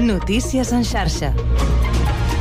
Notícies 0.00 0.72
en 0.72 0.82
xarxa. 0.82 1.34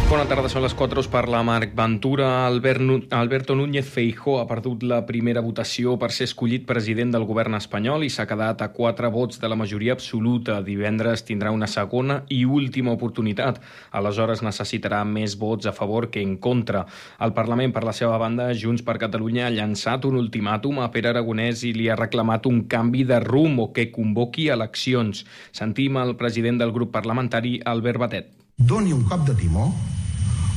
Bona 0.09 0.23
tarda, 0.25 0.49
són 0.49 0.63
les 0.65 0.73
4, 0.73 1.03
us 1.03 1.07
parla 1.07 1.43
Marc 1.45 1.75
Ventura. 1.77 2.47
Alberto 2.47 3.53
Núñez 3.53 3.85
Feijó 3.85 4.39
ha 4.39 4.47
perdut 4.49 4.81
la 4.81 5.03
primera 5.05 5.43
votació 5.45 5.99
per 6.01 6.09
ser 6.09 6.25
escollit 6.25 6.63
president 6.65 7.11
del 7.13 7.27
govern 7.29 7.53
espanyol 7.53 8.01
i 8.01 8.09
s'ha 8.09 8.25
quedat 8.25 8.63
a 8.65 8.71
4 8.73 9.11
vots 9.13 9.37
de 9.37 9.51
la 9.53 9.57
majoria 9.59 9.93
absoluta. 9.93 10.63
Divendres 10.65 11.21
tindrà 11.27 11.51
una 11.53 11.69
segona 11.69 12.23
i 12.33 12.39
última 12.43 12.95
oportunitat. 12.97 13.59
Aleshores 13.93 14.41
necessitarà 14.41 15.03
més 15.05 15.35
vots 15.37 15.69
a 15.69 15.75
favor 15.77 16.09
que 16.09 16.25
en 16.25 16.39
contra. 16.41 16.87
El 17.21 17.35
Parlament, 17.37 17.69
per 17.77 17.85
la 17.85 17.93
seva 17.93 18.17
banda, 18.17 18.49
Junts 18.57 18.81
per 18.81 18.97
Catalunya 18.97 19.45
ha 19.45 19.53
llançat 19.53 20.09
un 20.09 20.17
ultimàtum 20.17 20.81
a 20.81 20.89
Pere 20.89 21.13
Aragonès 21.13 21.61
i 21.69 21.75
li 21.77 21.85
ha 21.85 21.99
reclamat 22.01 22.49
un 22.49 22.63
canvi 22.65 23.05
de 23.05 23.21
rumb 23.27 23.61
o 23.61 23.69
que 23.77 23.91
convoqui 23.93 24.49
eleccions. 24.49 25.21
Sentim 25.53 26.01
el 26.01 26.17
president 26.17 26.57
del 26.65 26.73
grup 26.73 26.97
parlamentari, 26.97 27.59
Albert 27.63 28.05
Batet. 28.07 28.35
doni 28.59 28.91
un 28.91 29.05
cop 29.07 29.21
de 29.23 29.37
timó 29.39 29.69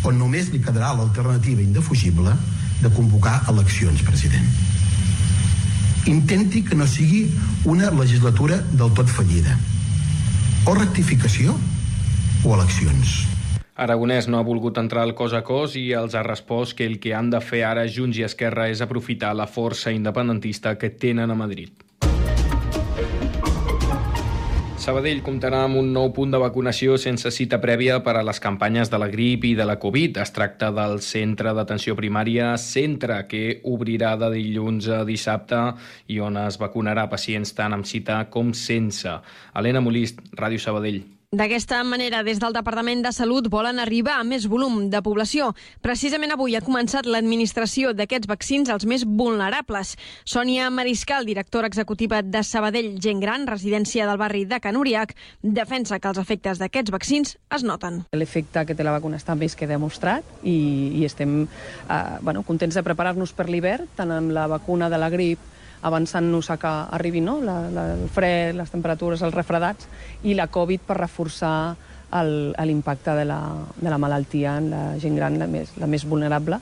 on 0.09 0.19
només 0.19 0.51
li 0.53 0.61
quedarà 0.63 0.93
l'alternativa 0.97 1.63
indefugible 1.63 2.35
de 2.83 2.91
convocar 2.95 3.43
eleccions, 3.53 4.03
president. 4.03 4.47
Intenti 6.11 6.65
que 6.67 6.75
no 6.75 6.87
sigui 6.87 7.29
una 7.71 7.91
legislatura 7.95 8.59
del 8.73 8.91
tot 8.97 9.11
fallida. 9.11 9.55
O 10.67 10.75
rectificació 10.75 11.55
o 12.43 12.57
eleccions. 12.57 13.21
Aragonès 13.83 14.27
no 14.29 14.39
ha 14.39 14.47
volgut 14.47 14.79
entrar 14.79 15.07
al 15.07 15.15
cos 15.19 15.33
a 15.33 15.41
cos 15.47 15.79
i 15.81 15.87
els 15.97 16.15
ha 16.15 16.25
respost 16.27 16.77
que 16.79 16.87
el 16.87 16.99
que 17.01 17.15
han 17.19 17.31
de 17.31 17.41
fer 17.41 17.63
ara 17.67 17.87
Junts 17.89 18.19
i 18.19 18.27
Esquerra 18.27 18.69
és 18.71 18.83
aprofitar 18.85 19.33
la 19.35 19.49
força 19.51 19.95
independentista 19.95 20.77
que 20.79 20.91
tenen 20.91 21.31
a 21.31 21.39
Madrid. 21.39 21.82
Sabadell 24.83 25.21
comptarà 25.23 25.61
amb 25.63 25.79
un 25.79 25.93
nou 25.95 26.09
punt 26.11 26.33
de 26.35 26.39
vacunació 26.43 26.97
sense 26.99 27.31
cita 27.31 27.61
prèvia 27.63 28.01
per 28.03 28.17
a 28.19 28.25
les 28.27 28.41
campanyes 28.43 28.91
de 28.91 28.99
la 28.99 29.07
grip 29.13 29.47
i 29.47 29.53
de 29.55 29.63
la 29.69 29.77
Covid. 29.79 30.19
Es 30.19 30.35
tracta 30.35 30.73
del 30.75 30.99
Centre 31.07 31.53
d'Atenció 31.55 31.95
Primària 31.95 32.51
Centre, 32.59 33.21
que 33.31 33.61
obrirà 33.63 34.17
de 34.19 34.33
dilluns 34.35 34.91
a 34.91 35.05
dissabte 35.07 35.63
i 36.11 36.19
on 36.19 36.43
es 36.49 36.59
vacunarà 36.59 37.07
pacients 37.15 37.55
tant 37.55 37.79
amb 37.79 37.87
cita 37.87 38.25
com 38.27 38.51
sense. 38.51 39.21
Helena 39.55 39.87
Molist, 39.87 40.19
Ràdio 40.35 40.59
Sabadell. 40.67 41.05
D'aquesta 41.33 41.79
manera, 41.81 42.19
des 42.21 42.37
del 42.37 42.53
Departament 42.53 43.01
de 43.01 43.11
Salut 43.17 43.47
volen 43.49 43.79
arribar 43.81 44.19
a 44.21 44.25
més 44.29 44.45
volum 44.53 44.91
de 44.93 44.99
població. 45.01 45.47
Precisament 45.81 46.35
avui 46.35 46.59
ha 46.59 46.61
començat 46.61 47.07
l'administració 47.09 47.95
d'aquests 47.97 48.29
vaccins 48.29 48.69
als 48.69 48.85
més 48.85 49.07
vulnerables. 49.09 49.95
Sònia 50.29 50.67
Mariscal, 50.69 51.25
directora 51.25 51.71
executiva 51.73 52.21
de 52.21 52.43
Sabadell 52.45 52.99
Gent 53.01 53.23
Gran, 53.25 53.47
residència 53.49 54.05
del 54.11 54.21
barri 54.21 54.45
de 54.45 54.59
Can 54.61 54.77
Uriac, 54.77 55.15
defensa 55.41 55.97
que 55.97 56.13
els 56.13 56.21
efectes 56.21 56.61
d'aquests 56.61 56.93
vaccins 56.93 57.39
es 57.49 57.65
noten. 57.65 58.03
L'efecte 58.13 58.67
que 58.69 58.77
té 58.77 58.85
la 58.85 58.93
vacuna 58.93 59.17
està 59.17 59.33
més 59.33 59.57
que 59.57 59.71
demostrat 59.71 60.45
i, 60.45 60.59
i 61.01 61.07
estem 61.09 61.47
eh, 61.47 62.03
bueno, 62.21 62.45
contents 62.45 62.77
de 62.77 62.85
preparar-nos 62.85 63.33
per 63.33 63.49
l'hivern, 63.49 63.89
tant 63.97 64.13
amb 64.13 64.37
la 64.37 64.45
vacuna 64.53 64.93
de 64.93 65.01
la 65.01 65.09
grip 65.09 65.49
avançant-nos 65.83 66.51
a 66.51 66.57
que 66.59 66.73
arribi 66.97 67.21
no? 67.21 67.41
la, 67.43 67.57
la, 67.71 67.87
el 67.95 68.09
fred, 68.09 68.55
les 68.57 68.71
temperatures, 68.71 69.23
els 69.23 69.35
refredats, 69.35 69.89
i 70.25 70.35
la 70.39 70.47
Covid 70.47 70.81
per 70.87 70.97
reforçar 71.01 71.75
l'impacte 72.13 73.11
de, 73.17 73.25
la, 73.25 73.41
de 73.81 73.89
la 73.91 73.99
malaltia 73.99 74.59
en 74.61 74.71
la 74.71 74.83
gent 75.01 75.17
gran, 75.17 75.39
la 75.41 75.47
més, 75.49 75.73
la 75.81 75.87
més 75.89 76.05
vulnerable. 76.05 76.59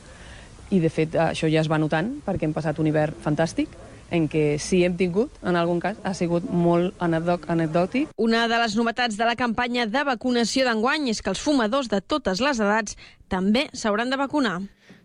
I, 0.71 0.79
de 0.79 0.91
fet, 0.91 1.17
això 1.19 1.49
ja 1.51 1.61
es 1.65 1.69
va 1.71 1.79
notant, 1.83 2.21
perquè 2.27 2.47
hem 2.47 2.53
passat 2.55 2.79
un 2.79 2.87
hivern 2.87 3.17
fantàstic, 3.25 3.73
en 4.11 4.27
què 4.31 4.57
sí 4.59 4.81
hem 4.87 4.97
tingut, 4.99 5.31
en 5.47 5.55
algun 5.59 5.79
cas, 5.83 5.99
ha 6.03 6.13
sigut 6.15 6.47
molt 6.51 6.95
anecdò- 7.03 7.41
anecdòtic, 7.51 8.09
Una 8.19 8.47
de 8.51 8.59
les 8.59 8.75
novetats 8.79 9.17
de 9.19 9.27
la 9.27 9.37
campanya 9.39 9.87
de 9.87 10.03
vacunació 10.07 10.65
d'enguany 10.67 11.09
és 11.11 11.23
que 11.23 11.31
els 11.31 11.43
fumadors 11.43 11.89
de 11.91 12.01
totes 12.01 12.41
les 12.43 12.59
edats 12.59 12.97
també 13.29 13.69
s'hauran 13.73 14.11
de 14.11 14.19
vacunar. 14.19 14.61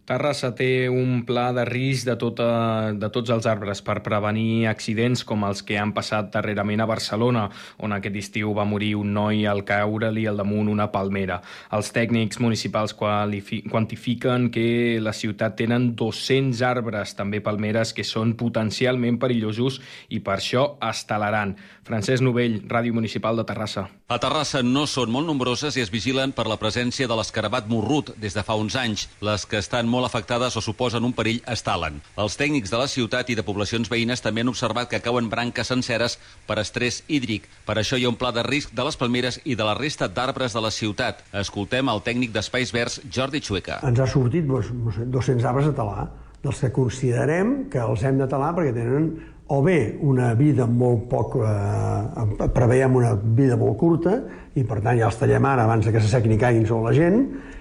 Terrassa 0.06 0.52
té 0.54 0.86
un 0.86 1.24
pla 1.26 1.48
de 1.50 1.64
risc 1.66 2.06
de, 2.06 2.14
tota, 2.22 2.94
de 2.94 3.08
tots 3.10 3.32
els 3.34 3.48
arbres 3.50 3.80
per 3.82 4.04
prevenir 4.06 4.68
accidents 4.70 5.24
com 5.26 5.42
els 5.48 5.64
que 5.66 5.80
han 5.82 5.96
passat 5.98 6.30
darrerament 6.36 6.84
a 6.84 6.86
Barcelona, 6.86 7.48
on 7.82 7.96
aquest 7.96 8.20
estiu 8.22 8.54
va 8.54 8.68
morir 8.70 8.92
un 9.00 9.16
noi 9.18 9.48
al 9.50 9.64
caure-li 9.66 10.28
al 10.30 10.38
damunt 10.38 10.70
una 10.70 10.92
palmera. 10.94 11.40
Els 11.74 11.90
tècnics 11.96 12.38
municipals 12.38 12.94
quantifiquen 12.94 14.52
que 14.54 14.68
la 15.02 15.14
ciutat 15.14 15.58
tenen 15.58 15.96
200 15.98 16.62
arbres, 16.62 17.16
també 17.18 17.42
palmeres, 17.42 17.96
que 17.98 18.06
són 18.06 18.36
potencialment 18.38 19.18
perillosos 19.18 19.82
i 20.14 20.22
per 20.22 20.38
això 20.38 20.76
es 20.86 21.02
talaran. 21.10 21.56
Francesc 21.86 22.22
Novell, 22.26 22.62
Ràdio 22.70 22.94
Municipal 22.94 23.42
de 23.42 23.44
Terrassa. 23.46 23.88
A 24.06 24.20
Terrassa 24.22 24.62
no 24.62 24.86
són 24.86 25.10
molt 25.10 25.26
nombroses 25.26 25.78
i 25.78 25.82
es 25.82 25.90
vigilen 25.94 26.30
per 26.34 26.46
la 26.46 26.58
presència 26.62 27.10
de 27.10 27.18
l'escarabat 27.18 27.66
morrut 27.70 28.14
des 28.22 28.38
de 28.38 28.46
fa 28.46 28.54
uns 28.58 28.78
anys. 28.78 29.08
Les 29.26 29.46
que 29.50 29.58
estan 29.62 29.90
molt 29.96 30.10
afectades 30.10 30.58
o 30.60 30.64
suposen 30.64 31.08
un 31.08 31.16
perill 31.16 31.40
es 31.52 31.64
talen. 31.64 32.02
Els 32.20 32.36
tècnics 32.40 32.74
de 32.74 32.82
la 32.82 32.90
ciutat 32.92 33.32
i 33.32 33.38
de 33.40 33.46
poblacions 33.48 33.90
veïnes 33.92 34.24
també 34.24 34.44
han 34.44 34.52
observat 34.52 34.92
que 34.92 35.02
cauen 35.06 35.30
branques 35.32 35.72
senceres 35.72 36.18
per 36.48 36.60
estrès 36.60 37.02
hídric. 37.08 37.48
Per 37.68 37.78
això 37.80 38.00
hi 38.00 38.06
ha 38.06 38.12
un 38.12 38.20
pla 38.20 38.34
de 38.36 38.44
risc 38.44 38.76
de 38.76 38.86
les 38.88 39.00
palmeres 39.00 39.40
i 39.46 39.56
de 39.56 39.68
la 39.68 39.78
resta 39.80 40.12
d'arbres 40.12 40.54
de 40.54 40.66
la 40.68 40.74
ciutat. 40.76 41.24
Escoltem 41.46 41.90
el 41.94 42.04
tècnic 42.04 42.36
d'Espais 42.36 42.76
Verds, 42.76 43.00
Jordi 43.08 43.42
Chueca. 43.42 43.80
ens 43.88 44.00
ha 44.00 44.08
sortit 44.08 44.46
doncs, 44.46 44.72
no 44.74 44.92
sé, 44.92 45.06
200 45.06 45.46
arbres 45.46 45.72
a 45.72 45.76
talar, 45.78 46.10
dels 46.44 46.60
que 46.60 46.72
considerem 46.72 47.70
que 47.72 47.80
els 47.80 48.04
hem 48.04 48.20
de 48.20 48.28
talar 48.30 48.54
perquè 48.58 48.74
tenen 48.76 49.10
o 49.48 49.62
bé 49.62 49.98
una 50.02 50.34
vida 50.34 50.66
molt 50.66 51.06
poc, 51.10 51.38
eh, 51.38 52.48
preveiem 52.54 52.96
una 52.96 53.14
vida 53.16 53.58
molt 53.58 53.78
curta 53.78 54.16
i 54.56 54.64
per 54.64 54.80
tant 54.82 54.98
ja 54.98 55.10
els 55.10 55.20
tallem 55.20 55.46
ara 55.46 55.66
abans 55.68 55.86
que 55.86 56.02
s'assequin 56.02 56.34
i 56.34 56.40
caiguin 56.42 56.66
sobre 56.66 56.90
la 56.90 56.96
gent 56.98 57.20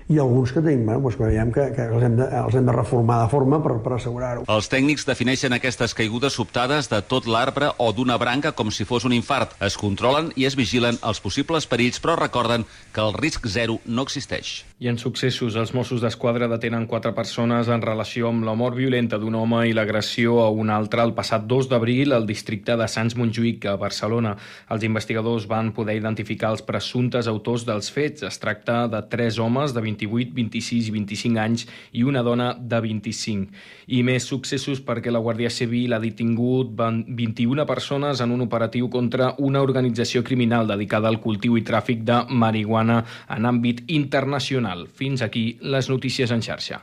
i 0.08 0.18
alguns 0.18 0.52
que 0.52 0.60
tenim, 0.60 0.84
bueno, 0.84 1.00
doncs 1.00 1.16
que 1.16 1.24
veiem 1.24 1.52
que, 1.52 1.64
que 1.72 1.86
els, 1.88 2.02
hem 2.04 2.18
de, 2.18 2.26
els 2.42 2.56
hem 2.58 2.66
de 2.66 2.74
reformar 2.76 3.22
de 3.22 3.30
forma 3.32 3.60
per, 3.64 3.78
per 3.84 3.94
assegurar-ho. 3.96 4.44
Els 4.52 4.68
tècnics 4.68 5.06
defineixen 5.08 5.56
aquestes 5.56 5.96
caigudes 5.96 6.36
sobtades 6.36 6.90
de 6.92 7.00
tot 7.08 7.24
l'arbre 7.30 7.70
o 7.80 7.90
d'una 7.96 8.18
branca 8.20 8.52
com 8.52 8.72
si 8.74 8.84
fos 8.84 9.06
un 9.08 9.14
infart. 9.16 9.56
Es 9.64 9.78
controlen 9.80 10.28
i 10.36 10.44
es 10.44 10.58
vigilen 10.60 11.00
els 11.00 11.22
possibles 11.24 11.68
perills, 11.70 12.02
però 12.04 12.18
recorden 12.20 12.66
que 12.92 13.00
el 13.00 13.16
risc 13.16 13.48
zero 13.48 13.78
no 13.86 14.04
existeix. 14.04 14.64
I 14.84 14.90
en 14.90 14.98
successos, 15.00 15.56
els 15.56 15.72
Mossos 15.72 16.02
d'Esquadra 16.04 16.50
detenen 16.52 16.84
quatre 16.90 17.14
persones 17.16 17.70
en 17.72 17.80
relació 17.80 18.28
amb 18.28 18.44
la 18.44 18.52
mort 18.58 18.76
violenta 18.76 19.16
d'un 19.22 19.38
home 19.38 19.62
i 19.70 19.72
l'agressió 19.72 20.42
a 20.42 20.50
un 20.52 20.68
altre 20.68 21.00
el 21.00 21.14
passat 21.16 21.46
2 21.48 21.70
d'abril 21.70 22.12
al 22.12 22.26
districte 22.28 22.76
de 22.76 22.88
Sants 22.90 23.16
Montjuïc, 23.16 23.64
a 23.70 23.78
Barcelona. 23.80 24.34
Els 24.74 24.84
investigadors 24.84 25.48
van 25.48 25.72
poder 25.72 25.96
identificar 25.96 26.52
els 26.52 26.64
presumptes 26.66 27.30
autors 27.30 27.64
dels 27.64 27.88
fets. 27.94 28.26
Es 28.28 28.40
tracta 28.42 28.82
de 28.92 29.00
tres 29.08 29.38
homes 29.40 29.72
de 29.72 29.80
28, 29.94 30.34
26 30.34 30.88
i 30.88 30.94
25 30.94 31.40
anys 31.40 31.66
i 31.92 32.04
una 32.04 32.22
dona 32.22 32.52
de 32.58 32.80
25. 32.80 33.50
I 33.94 34.02
més 34.06 34.26
successos 34.26 34.82
perquè 34.84 35.12
la 35.12 35.22
Guàrdia 35.22 35.50
Civil 35.50 35.94
ha 35.94 36.02
detingut 36.02 36.74
21 36.74 37.66
persones 37.66 38.20
en 38.20 38.34
un 38.34 38.44
operatiu 38.44 38.90
contra 38.90 39.34
una 39.38 39.62
organització 39.62 40.24
criminal 40.24 40.66
dedicada 40.68 41.08
al 41.08 41.20
cultiu 41.20 41.56
i 41.56 41.64
tràfic 41.64 42.04
de 42.04 42.24
marihuana 42.30 43.02
en 43.28 43.46
àmbit 43.46 43.84
internacional. 43.88 44.88
Fins 44.88 45.22
aquí 45.22 45.58
les 45.62 45.88
notícies 45.90 46.30
en 46.30 46.42
xarxa. 46.42 46.82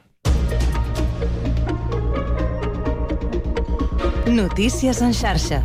Notícies 4.32 5.02
en 5.02 5.14
xarxa. 5.14 5.64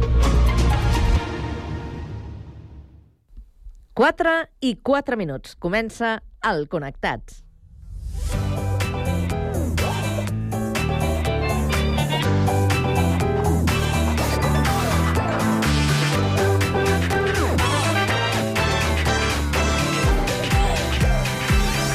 4 3.96 4.32
i 4.60 4.74
4 4.82 5.16
minuts. 5.16 5.54
Comença 5.56 6.18
el 6.46 6.68
Connectats. 6.70 7.42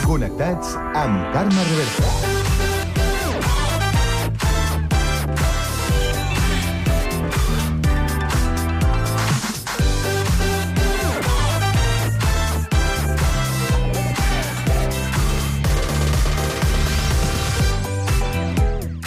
Connectats 0.05 0.75
amb 0.99 1.31
Carme 1.31 1.63
Reversa. 1.71 2.40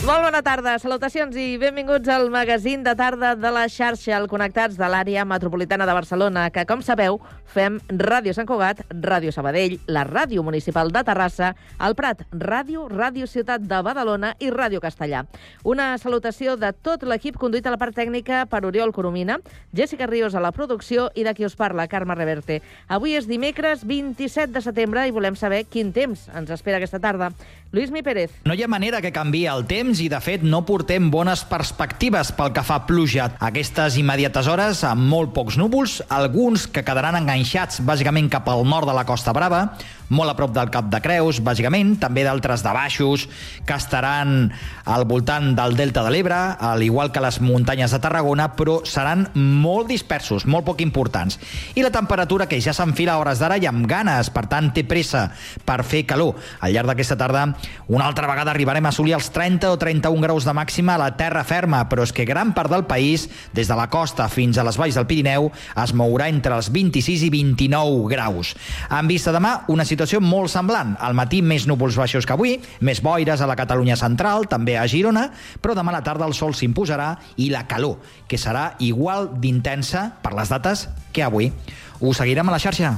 Molt 0.04 0.20
bona 0.20 0.42
tarda, 0.44 0.74
salutacions 0.76 1.32
i 1.40 1.54
benvinguts 1.56 2.10
al 2.12 2.26
magazín 2.28 2.82
de 2.84 2.92
tarda 2.92 3.30
de 3.40 3.48
la 3.48 3.62
xarxa, 3.72 4.10
al 4.18 4.26
Connectats 4.28 4.76
de 4.76 4.88
l'àrea 4.92 5.22
metropolitana 5.24 5.86
de 5.88 5.94
Barcelona, 5.96 6.42
que, 6.52 6.66
com 6.68 6.82
sabeu, 6.84 7.16
fem 7.48 7.78
Ràdio 7.88 8.34
Sant 8.36 8.44
Cugat, 8.44 8.82
Ràdio 8.90 9.32
Sabadell, 9.32 9.78
la 9.88 10.02
Ràdio 10.04 10.44
Municipal 10.44 10.92
de 10.92 11.00
Terrassa, 11.08 11.54
el 11.80 11.96
Prat, 11.96 12.20
Ràdio, 12.36 12.84
Ràdio 12.92 13.24
Ciutat 13.24 13.64
de 13.64 13.78
Badalona 13.86 14.34
i 14.44 14.50
Ràdio 14.52 14.82
Castellà. 14.84 15.22
Una 15.64 15.94
salutació 15.96 16.58
de 16.60 16.74
tot 16.76 17.08
l'equip 17.08 17.40
conduït 17.40 17.64
a 17.64 17.72
la 17.72 17.80
part 17.80 17.96
tècnica 17.96 18.44
per 18.44 18.60
Oriol 18.68 18.92
Coromina, 18.92 19.38
Jessica 19.72 20.04
Ríos 20.10 20.36
a 20.36 20.44
la 20.44 20.52
producció 20.52 21.08
i 21.14 21.24
de 21.24 21.32
qui 21.32 21.48
us 21.48 21.56
parla, 21.56 21.88
Carme 21.88 22.12
Reverte. 22.12 22.60
Avui 22.92 23.16
és 23.16 23.24
dimecres 23.24 23.88
27 23.88 24.52
de 24.52 24.66
setembre 24.68 25.08
i 25.08 25.16
volem 25.16 25.32
saber 25.32 25.64
quin 25.64 25.96
temps 25.96 26.28
ens 26.28 26.52
espera 26.52 26.76
aquesta 26.76 27.00
tarda. 27.00 27.32
Lluís 27.74 27.90
Mi 27.90 28.04
Pérez. 28.06 28.30
No 28.46 28.54
hi 28.54 28.62
ha 28.62 28.68
manera 28.70 29.00
que 29.02 29.10
canvi 29.10 29.40
el 29.50 29.64
temps 29.66 29.98
i, 29.98 30.04
de 30.06 30.20
fet, 30.22 30.44
no 30.46 30.60
portem 30.62 31.08
bones 31.10 31.40
perspectives 31.50 32.30
pel 32.38 32.52
que 32.54 32.62
fa 32.62 32.76
pluja. 32.86 33.26
Aquestes 33.42 33.96
immediates 33.98 34.46
hores, 34.46 34.84
amb 34.86 35.02
molt 35.10 35.32
pocs 35.34 35.58
núvols, 35.58 35.96
alguns 36.06 36.68
que 36.70 36.84
quedaran 36.86 37.18
enganxats 37.18 37.82
bàsicament 37.82 38.30
cap 38.30 38.46
al 38.52 38.62
nord 38.62 38.86
de 38.86 38.94
la 38.94 39.02
Costa 39.08 39.34
Brava, 39.34 39.64
molt 40.08 40.30
a 40.30 40.36
prop 40.36 40.52
del 40.54 40.70
Cap 40.72 40.90
de 40.92 41.00
Creus, 41.00 41.40
bàsicament, 41.44 41.94
també 42.00 42.24
d'altres 42.26 42.62
de 42.64 42.72
baixos 42.74 43.26
que 43.64 43.76
estaran 43.76 44.50
al 44.84 45.06
voltant 45.08 45.54
del 45.56 45.76
Delta 45.78 46.04
de 46.04 46.12
l'Ebre, 46.12 46.36
al 46.60 46.82
igual 46.84 47.12
que 47.12 47.22
les 47.24 47.40
muntanyes 47.40 47.94
de 47.94 48.00
Tarragona, 48.02 48.50
però 48.56 48.80
seran 48.84 49.26
molt 49.34 49.88
dispersos, 49.88 50.44
molt 50.46 50.66
poc 50.68 50.82
importants. 50.84 51.38
I 51.74 51.84
la 51.84 51.92
temperatura 51.94 52.46
que 52.50 52.60
ja 52.60 52.74
s'enfila 52.76 53.14
a 53.14 53.22
hores 53.22 53.40
d'ara 53.40 53.58
i 53.58 53.68
amb 53.70 53.86
ganes, 53.88 54.30
per 54.34 54.46
tant 54.50 54.70
té 54.74 54.84
pressa 54.84 55.30
per 55.64 55.80
fer 55.88 56.04
calor. 56.08 56.36
Al 56.60 56.74
llarg 56.74 56.92
d'aquesta 56.92 57.18
tarda, 57.20 57.46
una 57.88 58.06
altra 58.06 58.28
vegada 58.28 58.52
arribarem 58.52 58.84
a 58.84 58.92
assolir 58.92 59.16
els 59.16 59.30
30 59.32 59.72
o 59.72 59.80
31 59.80 60.20
graus 60.24 60.44
de 60.44 60.54
màxima 60.56 60.94
a 60.94 61.02
la 61.06 61.10
terra 61.16 61.44
ferma, 61.48 61.84
però 61.88 62.04
és 62.04 62.12
que 62.12 62.28
gran 62.28 62.52
part 62.54 62.72
del 62.72 62.86
país, 62.90 63.28
des 63.56 63.68
de 63.70 63.78
la 63.78 63.88
costa 63.88 64.28
fins 64.28 64.58
a 64.58 64.66
les 64.66 64.78
valls 64.80 64.98
del 64.98 65.08
Pirineu, 65.08 65.50
es 65.82 65.94
mourà 65.96 66.28
entre 66.28 66.54
els 66.56 66.70
26 66.74 67.24
i 67.24 67.32
29 67.32 68.08
graus. 68.12 68.54
En 68.90 69.08
vista 69.08 69.32
demà, 69.32 69.62
una 69.68 69.84
situació 69.84 69.93
molt 70.20 70.52
semblant. 70.52 70.96
Al 71.00 71.14
matí 71.14 71.40
més 71.42 71.68
núvols 71.70 71.96
baixos 71.96 72.26
que 72.26 72.34
avui, 72.34 72.58
més 72.80 73.00
boires 73.04 73.40
a 73.40 73.48
la 73.50 73.56
Catalunya 73.56 73.96
central, 74.00 74.48
també 74.50 74.76
a 74.78 74.86
Girona, 74.90 75.28
però 75.62 75.76
demà 75.78 75.94
a 75.94 75.98
la 75.98 76.04
tarda 76.04 76.26
el 76.26 76.34
sol 76.34 76.54
s'imposarà 76.54 77.14
i 77.36 77.50
la 77.54 77.66
calor, 77.70 77.98
que 78.28 78.40
serà 78.40 78.74
igual 78.78 79.30
d'intensa 79.40 80.10
per 80.22 80.34
les 80.34 80.52
dates 80.52 80.88
que 81.12 81.24
avui. 81.24 81.52
Us 82.00 82.18
seguirem 82.20 82.48
a 82.48 82.56
la 82.56 82.62
xarxa. 82.62 82.96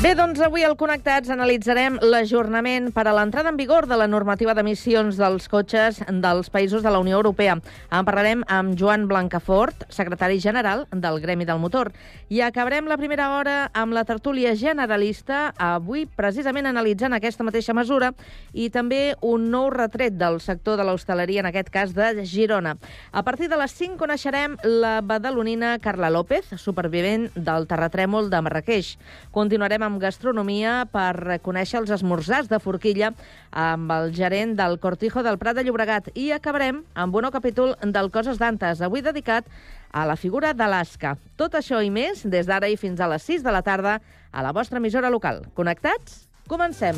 Bé, 0.00 0.14
doncs 0.16 0.38
avui 0.40 0.62
al 0.64 0.78
Connectats 0.80 1.28
analitzarem 1.28 1.98
l'ajornament 2.00 2.86
per 2.96 3.02
a 3.04 3.12
l'entrada 3.12 3.50
en 3.52 3.58
vigor 3.58 3.84
de 3.84 3.98
la 4.00 4.06
normativa 4.08 4.54
d'emissions 4.56 5.18
dels 5.20 5.44
cotxes 5.52 5.98
dels 6.08 6.48
països 6.48 6.80
de 6.80 6.88
la 6.88 7.02
Unió 7.02 7.18
Europea. 7.18 7.58
En 7.92 8.06
parlarem 8.08 8.40
amb 8.48 8.72
Joan 8.80 9.04
Blancafort, 9.10 9.84
secretari 9.92 10.40
general 10.40 10.86
del 10.88 11.20
Gremi 11.20 11.44
del 11.44 11.60
Motor. 11.60 11.90
I 12.32 12.40
acabarem 12.46 12.88
la 12.88 12.96
primera 12.96 13.26
hora 13.34 13.58
amb 13.76 13.92
la 13.92 14.06
tertúlia 14.08 14.54
generalista, 14.56 15.50
avui 15.58 16.06
precisament 16.06 16.70
analitzant 16.70 17.12
aquesta 17.12 17.44
mateixa 17.44 17.76
mesura 17.76 18.14
i 18.54 18.70
també 18.72 19.18
un 19.20 19.50
nou 19.52 19.68
retret 19.68 20.16
del 20.16 20.40
sector 20.40 20.80
de 20.80 20.88
l'hostaleria, 20.88 21.44
en 21.44 21.50
aquest 21.52 21.68
cas 21.68 21.92
de 21.92 22.24
Girona. 22.24 22.78
A 23.12 23.20
partir 23.20 23.50
de 23.52 23.60
les 23.60 23.76
5 23.76 24.00
coneixerem 24.00 24.56
la 24.64 25.02
badalonina 25.04 25.76
Carla 25.78 26.08
López, 26.08 26.56
supervivent 26.56 27.28
del 27.36 27.68
terratrèmol 27.68 28.32
de 28.32 28.40
Marrakeix. 28.48 28.96
Continuarem 29.36 29.89
amb 29.89 29.89
amb 29.90 30.00
gastronomia 30.02 30.84
per 30.90 31.40
conèixer 31.42 31.80
els 31.80 31.90
esmorzars 31.94 32.48
de 32.50 32.60
forquilla 32.62 33.10
amb 33.50 33.90
el 33.90 34.14
gerent 34.14 34.54
del 34.58 34.78
Cortijo 34.82 35.24
del 35.26 35.38
Prat 35.40 35.58
de 35.58 35.64
Llobregat 35.66 36.12
i 36.14 36.30
acabarem 36.36 36.84
amb 36.94 37.16
un 37.18 37.26
nou 37.26 37.34
capítol 37.34 37.74
del 37.82 38.10
Coses 38.14 38.38
d'Antes, 38.38 38.82
avui 38.86 39.02
dedicat 39.02 39.48
a 39.90 40.06
la 40.06 40.16
figura 40.16 40.54
d'Alaska. 40.54 41.16
Tot 41.36 41.58
això 41.58 41.82
i 41.82 41.90
més 41.90 42.22
des 42.22 42.46
d'ara 42.46 42.70
i 42.70 42.78
fins 42.78 43.00
a 43.00 43.10
les 43.10 43.26
6 43.26 43.42
de 43.42 43.54
la 43.54 43.64
tarda 43.66 43.98
a 44.30 44.46
la 44.46 44.54
vostra 44.54 44.78
emissora 44.78 45.10
local. 45.10 45.42
Connectats? 45.58 46.28
Comencem. 46.46 46.94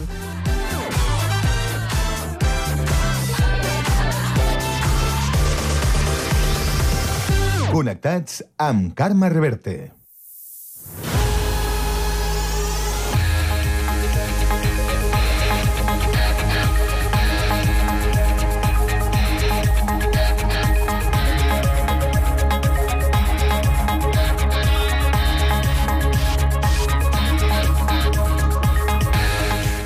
Connectats 7.73 8.43
amb 8.61 8.93
Carme 8.93 9.33
Reverte. 9.33 10.02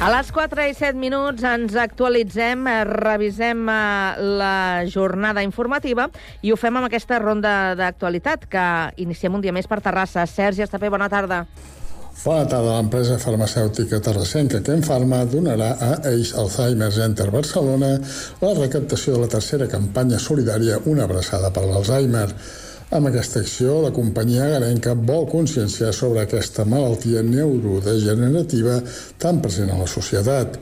A 0.07 0.11
les 0.13 0.29
4 0.31 0.63
i 0.71 0.75
7 0.79 0.95
minuts 1.03 1.43
ens 1.43 1.73
actualitzem, 1.83 2.61
eh, 2.71 2.85
revisem 2.87 3.65
eh, 3.67 4.27
la 4.39 4.85
jornada 4.87 5.43
informativa 5.43 6.05
i 6.47 6.53
ho 6.55 6.57
fem 6.61 6.77
amb 6.79 6.87
aquesta 6.87 7.19
ronda 7.19 7.55
d'actualitat 7.75 8.45
que 8.53 8.67
iniciem 9.03 9.35
un 9.35 9.43
dia 9.43 9.55
més 9.57 9.67
per 9.67 9.81
Terrassa. 9.83 10.23
Sergi 10.31 10.63
Estapé, 10.63 10.93
bona 10.95 11.09
tarda. 11.11 11.41
Bona 12.21 12.47
tarda. 12.47 12.77
L'empresa 12.77 13.19
farmacèutica 13.19 13.99
terrassenca 13.99 14.63
Ken 14.63 14.87
Pharma 14.87 15.25
donarà 15.27 15.73
a 15.75 15.91
Eix 16.13 16.37
Alzheimer 16.39 16.93
Center 16.95 17.27
Barcelona 17.35 17.97
la 18.45 18.55
recaptació 18.61 19.17
de 19.17 19.25
la 19.25 19.33
tercera 19.35 19.67
campanya 19.67 20.23
solidària 20.23 20.79
Una 20.87 21.11
abraçada 21.11 21.51
per 21.51 21.67
l'Alzheimer. 21.67 22.29
Amb 22.95 23.09
aquesta 23.09 23.41
acció, 23.43 23.81
la 23.83 23.91
companyia 23.91 24.45
garenca 24.47 24.93
vol 24.95 25.25
conscienciar 25.27 25.89
sobre 25.93 26.21
aquesta 26.23 26.63
malaltia 26.65 27.23
neurodegenerativa 27.27 28.77
tan 29.19 29.41
present 29.43 29.73
a 29.75 29.79
la 29.81 29.89
societat. 29.91 30.55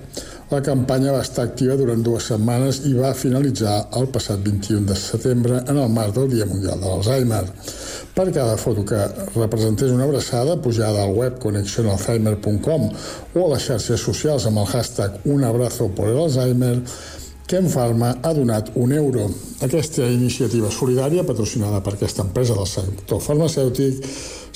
La 0.49 0.63
campanya 0.65 1.13
va 1.13 1.21
estar 1.21 1.45
activa 1.45 1.77
durant 1.77 2.01
dues 2.05 2.31
setmanes 2.31 2.81
i 2.89 2.95
va 2.97 3.13
finalitzar 3.17 3.75
el 4.01 4.09
passat 4.15 4.41
21 4.41 4.89
de 4.89 4.97
setembre 4.97 5.61
en 5.69 5.81
el 5.83 5.93
marc 5.93 6.15
del 6.17 6.31
Dia 6.33 6.49
Mundial 6.49 6.81
de 6.81 6.89
l'Alzheimer. 6.89 7.43
Per 8.17 8.27
cada 8.31 8.57
foto 8.57 8.87
que 8.89 9.03
representés 9.35 9.93
una 9.93 10.09
abraçada, 10.09 10.57
pujada 10.57 11.03
al 11.05 11.13
web 11.13 11.37
connexionalzheimer.com 11.45 12.89
o 13.35 13.45
a 13.45 13.51
les 13.53 13.69
xarxes 13.69 14.01
socials 14.01 14.49
amb 14.49 14.65
el 14.65 14.71
hashtag 14.73 15.21
Un 15.25 15.45
abrazo 15.45 15.91
por 15.93 16.09
el 16.09 16.23
Alzheimer, 16.25 16.79
Ken 17.47 17.67
Pharma 17.69 18.17
ha 18.23 18.33
donat 18.33 18.71
un 18.75 18.93
euro. 18.93 19.27
Aquesta 19.61 20.07
iniciativa 20.09 20.71
solidària, 20.73 21.27
patrocinada 21.29 21.83
per 21.85 21.93
aquesta 21.93 22.25
empresa 22.25 22.55
del 22.57 22.67
sector 22.67 23.21
farmacèutic, 23.21 24.01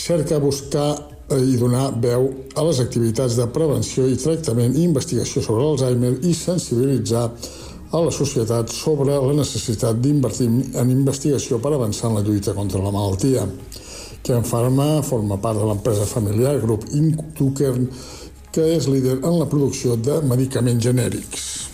cerca 0.00 0.38
buscar 0.40 0.94
i 1.37 1.58
donar 1.61 1.90
veu 2.00 2.31
a 2.56 2.64
les 2.64 2.81
activitats 2.81 3.37
de 3.37 3.45
prevenció 3.52 4.07
i 4.09 4.16
tractament 4.16 4.73
i 4.73 4.87
investigació 4.88 5.45
sobre 5.45 5.66
l'Alzheimer 5.66 6.14
i 6.25 6.33
sensibilitzar 6.33 7.26
a 7.92 8.02
la 8.07 8.12
societat 8.12 8.73
sobre 8.73 9.21
la 9.21 9.37
necessitat 9.37 10.00
d'invertir 10.00 10.49
en 10.49 10.97
investigació 10.97 11.61
per 11.61 11.75
avançar 11.76 12.09
en 12.09 12.16
la 12.23 12.25
lluita 12.25 12.57
contra 12.57 12.80
la 12.80 12.95
malaltia. 12.95 13.45
Ken 14.25 14.49
Pharma 14.49 15.02
forma 15.04 15.37
part 15.37 15.61
de 15.61 15.68
l'empresa 15.68 16.09
familiar 16.09 16.57
Grup 16.64 16.88
Intukern, 16.97 17.85
que 18.49 18.73
és 18.80 18.88
líder 18.88 19.21
en 19.21 19.42
la 19.42 19.49
producció 19.49 20.00
de 20.00 20.23
medicaments 20.25 20.88
genèrics. 20.88 21.67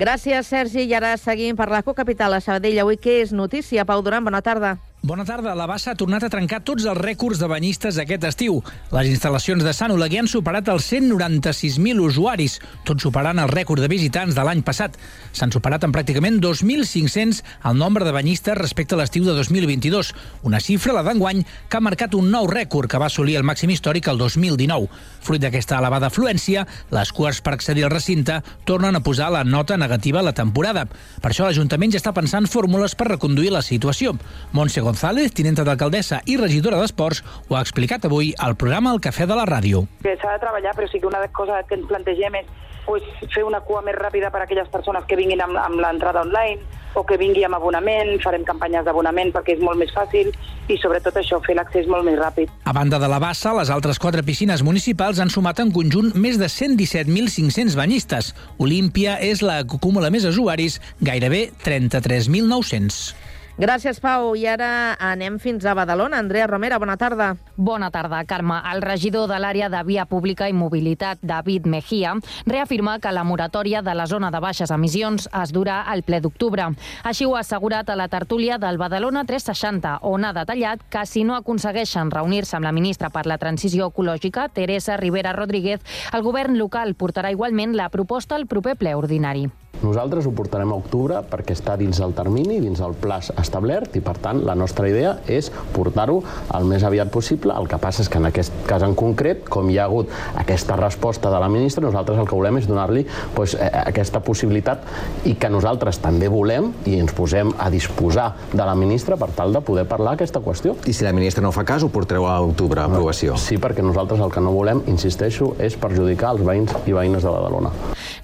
Gràcies, 0.00 0.46
Sergi. 0.48 0.86
I 0.88 0.94
ara 0.96 1.10
seguim 1.20 1.58
per 1.58 1.66
la 1.68 1.82
cocapital 1.84 2.32
a 2.32 2.40
Sabadell. 2.40 2.78
Avui 2.80 2.96
què 2.96 3.18
és 3.20 3.34
notícia? 3.36 3.84
Pau 3.84 4.00
Duran, 4.00 4.24
bona 4.24 4.40
tarda. 4.40 4.78
Bona 5.02 5.24
tarda. 5.24 5.54
La 5.56 5.64
Bassa 5.64 5.94
ha 5.94 5.96
tornat 5.96 6.26
a 6.26 6.28
trencar 6.28 6.58
tots 6.60 6.84
els 6.84 6.98
rècords 7.00 7.38
de 7.40 7.46
banyistes 7.48 7.96
aquest 8.02 8.24
estiu. 8.28 8.58
Les 8.92 9.06
instal·lacions 9.08 9.64
de 9.64 9.72
Sant 9.72 9.94
Oleguer 9.94 10.18
han 10.20 10.26
superat 10.28 10.66
els 10.68 10.84
196.000 10.92 12.02
usuaris, 12.04 12.58
tot 12.84 13.00
superant 13.00 13.40
el 13.40 13.48
rècord 13.48 13.80
de 13.80 13.88
visitants 13.88 14.36
de 14.36 14.44
l'any 14.44 14.60
passat. 14.60 14.98
S'han 15.32 15.54
superat 15.54 15.86
en 15.88 15.94
pràcticament 15.94 16.36
2.500 16.44 17.40
el 17.70 17.80
nombre 17.80 18.04
de 18.04 18.12
banyistes 18.12 18.58
respecte 18.60 18.92
a 18.92 18.98
l'estiu 19.00 19.24
de 19.24 19.32
2022, 19.38 20.10
una 20.44 20.60
xifra, 20.60 20.92
la 20.92 21.04
d'enguany, 21.06 21.40
que 21.70 21.80
ha 21.80 21.86
marcat 21.86 22.18
un 22.18 22.28
nou 22.28 22.50
rècord 22.52 22.92
que 22.92 23.00
va 23.00 23.08
assolir 23.08 23.38
el 23.40 23.48
màxim 23.48 23.72
històric 23.72 24.12
el 24.12 24.20
2019. 24.20 24.92
Fruit 25.24 25.40
d'aquesta 25.40 25.80
elevada 25.80 26.12
afluència, 26.12 26.66
les 26.92 27.14
cues 27.16 27.40
per 27.40 27.56
accedir 27.56 27.88
al 27.88 27.94
recinte 27.96 28.42
tornen 28.68 29.00
a 29.00 29.04
posar 29.06 29.32
la 29.32 29.46
nota 29.48 29.80
negativa 29.80 30.20
a 30.20 30.28
la 30.28 30.36
temporada. 30.36 30.84
Per 31.24 31.32
això 31.32 31.48
l'Ajuntament 31.48 31.96
ja 31.96 32.04
està 32.04 32.12
pensant 32.12 32.44
fórmules 32.44 32.92
per 33.00 33.08
reconduir 33.14 33.56
la 33.56 33.64
situació. 33.64 34.12
Montse 34.52 34.89
González, 34.90 35.30
tinenta 35.30 35.62
d'alcaldessa 35.62 36.18
i 36.26 36.34
regidora 36.34 36.80
d'Esports, 36.80 37.20
ho 37.46 37.54
ha 37.54 37.60
explicat 37.62 38.08
avui 38.08 38.32
al 38.42 38.56
programa 38.58 38.90
El 38.90 38.98
Cafè 38.98 39.22
de 39.30 39.36
la 39.38 39.44
Ràdio. 39.46 39.84
S'ha 40.02 40.32
de 40.34 40.40
treballar, 40.42 40.72
però 40.74 40.88
sí 40.90 40.98
que 40.98 41.06
una 41.06 41.20
de 41.20 41.28
les 41.28 41.36
coses 41.36 41.68
que 41.68 41.78
ens 41.78 41.86
plantegem 41.86 42.40
és 42.40 42.48
pues, 42.88 43.06
fer 43.30 43.44
una 43.46 43.60
cua 43.62 43.84
més 43.86 43.94
ràpida 43.94 44.32
per 44.34 44.40
a 44.42 44.48
aquelles 44.48 44.66
persones 44.72 45.06
que 45.06 45.14
vinguin 45.14 45.44
amb, 45.44 45.54
amb 45.62 45.78
l'entrada 45.78 46.24
online 46.26 46.58
o 46.98 47.04
que 47.06 47.20
vingui 47.20 47.46
amb 47.46 47.54
abonament, 47.54 48.16
farem 48.24 48.42
campanyes 48.42 48.82
d'abonament 48.82 49.30
perquè 49.30 49.54
és 49.54 49.62
molt 49.62 49.78
més 49.78 49.94
fàcil 49.94 50.32
i 50.66 50.80
sobretot 50.82 51.22
això, 51.22 51.38
fer 51.46 51.54
l'accés 51.54 51.86
molt 51.86 52.02
més 52.08 52.18
ràpid. 52.18 52.50
A 52.66 52.74
banda 52.74 52.98
de 52.98 53.06
la 53.14 53.22
Bassa, 53.22 53.54
les 53.54 53.70
altres 53.70 54.02
quatre 54.02 54.26
piscines 54.26 54.66
municipals 54.66 55.22
han 55.22 55.30
sumat 55.30 55.62
en 55.62 55.70
conjunt 55.70 56.10
més 56.18 56.42
de 56.42 56.50
117.500 56.50 57.78
banyistes. 57.78 58.34
Olímpia 58.58 59.20
és 59.22 59.46
la 59.46 59.62
que 59.62 59.78
acumula 59.78 60.10
més 60.10 60.26
usuaris, 60.26 60.82
gairebé 60.98 61.52
33.900. 61.62 63.29
Gràcies, 63.60 63.98
Pau. 64.00 64.30
I 64.40 64.46
ara 64.48 64.96
anem 65.04 65.34
fins 65.36 65.66
a 65.68 65.74
Badalona. 65.76 66.16
Andrea 66.16 66.46
Romera, 66.48 66.78
bona 66.80 66.94
tarda. 66.96 67.34
Bona 67.60 67.90
tarda, 67.92 68.22
Carme. 68.24 68.56
El 68.72 68.80
regidor 68.80 69.26
de 69.28 69.36
l'àrea 69.36 69.68
de 69.68 69.82
Via 69.84 70.06
Pública 70.08 70.48
i 70.48 70.54
Mobilitat, 70.56 71.20
David 71.20 71.68
Mejía, 71.68 72.14
reafirma 72.46 72.96
que 73.04 73.12
la 73.12 73.22
moratòria 73.22 73.82
de 73.82 73.94
la 73.94 74.06
zona 74.06 74.30
de 74.32 74.40
baixes 74.40 74.72
emissions 74.72 75.28
es 75.42 75.52
durà 75.52 75.82
al 75.84 76.00
ple 76.08 76.22
d'octubre. 76.24 76.70
Així 77.04 77.28
ho 77.28 77.36
ha 77.36 77.44
assegurat 77.44 77.90
a 77.90 78.00
la 78.00 78.08
tertúlia 78.08 78.56
del 78.56 78.80
Badalona 78.80 79.26
360, 79.28 79.98
on 80.08 80.24
ha 80.24 80.32
detallat 80.32 80.88
que 80.88 81.04
si 81.04 81.28
no 81.28 81.36
aconsegueixen 81.36 82.16
reunir-se 82.16 82.56
amb 82.56 82.64
la 82.64 82.72
ministra 82.72 83.12
per 83.12 83.26
la 83.26 83.36
transició 83.36 83.92
ecològica, 83.92 84.48
Teresa 84.48 84.96
Rivera 84.96 85.36
Rodríguez, 85.36 85.84
el 86.14 86.24
govern 86.24 86.56
local 86.56 86.96
portarà 86.96 87.28
igualment 87.28 87.76
la 87.76 87.92
proposta 87.92 88.40
al 88.40 88.48
proper 88.48 88.80
ple 88.80 88.96
ordinari. 88.96 89.50
Nosaltres 89.80 90.26
ho 90.28 90.32
portarem 90.36 90.74
a 90.74 90.76
octubre 90.76 91.22
perquè 91.30 91.54
està 91.56 91.72
dins 91.80 91.96
el 92.04 92.12
termini, 92.12 92.58
dins 92.60 92.82
el 92.84 92.92
plaç 93.00 93.30
establert 93.40 93.94
i, 93.96 94.02
per 94.04 94.18
tant, 94.20 94.42
la 94.44 94.52
nostra 94.58 94.90
idea 94.90 95.14
és 95.30 95.48
portar-ho 95.72 96.18
el 96.56 96.66
més 96.68 96.84
aviat 96.84 97.08
possible. 97.12 97.54
El 97.56 97.68
que 97.70 97.78
passa 97.80 98.04
és 98.04 98.10
que 98.12 98.20
en 98.20 98.28
aquest 98.28 98.52
cas 98.68 98.84
en 98.84 98.92
concret, 98.98 99.46
com 99.48 99.70
hi 99.70 99.78
ha 99.80 99.86
hagut 99.88 100.12
aquesta 100.42 100.76
resposta 100.76 101.32
de 101.32 101.40
la 101.40 101.48
ministra, 101.48 101.84
nosaltres 101.86 102.20
el 102.20 102.28
que 102.28 102.36
volem 102.36 102.58
és 102.60 102.68
donar-li 102.68 103.06
doncs, 103.36 103.56
aquesta 103.86 104.20
possibilitat 104.24 104.84
i 105.30 105.36
que 105.40 105.48
nosaltres 105.48 106.02
també 106.04 106.28
volem 106.28 106.74
i 106.84 106.98
ens 107.00 107.16
posem 107.16 107.54
a 107.56 107.70
disposar 107.72 108.34
de 108.52 108.60
la 108.60 108.76
ministra 108.76 109.16
per 109.16 109.30
tal 109.38 109.56
de 109.56 109.64
poder 109.64 109.86
parlar 109.88 110.18
aquesta 110.18 110.44
qüestió. 110.44 110.76
I 110.84 110.92
si 110.92 111.08
la 111.08 111.14
ministra 111.16 111.44
no 111.46 111.54
fa 111.56 111.64
cas, 111.64 111.86
ho 111.86 111.88
portareu 111.88 112.28
a 112.28 112.36
octubre, 112.44 112.84
a 112.84 112.90
aprovació? 112.90 113.38
Sí, 113.40 113.56
perquè 113.56 113.86
nosaltres 113.86 114.20
el 114.20 114.34
que 114.34 114.44
no 114.44 114.52
volem, 114.52 114.84
insisteixo, 114.92 115.54
és 115.58 115.78
perjudicar 115.80 116.34
els 116.36 116.44
veïns 116.44 116.76
i 116.84 116.92
veïnes 116.92 117.24
de 117.24 117.32
Badalona. 117.32 117.72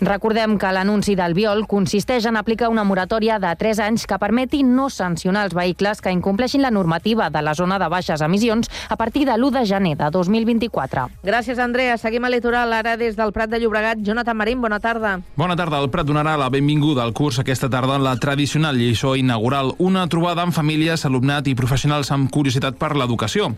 Recordem 0.04 0.58
que 0.60 0.68
l'anunci 0.76 1.16
del 1.16 1.32
Biol 1.36 1.66
consisteix 1.68 2.24
en 2.24 2.38
aplicar 2.40 2.70
una 2.72 2.84
moratòria 2.88 3.36
de 3.36 3.50
3 3.60 3.80
anys 3.84 4.06
que 4.08 4.16
permeti 4.16 4.62
no 4.64 4.86
sancionar 4.88 5.42
els 5.44 5.54
vehicles 5.54 6.00
que 6.00 6.12
incompleixin 6.14 6.62
la 6.64 6.70
normativa 6.72 7.28
de 7.28 7.42
la 7.44 7.52
zona 7.54 7.76
de 7.78 7.88
baixes 7.92 8.22
emissions 8.24 8.70
a 8.88 8.96
partir 8.96 9.26
de 9.28 9.34
l'1 9.36 9.50
de 9.58 9.64
gener 9.68 9.92
de 10.00 10.08
2024. 10.10 11.04
Gràcies, 11.26 11.60
Andrea. 11.60 11.98
Seguim 12.00 12.24
a 12.24 12.30
Litoral, 12.32 12.72
ara 12.72 12.96
des 12.96 13.18
del 13.18 13.34
Prat 13.36 13.50
de 13.52 13.60
Llobregat. 13.60 14.00
Jonathan 14.00 14.36
Marín, 14.36 14.62
bona 14.62 14.78
tarda. 14.80 15.18
Bona 15.36 15.58
tarda. 15.60 15.82
El 15.82 15.90
Prat 15.92 16.08
donarà 16.08 16.38
la 16.40 16.48
benvinguda 16.48 17.04
al 17.04 17.12
curs 17.12 17.38
aquesta 17.42 17.68
tarda 17.68 17.98
en 18.00 18.04
la 18.06 18.16
tradicional 18.16 18.78
lliçó 18.80 19.12
inaugural, 19.16 19.74
una 19.76 20.06
trobada 20.08 20.40
amb 20.40 20.56
famílies, 20.56 21.04
alumnat 21.04 21.52
i 21.52 21.54
professionals 21.54 22.14
amb 22.16 22.30
curiositat 22.32 22.80
per 22.80 22.94
l'educació. 22.96 23.50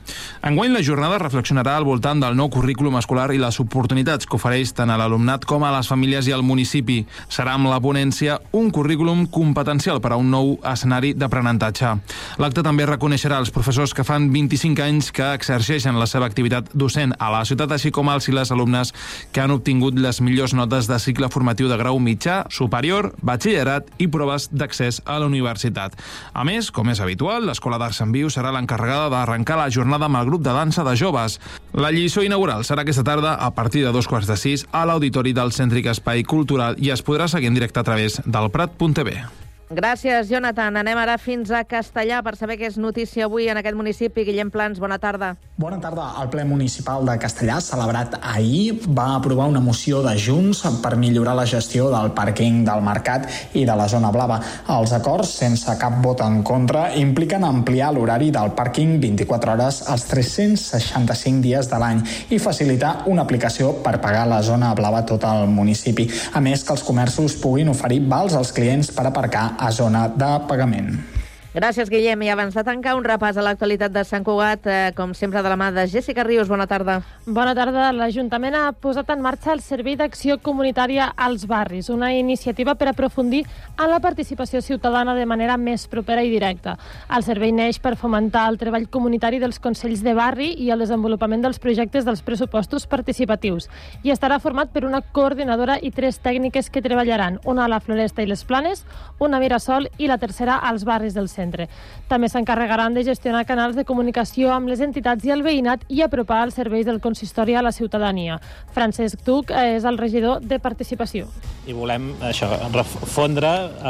Enguany 0.42 0.75
la 0.75 0.82
jornada 0.82 1.23
reflexionarà 1.23 1.76
al 1.78 1.87
voltant 1.87 2.18
del 2.26 2.35
nou 2.35 2.50
currículum 2.50 2.99
escolar 2.99 3.30
i 3.30 3.38
les 3.38 3.62
oportunitats 3.62 4.26
que 4.26 4.35
ofereix 4.35 4.75
tant 4.75 4.90
a 4.90 4.99
l'alumnat 4.99 5.47
com 5.47 5.62
a 5.62 5.73
les 5.78 5.87
famílies 5.87 6.26
i 6.26 6.35
al 6.35 6.42
municipi. 6.42 7.04
Serà 7.30 7.54
amb 7.54 7.67
la 7.70 7.80
ponència 7.80 8.38
un 8.56 8.70
currículum 8.75 9.26
competencial 9.32 10.00
per 10.00 10.12
a 10.14 10.18
un 10.20 10.30
nou 10.32 10.54
escenari 10.66 11.14
d'aprenentatge. 11.14 11.94
L'acte 12.42 12.64
també 12.64 12.87
reconeixerà 12.88 13.38
els 13.42 13.52
professors 13.54 13.94
que 13.94 14.04
fan 14.06 14.30
25 14.32 14.84
anys 14.84 15.10
que 15.14 15.26
exerceixen 15.37 15.98
la 15.98 16.06
seva 16.10 16.26
activitat 16.28 16.70
docent 16.75 17.14
a 17.18 17.30
la 17.32 17.44
ciutat, 17.48 17.72
així 17.75 17.92
com 17.94 18.10
els 18.12 18.28
i 18.28 18.34
les 18.37 18.52
alumnes 18.54 18.92
que 19.32 19.42
han 19.42 19.54
obtingut 19.54 19.98
les 19.98 20.20
millors 20.25 20.54
notes 20.56 20.88
de 20.88 20.98
cicle 21.02 21.30
formatiu 21.32 21.68
de 21.68 21.78
grau 21.80 22.00
mitjà, 22.02 22.42
superior, 22.50 23.12
batxillerat 23.22 23.92
i 23.98 24.08
proves 24.08 24.48
d'accés 24.52 25.02
a 25.04 25.18
la 25.20 25.28
universitat. 25.28 25.96
A 26.32 26.44
més, 26.48 26.70
com 26.70 26.88
és 26.88 27.00
habitual, 27.04 27.46
l'Escola 27.48 27.78
d'Art 27.80 27.96
Sant 27.96 28.14
Viu 28.14 28.30
serà 28.32 28.52
l'encarregada 28.54 29.10
d'arrencar 29.12 29.58
la 29.60 29.70
jornada 29.70 30.08
amb 30.08 30.20
el 30.20 30.28
grup 30.30 30.44
de 30.46 30.54
dansa 30.56 30.84
de 30.87 30.96
joves. 30.96 31.38
La 31.76 31.92
lliçó 31.92 32.25
inaugural 32.25 32.64
serà 32.64 32.82
aquesta 32.82 33.04
tarda 33.04 33.34
a 33.34 33.50
partir 33.54 33.84
de 33.84 33.92
dos 33.92 34.08
quarts 34.08 34.28
de 34.28 34.37
sis 34.40 34.64
a 34.72 34.84
l'auditori 34.88 35.34
del 35.37 35.52
Cèntric 35.52 35.90
Espai 35.92 36.25
Cultural 36.25 36.78
i 36.80 36.90
es 36.94 37.02
podrà 37.04 37.28
seguir 37.28 37.50
en 37.52 37.57
directe 37.58 37.80
a 37.80 37.84
través 37.84 38.22
del 38.24 38.50
Prat.tv. 38.50 39.47
Gràcies, 39.68 40.30
Jonathan. 40.32 40.78
Anem 40.80 40.96
ara 40.96 41.18
fins 41.20 41.50
a 41.52 41.58
Castellà 41.68 42.22
per 42.25 42.32
saber 42.40 42.54
què 42.56 42.70
és 42.70 42.78
notícia 42.80 43.26
avui 43.26 43.50
en 43.52 43.58
aquest 43.60 43.76
municipi. 43.76 44.22
Guillem 44.25 44.48
Plans, 44.48 44.78
bona 44.80 44.96
tarda. 44.96 45.34
Bona 45.60 45.76
tarda. 45.76 46.06
El 46.22 46.30
ple 46.32 46.46
municipal 46.48 47.04
de 47.04 47.18
Castellà, 47.20 47.58
celebrat 47.60 48.16
ahir, 48.22 48.78
va 48.96 49.10
aprovar 49.18 49.50
una 49.52 49.60
moció 49.60 50.00
de 50.00 50.14
Junts 50.16 50.62
per 50.80 50.94
millorar 50.96 51.34
la 51.37 51.44
gestió 51.44 51.90
del 51.92 52.14
pàrquing 52.16 52.62
del 52.64 52.80
mercat 52.87 53.26
i 53.52 53.66
de 53.68 53.75
la 53.76 53.88
zona 53.92 54.08
blava. 54.14 54.38
Els 54.72 54.94
acords, 54.96 55.34
sense 55.42 55.76
cap 55.76 56.00
vot 56.00 56.25
en 56.25 56.40
contra, 56.48 56.87
impliquen 56.96 57.44
ampliar 57.44 57.92
l'horari 57.92 58.30
del 58.32 58.54
pàrquing 58.56 58.96
24 59.04 59.52
hores 59.52 59.82
als 59.84 60.08
365 60.08 61.44
dies 61.44 61.68
de 61.68 61.82
l'any 61.82 62.00
i 62.32 62.40
facilitar 62.40 63.02
una 63.12 63.26
aplicació 63.28 63.75
per 63.84 63.98
pagar 64.00 64.25
la 64.32 64.40
zona 64.40 64.72
blava 64.78 65.04
tot 65.04 65.28
el 65.28 65.44
municipi. 65.52 66.08
A 66.32 66.40
més, 66.40 66.64
que 66.64 66.72
els 66.72 66.88
comerços 66.88 67.37
puguin 67.37 67.68
oferir 67.68 68.00
vals 68.08 68.32
als 68.32 68.56
clients 68.56 68.94
per 68.96 69.04
aparcar 69.12 69.57
a 69.58 69.70
zona 69.70 70.08
de 70.08 70.32
pagament. 70.46 71.17
Gràcies, 71.54 71.88
Guillem. 71.88 72.20
I 72.26 72.28
abans 72.28 72.52
de 72.52 72.60
tancar, 72.60 72.92
un 72.98 73.06
repàs 73.06 73.38
a 73.40 73.42
l'actualitat 73.42 73.88
de 73.88 74.02
Sant 74.04 74.20
Cugat, 74.20 74.66
eh, 74.68 74.92
com 74.94 75.14
sempre 75.14 75.40
de 75.40 75.48
la 75.48 75.56
mà 75.56 75.70
de 75.72 75.86
Jessica 75.88 76.22
Rius. 76.22 76.46
Bona 76.46 76.66
tarda. 76.66 77.00
Bona 77.24 77.54
tarda. 77.54 77.90
L'Ajuntament 77.90 78.54
ha 78.54 78.72
posat 78.72 79.08
en 79.08 79.22
marxa 79.22 79.54
el 79.54 79.62
Servei 79.62 79.96
d'Acció 79.96 80.36
Comunitària 80.42 81.14
als 81.16 81.46
Barris, 81.46 81.88
una 81.88 82.12
iniciativa 82.12 82.74
per 82.74 82.88
aprofundir 82.88 83.46
en 83.78 83.90
la 83.90 83.98
participació 83.98 84.60
ciutadana 84.60 85.14
de 85.14 85.24
manera 85.24 85.56
més 85.56 85.88
propera 85.88 86.22
i 86.22 86.28
directa. 86.28 86.76
El 87.08 87.22
servei 87.22 87.50
neix 87.50 87.78
per 87.78 87.96
fomentar 87.96 88.46
el 88.50 88.58
treball 88.58 88.90
comunitari 88.90 89.38
dels 89.38 89.58
Consells 89.58 90.02
de 90.02 90.12
Barri 90.12 90.52
i 90.52 90.68
el 90.70 90.80
desenvolupament 90.80 91.40
dels 91.40 91.58
projectes 91.58 92.04
dels 92.04 92.20
pressupostos 92.20 92.86
participatius 92.86 93.70
i 94.02 94.10
estarà 94.10 94.38
format 94.38 94.68
per 94.68 94.84
una 94.84 95.00
coordinadora 95.00 95.78
i 95.80 95.90
tres 95.92 96.20
tècniques 96.20 96.68
que 96.68 96.82
treballaran, 96.82 97.40
una 97.46 97.64
a 97.64 97.68
la 97.68 97.80
Floresta 97.80 98.22
i 98.22 98.26
les 98.26 98.44
Planes, 98.44 98.84
una 99.18 99.38
a 99.38 99.40
Mirasol 99.40 99.88
i 99.96 100.08
la 100.08 100.18
tercera 100.18 100.58
als 100.58 100.84
barris 100.84 101.14
del 101.14 101.28
centre 101.28 101.38
centre. 101.38 101.68
També 102.11 102.28
s'encarregaran 102.28 102.97
de 102.97 103.07
gestionar 103.07 103.45
canals 103.49 103.78
de 103.78 103.87
comunicació 103.88 104.52
amb 104.54 104.71
les 104.71 104.83
entitats 104.85 105.25
i 105.28 105.35
el 105.35 105.45
veïnat 105.47 105.87
i 105.88 106.02
apropar 106.04 106.42
els 106.49 106.59
serveis 106.59 106.87
del 106.88 107.00
consistori 107.04 107.54
a 107.54 107.64
la 107.64 107.73
ciutadania. 107.73 108.40
Francesc 108.75 109.23
Tuc 109.26 109.54
és 109.54 109.87
el 109.88 109.99
regidor 110.00 110.42
de 110.45 110.61
participació. 110.62 111.28
I 111.68 111.76
volem 111.76 112.11
això, 112.25 112.50
refondre 112.75 113.49
eh, 113.49 113.88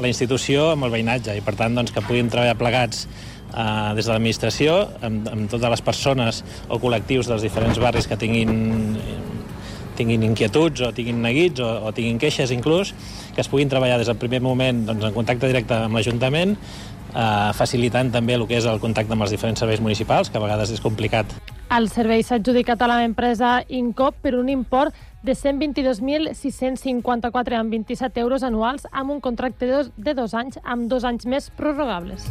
la 0.00 0.10
institució 0.10 0.70
amb 0.74 0.88
el 0.88 0.94
veïnatge 0.94 1.36
i 1.38 1.44
per 1.44 1.56
tant 1.58 1.76
doncs, 1.76 1.94
que 1.94 2.04
puguin 2.04 2.30
treballar 2.32 2.58
plegats 2.60 3.06
eh, 3.06 3.94
des 3.96 4.04
de 4.04 4.12
l'administració 4.12 4.78
amb, 5.02 5.28
amb 5.32 5.50
totes 5.50 5.76
les 5.76 5.84
persones 5.84 6.42
o 6.68 6.80
col·lectius 6.82 7.30
dels 7.30 7.44
diferents 7.46 7.80
barris 7.82 8.10
que 8.10 8.20
tinguin 8.20 9.22
tinguin 9.94 10.24
inquietuds 10.26 10.82
o 10.82 10.90
tinguin 10.94 11.20
neguits 11.22 11.62
o, 11.62 11.70
o 11.86 11.92
tinguin 11.94 12.18
queixes 12.18 12.50
inclús, 12.54 12.90
que 13.34 13.42
es 13.42 13.50
puguin 13.50 13.68
treballar 13.68 13.98
des 13.98 14.10
del 14.10 14.20
primer 14.20 14.40
moment 14.42 14.84
doncs, 14.86 15.04
en 15.04 15.16
contacte 15.16 15.50
directe 15.50 15.74
amb 15.74 15.98
l'Ajuntament 15.98 16.54
eh, 17.14 17.52
facilitant 17.54 18.10
també 18.12 18.34
el 18.38 18.46
que 18.48 18.56
és 18.58 18.66
el 18.68 18.80
contacte 18.82 19.12
amb 19.14 19.22
els 19.26 19.32
diferents 19.34 19.60
serveis 19.60 19.80
municipals, 19.80 20.30
que 20.30 20.38
a 20.38 20.42
vegades 20.42 20.70
és 20.74 20.80
complicat. 20.84 21.26
El 21.74 21.88
servei 21.90 22.22
s'ha 22.22 22.36
adjudicat 22.38 22.82
a 22.82 22.86
l'empresa 22.90 23.64
Incop 23.68 24.14
per 24.22 24.34
un 24.38 24.48
import 24.52 24.94
de 25.24 25.32
122.654 25.32 27.58
amb 27.58 27.70
27 27.72 28.20
euros 28.20 28.42
anuals 28.44 28.86
amb 28.92 29.10
un 29.10 29.20
contracte 29.24 29.66
de 29.96 30.14
dos, 30.14 30.34
anys 30.34 30.58
amb 30.62 30.88
dos 30.90 31.04
anys 31.04 31.26
més 31.26 31.50
prorrogables. 31.56 32.30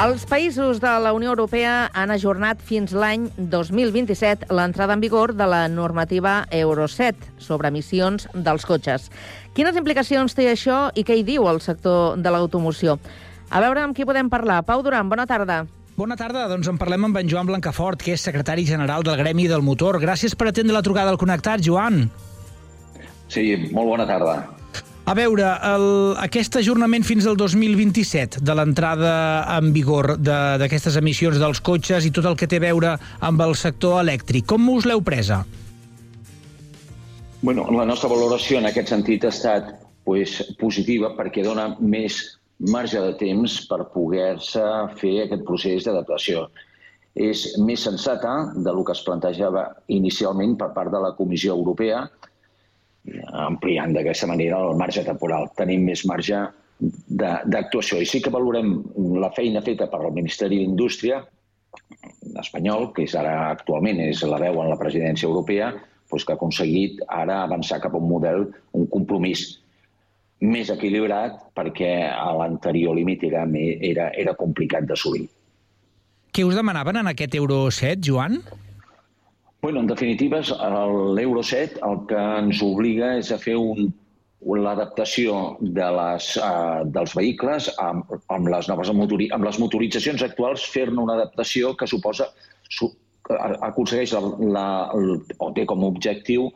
Els 0.00 0.22
països 0.24 0.78
de 0.80 0.90
la 1.04 1.10
Unió 1.12 1.28
Europea 1.34 1.90
han 1.92 2.08
ajornat 2.14 2.62
fins 2.64 2.94
l'any 2.96 3.26
2027 3.36 4.46
l'entrada 4.48 4.94
en 4.96 5.02
vigor 5.02 5.34
de 5.36 5.44
la 5.44 5.66
normativa 5.68 6.46
Euro 6.56 6.86
7 6.88 7.34
sobre 7.36 7.68
emissions 7.68 8.24
dels 8.32 8.64
cotxes. 8.64 9.10
Quines 9.52 9.76
implicacions 9.76 10.32
té 10.32 10.46
això 10.48 10.78
i 10.96 11.04
què 11.04 11.18
hi 11.18 11.24
diu 11.26 11.44
el 11.50 11.60
sector 11.60 12.16
de 12.16 12.32
l'automoció? 12.32 12.96
A 13.50 13.60
veure 13.60 13.82
amb 13.84 13.96
qui 13.98 14.06
podem 14.08 14.30
parlar. 14.32 14.62
Pau 14.64 14.80
Duran, 14.80 15.10
bona 15.10 15.26
tarda. 15.28 15.66
Bona 15.98 16.16
tarda, 16.16 16.46
doncs 16.48 16.70
en 16.72 16.78
parlem 16.80 17.04
amb 17.10 17.20
en 17.20 17.28
Joan 17.28 17.50
Blancafort, 17.50 18.00
que 18.00 18.14
és 18.16 18.24
secretari 18.24 18.64
general 18.64 19.04
del 19.04 19.20
Gremi 19.20 19.50
del 19.52 19.66
Motor. 19.66 20.00
Gràcies 20.00 20.32
per 20.32 20.48
atendre 20.48 20.78
la 20.78 20.86
trucada 20.86 21.12
al 21.12 21.20
Connectat, 21.20 21.60
Joan. 21.60 22.06
Sí, 23.28 23.44
molt 23.68 23.92
bona 23.92 24.08
tarda. 24.08 24.59
A 25.08 25.14
veure, 25.16 25.46
el, 25.64 25.84
aquest 26.20 26.58
ajornament 26.60 27.06
fins 27.06 27.26
al 27.26 27.38
2027 27.40 28.42
de 28.44 28.54
l'entrada 28.54 29.12
en 29.56 29.72
vigor 29.74 30.12
d'aquestes 30.20 30.98
emissions 31.00 31.40
dels 31.40 31.62
cotxes 31.64 32.04
i 32.06 32.12
tot 32.14 32.28
el 32.28 32.36
que 32.38 32.48
té 32.50 32.60
a 32.60 32.66
veure 32.68 32.92
amb 33.24 33.40
el 33.46 33.56
sector 33.58 33.98
elèctric, 34.02 34.46
com 34.46 34.68
us 34.74 34.86
l'heu 34.86 35.00
presa? 35.02 35.40
Bueno, 37.40 37.64
la 37.72 37.86
nostra 37.88 38.10
valoració 38.12 38.60
en 38.60 38.68
aquest 38.68 38.92
sentit 38.92 39.24
ha 39.24 39.32
estat 39.32 39.72
pues, 40.04 40.36
positiva 40.60 41.14
perquè 41.16 41.42
dona 41.46 41.70
més 41.80 42.20
marge 42.68 43.00
de 43.00 43.14
temps 43.16 43.54
per 43.70 43.86
poder-se 43.94 44.64
fer 45.00 45.14
aquest 45.24 45.46
procés 45.48 45.86
d'adaptació. 45.88 46.50
És 47.16 47.56
més 47.58 47.82
sensata 47.88 48.52
de 48.54 48.72
lo 48.76 48.84
que 48.84 48.92
es 48.92 49.00
plantejava 49.06 49.64
inicialment 49.88 50.58
per 50.60 50.70
part 50.76 50.92
de 50.92 51.00
la 51.00 51.14
Comissió 51.16 51.56
Europea, 51.56 52.04
ampliant 53.46 53.94
d'aquesta 53.96 54.28
manera 54.30 54.60
el 54.68 54.78
marge 54.78 55.04
temporal. 55.06 55.48
Tenim 55.56 55.84
més 55.88 56.04
marge 56.08 56.46
d'actuació. 56.80 58.00
I 58.00 58.08
sí 58.08 58.22
que 58.24 58.32
valorem 58.32 58.78
la 59.20 59.30
feina 59.36 59.62
feta 59.64 59.88
per 59.90 60.00
al 60.00 60.16
Ministeri 60.16 60.60
d'Indústria 60.60 61.20
espanyol, 62.40 62.90
que 62.94 63.04
és 63.04 63.14
ara 63.18 63.50
actualment 63.50 64.00
és 64.04 64.22
la 64.26 64.40
veu 64.40 64.60
en 64.62 64.70
la 64.70 64.78
presidència 64.80 65.28
europea, 65.28 65.72
doncs 66.10 66.24
que 66.26 66.34
ha 66.34 66.38
aconseguit 66.38 67.02
ara 67.08 67.42
avançar 67.44 67.80
cap 67.82 67.94
a 67.94 68.00
un 68.00 68.08
model, 68.10 68.48
un 68.76 68.86
compromís 68.90 69.60
més 70.40 70.70
equilibrat 70.72 71.36
perquè 71.54 71.92
a 72.08 72.30
l'anterior 72.38 72.96
límit 72.96 73.22
era, 73.28 73.44
era, 73.44 74.08
era 74.16 74.34
complicat 74.38 74.88
d'assolir. 74.88 75.26
Què 76.32 76.46
us 76.46 76.56
demanaven 76.56 77.02
en 77.02 77.10
aquest 77.10 77.34
Euro 77.36 77.66
7, 77.74 78.00
Joan? 78.06 78.40
Bueno, 79.60 79.80
en 79.80 79.86
definitiva, 79.86 80.40
l'Euro 81.14 81.42
7 81.42 81.80
el 81.84 81.98
que 82.08 82.20
ens 82.40 82.62
obliga 82.64 83.10
és 83.20 83.28
a 83.34 83.36
fer 83.40 83.58
un, 83.60 83.90
l'adaptació 84.40 85.58
de 85.60 85.88
les, 85.98 86.30
uh, 86.40 86.80
dels 86.88 87.12
vehicles 87.16 87.68
amb, 87.82 88.08
amb, 88.32 88.48
les 88.48 88.70
noves 88.70 88.92
motori, 88.96 89.28
amb 89.36 89.44
les 89.44 89.58
motoritzacions 89.60 90.24
actuals, 90.24 90.64
fer-ne 90.64 91.02
una 91.02 91.18
adaptació 91.18 91.74
que 91.76 91.88
suposa 91.90 92.30
su, 92.72 92.88
aconsegueix 93.68 94.14
la, 94.16 94.22
la, 94.56 94.66
o 95.38 95.50
té 95.56 95.66
com 95.68 95.84
a 95.84 95.90
objectiu 95.92 96.48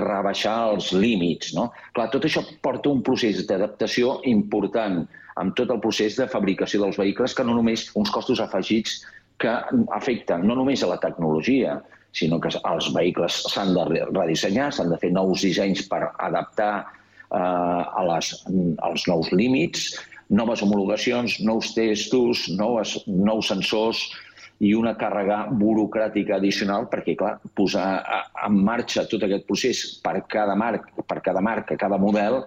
rebaixar 0.00 0.56
els 0.72 0.88
límits. 0.96 1.52
No? 1.54 1.68
Clar, 1.94 2.08
tot 2.14 2.24
això 2.26 2.42
porta 2.64 2.90
un 2.90 3.04
procés 3.06 3.44
d'adaptació 3.46 4.16
important 4.32 5.04
amb 5.36 5.52
tot 5.58 5.70
el 5.70 5.82
procés 5.84 6.16
de 6.16 6.26
fabricació 6.32 6.80
dels 6.82 6.96
vehicles, 6.98 7.36
que 7.36 7.44
no 7.44 7.54
només 7.54 7.90
uns 8.00 8.10
costos 8.10 8.40
afegits 8.40 9.02
que 9.36 9.52
afecten 9.92 10.46
no 10.48 10.56
només 10.56 10.82
a 10.82 10.88
la 10.88 10.98
tecnologia, 11.02 11.76
sinó 12.16 12.40
que 12.40 12.50
els 12.56 12.90
vehicles 12.94 13.42
s'han 13.52 13.74
de 13.76 13.86
redissenyar, 14.08 14.70
s'han 14.72 14.92
de 14.92 14.98
fer 15.02 15.12
nous 15.12 15.42
dissenys 15.44 15.84
per 15.90 16.06
adaptar 16.24 16.72
eh, 16.82 17.38
a 17.38 18.04
les, 18.08 18.30
als 18.88 19.06
nous 19.10 19.32
límits, 19.32 19.90
noves 20.28 20.62
homologacions, 20.64 21.40
nous 21.44 21.74
testos, 21.74 22.46
nous, 22.56 22.96
nous 23.06 23.52
sensors 23.52 24.06
i 24.64 24.72
una 24.74 24.94
càrrega 24.96 25.42
burocràtica 25.52 26.38
addicional 26.38 26.88
perquè, 26.92 27.14
clar, 27.18 27.36
posar 27.54 27.86
en 28.46 28.56
marxa 28.64 29.04
tot 29.10 29.26
aquest 29.26 29.44
procés 29.48 29.82
per 30.02 30.22
cada, 30.32 30.56
marc, 30.56 30.88
per 31.04 31.20
cada 31.24 31.44
marca, 31.44 31.76
cada 31.76 32.00
model, 32.00 32.40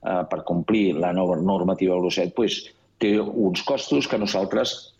eh, 0.00 0.22
per 0.30 0.42
complir 0.48 0.94
la 0.96 1.12
nova 1.12 1.36
normativa 1.36 1.98
Euro 1.98 2.10
7, 2.10 2.32
pues, 2.36 2.62
té 3.00 3.18
uns 3.20 3.62
costos 3.64 4.08
que 4.08 4.18
nosaltres 4.20 4.94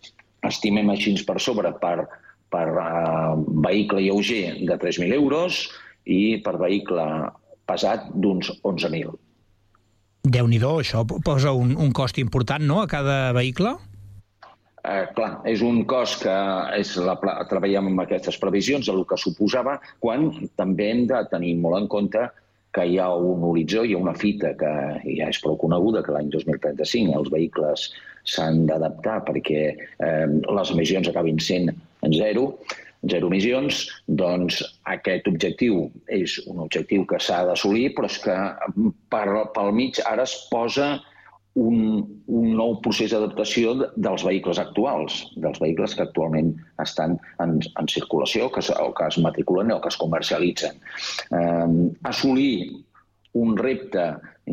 estimem 0.48 0.88
així 0.92 1.16
per 1.24 1.40
sobre 1.40 1.72
per, 1.80 2.08
per 2.50 2.66
uh, 2.74 3.38
vehicle 3.66 4.02
lleuger 4.04 4.56
de 4.66 4.76
3.000 4.76 5.14
euros 5.16 5.66
i 6.06 6.38
per 6.44 6.56
vehicle 6.58 7.04
pesat 7.70 8.08
d'uns 8.14 8.50
11.000. 8.62 9.14
déu 10.20 10.48
nhi 10.50 10.58
això 10.60 11.04
posa 11.06 11.52
un, 11.56 11.76
un 11.76 11.92
cost 11.96 12.18
important, 12.18 12.62
no?, 12.62 12.82
a 12.82 12.88
cada 12.90 13.32
vehicle? 13.32 13.76
Eh, 14.80 15.06
clar, 15.16 15.30
és 15.44 15.60
un 15.60 15.82
cost 15.84 16.22
que 16.24 16.34
és 16.78 16.94
la, 17.04 17.16
treballem 17.48 17.90
amb 17.90 18.02
aquestes 18.04 18.38
previsions, 18.40 18.88
el 18.88 19.02
que 19.08 19.18
suposava, 19.20 19.78
quan 20.00 20.30
també 20.56 20.90
hem 20.90 21.02
de 21.10 21.20
tenir 21.32 21.56
molt 21.60 21.82
en 21.82 21.88
compte 21.94 22.22
que 22.72 22.86
hi 22.86 22.96
ha 23.02 23.08
un 23.12 23.42
horitzó, 23.44 23.82
hi 23.84 23.96
ha 23.96 24.00
una 24.00 24.14
fita 24.16 24.54
que 24.56 24.70
ja 25.04 25.28
és 25.28 25.40
prou 25.42 25.58
coneguda, 25.60 26.04
que 26.06 26.14
l'any 26.14 26.30
2035 26.32 27.18
els 27.18 27.30
vehicles 27.34 27.90
s'han 28.30 28.64
d'adaptar 28.68 29.18
perquè 29.26 29.62
eh, 29.74 30.26
les 30.28 30.72
emissions 30.72 31.10
acabin 31.10 31.40
sent 31.42 31.72
en 32.06 32.14
zero, 32.16 32.46
zero 33.08 33.30
emissions, 33.30 33.84
doncs 34.06 34.60
aquest 34.92 35.28
objectiu 35.30 35.86
és 36.12 36.38
un 36.46 36.64
objectiu 36.66 37.06
que 37.08 37.20
s'ha 37.22 37.44
d'assolir, 37.48 37.90
però 37.96 38.10
és 38.10 38.18
que 38.24 38.36
per, 39.12 39.26
pel 39.54 39.72
mig 39.76 40.02
ara 40.08 40.26
es 40.28 40.36
posa 40.50 40.98
un, 41.58 42.04
un 42.30 42.52
nou 42.54 42.76
procés 42.84 43.10
d'adaptació 43.12 43.74
dels 43.96 44.24
vehicles 44.26 44.60
actuals, 44.62 45.24
dels 45.42 45.58
vehicles 45.62 45.96
que 45.96 46.04
actualment 46.06 46.52
estan 46.82 47.16
en, 47.42 47.58
en 47.58 47.90
circulació 47.90 48.50
que, 48.54 48.62
o 48.76 48.92
que 48.94 49.08
es 49.08 49.18
matriculen 49.18 49.72
o 49.74 49.80
que 49.80 49.90
es 49.90 49.98
comercialitzen. 49.98 50.78
Eh, 51.34 51.90
assolir 52.06 52.84
un 53.40 53.56
repte 53.58 54.06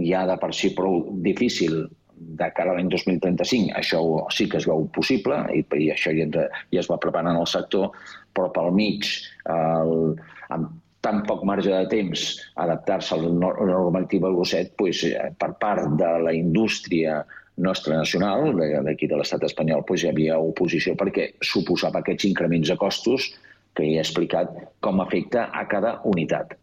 ja 0.06 0.26
de 0.30 0.38
per 0.42 0.54
si 0.54 0.74
prou 0.78 1.08
difícil 1.26 1.86
de 2.18 2.50
cara 2.58 2.74
a 2.74 2.78
l'any 2.78 2.90
2035, 2.94 3.76
això 3.78 4.02
sí 4.34 4.48
que 4.50 4.60
es 4.62 4.68
veu 4.70 4.88
possible 4.96 5.38
i, 5.54 5.64
i 5.78 5.92
això 5.94 6.14
ja, 6.18 6.28
ja 6.74 6.82
es 6.82 6.90
va 6.92 7.00
preparant 7.02 7.38
el 7.38 7.48
sector, 7.50 7.92
però 8.34 8.50
pel 8.54 8.74
mig, 8.76 9.08
el, 9.54 10.16
amb 10.54 10.76
tan 11.06 11.24
poc 11.28 11.44
marge 11.48 11.72
de 11.72 11.88
temps 11.92 12.24
adaptar-se 12.60 13.16
a 13.16 13.22
la 13.22 13.30
normativa 13.32 14.32
Euro 14.32 14.46
7, 14.46 14.74
doncs, 14.80 15.04
per 15.40 15.52
part 15.62 15.94
de 16.00 16.14
la 16.26 16.34
indústria 16.36 17.22
nostra 17.58 17.98
nacional, 17.98 18.52
d'aquí 18.86 19.10
de 19.10 19.18
l'estat 19.18 19.46
espanyol, 19.48 19.86
doncs 19.88 20.04
hi 20.04 20.12
havia 20.12 20.38
oposició 20.42 20.94
perquè 20.98 21.32
suposava 21.42 22.04
aquests 22.04 22.30
increments 22.30 22.70
de 22.74 22.78
costos 22.78 23.32
que 23.78 23.86
he 23.86 24.00
explicat 24.02 24.54
com 24.82 25.02
afecta 25.02 25.50
a 25.54 25.66
cada 25.70 26.00
unitat. 26.10 26.58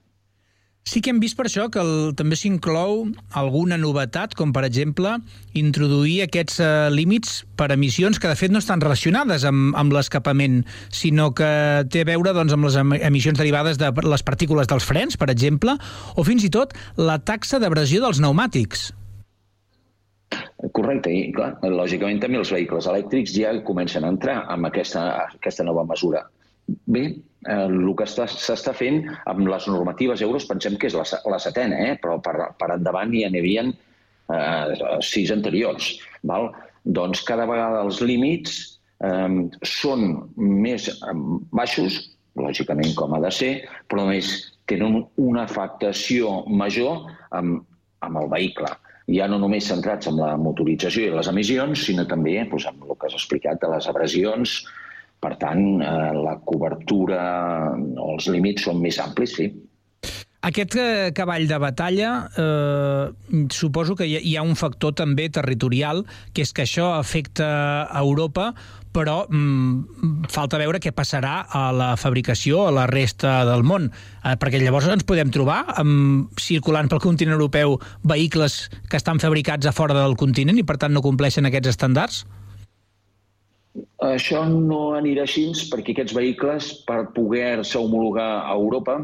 Sí 0.84 1.00
que 1.00 1.08
hem 1.08 1.16
vist 1.16 1.32
per 1.38 1.46
això 1.48 1.70
que 1.72 1.80
el, 1.80 2.12
també 2.12 2.36
s'inclou 2.36 3.06
alguna 3.40 3.78
novetat, 3.80 4.34
com 4.36 4.50
per 4.52 4.66
exemple 4.66 5.14
introduir 5.56 6.18
aquests 6.26 6.58
eh, 6.60 6.66
límits 6.92 7.38
per 7.56 7.70
emissions 7.72 8.20
que 8.20 8.28
de 8.28 8.36
fet 8.36 8.52
no 8.52 8.60
estan 8.60 8.84
relacionades 8.84 9.46
amb, 9.48 9.72
amb 9.80 9.96
l'escapament, 9.96 10.60
sinó 10.92 11.30
que 11.32 11.48
té 11.88 12.04
a 12.04 12.10
veure 12.10 12.36
doncs, 12.36 12.52
amb 12.52 12.68
les 12.68 12.76
emissions 13.08 13.40
derivades 13.40 13.80
de 13.80 13.88
les 14.04 14.26
partícules 14.28 14.68
dels 14.68 14.84
frens, 14.84 15.16
per 15.16 15.30
exemple, 15.32 15.78
o 16.20 16.26
fins 16.28 16.44
i 16.44 16.52
tot 16.52 16.76
la 17.00 17.16
taxa 17.16 17.62
d'abrasió 17.62 18.04
dels 18.04 18.20
pneumàtics. 18.20 18.90
Correcte, 20.76 21.08
i 21.08 21.30
clar, 21.32 21.54
lògicament 21.64 22.20
també 22.20 22.42
els 22.44 22.52
vehicles 22.52 22.92
elèctrics 22.92 23.32
ja 23.32 23.56
comencen 23.64 24.04
a 24.04 24.12
entrar 24.12 24.42
amb 24.52 24.68
aquesta, 24.68 25.08
aquesta 25.32 25.64
nova 25.64 25.88
mesura. 25.88 26.26
Bé, 26.84 27.08
el 27.50 27.90
que 27.98 28.06
s'està 28.08 28.74
fent 28.76 29.02
amb 29.30 29.48
les 29.48 29.66
normatives 29.70 30.22
euros, 30.24 30.46
pensem 30.48 30.78
que 30.78 30.90
és 30.90 30.96
la, 30.96 31.04
la 31.30 31.40
setena, 31.42 31.80
eh? 31.88 31.96
però 32.00 32.18
per, 32.22 32.34
per 32.58 32.70
endavant 32.76 33.12
hi 33.14 33.24
havia 33.28 33.66
eh, 33.68 34.98
sis 35.04 35.32
anteriors. 35.34 35.94
Val? 36.22 36.50
Doncs 36.84 37.24
cada 37.28 37.46
vegada 37.48 37.84
els 37.84 38.00
límits 38.04 38.56
eh, 39.04 39.28
són 39.64 40.08
més 40.36 40.88
eh, 40.92 41.18
baixos, 41.52 42.00
lògicament 42.34 42.96
com 42.98 43.14
ha 43.14 43.22
de 43.22 43.30
ser, 43.30 43.52
però 43.88 44.08
més 44.08 44.32
tenen 44.66 45.04
una 45.20 45.44
afectació 45.44 46.40
major 46.48 47.04
amb, 47.36 47.62
amb 48.02 48.24
el 48.24 48.32
vehicle 48.32 48.72
ja 49.12 49.26
no 49.28 49.38
només 49.38 49.66
centrats 49.68 50.08
en 50.08 50.16
la 50.16 50.34
motorització 50.40 51.08
i 51.08 51.12
les 51.12 51.28
emissions, 51.28 51.84
sinó 51.86 52.06
també 52.08 52.38
doncs, 52.40 52.66
amb 52.70 52.86
el 52.86 52.96
que 52.96 53.10
has 53.10 53.16
explicat 53.18 53.60
de 53.60 53.68
les 53.74 53.88
abrasions, 53.90 54.54
per 55.24 55.36
tant, 55.40 55.64
eh, 55.80 56.10
la 56.20 56.38
cobertura 56.44 57.22
o 57.74 58.14
els 58.14 58.28
límits 58.28 58.68
són 58.68 58.82
més 58.84 59.00
amplis, 59.02 59.38
sí. 59.40 59.48
Aquest 60.44 60.74
eh, 60.76 61.12
cavall 61.16 61.46
de 61.48 61.56
batalla, 61.56 62.08
eh, 62.36 63.38
suposo 63.48 63.96
que 63.96 64.04
hi 64.04 64.34
ha 64.36 64.44
un 64.44 64.58
factor 64.60 64.92
també 64.92 65.30
territorial, 65.32 66.02
que 66.36 66.44
és 66.44 66.52
que 66.52 66.66
això 66.66 66.90
afecta 66.98 67.46
a 67.88 68.02
Europa, 68.02 68.50
però 68.94 69.24
mm, 69.24 70.28
falta 70.30 70.60
veure 70.60 70.82
què 70.84 70.92
passarà 70.94 71.38
a 71.48 71.64
la 71.74 71.94
fabricació 71.96 72.66
a 72.68 72.74
la 72.76 72.84
resta 72.92 73.40
del 73.48 73.64
món, 73.64 73.88
eh, 73.88 74.36
perquè 74.36 74.60
llavors 74.60 74.92
ens 74.92 75.08
podem 75.08 75.32
trobar 75.32 75.62
amb, 75.80 76.28
circulant 76.36 76.92
pel 76.92 77.02
continent 77.02 77.38
europeu 77.38 77.78
vehicles 78.04 78.68
que 78.92 79.00
estan 79.00 79.24
fabricats 79.24 79.66
a 79.66 79.72
fora 79.72 79.96
del 79.96 80.20
continent 80.20 80.60
i 80.60 80.68
per 80.68 80.76
tant 80.76 80.92
no 80.92 81.02
compleixen 81.02 81.48
aquests 81.48 81.72
estàndards? 81.72 82.26
Això 84.06 84.44
no 84.46 84.80
anirà 84.94 85.24
així 85.26 85.48
perquè 85.70 85.94
aquests 85.94 86.14
vehicles, 86.14 86.70
per 86.86 87.00
poder-se 87.16 87.80
homologar 87.80 88.30
a 88.44 88.54
Europa, 88.54 89.00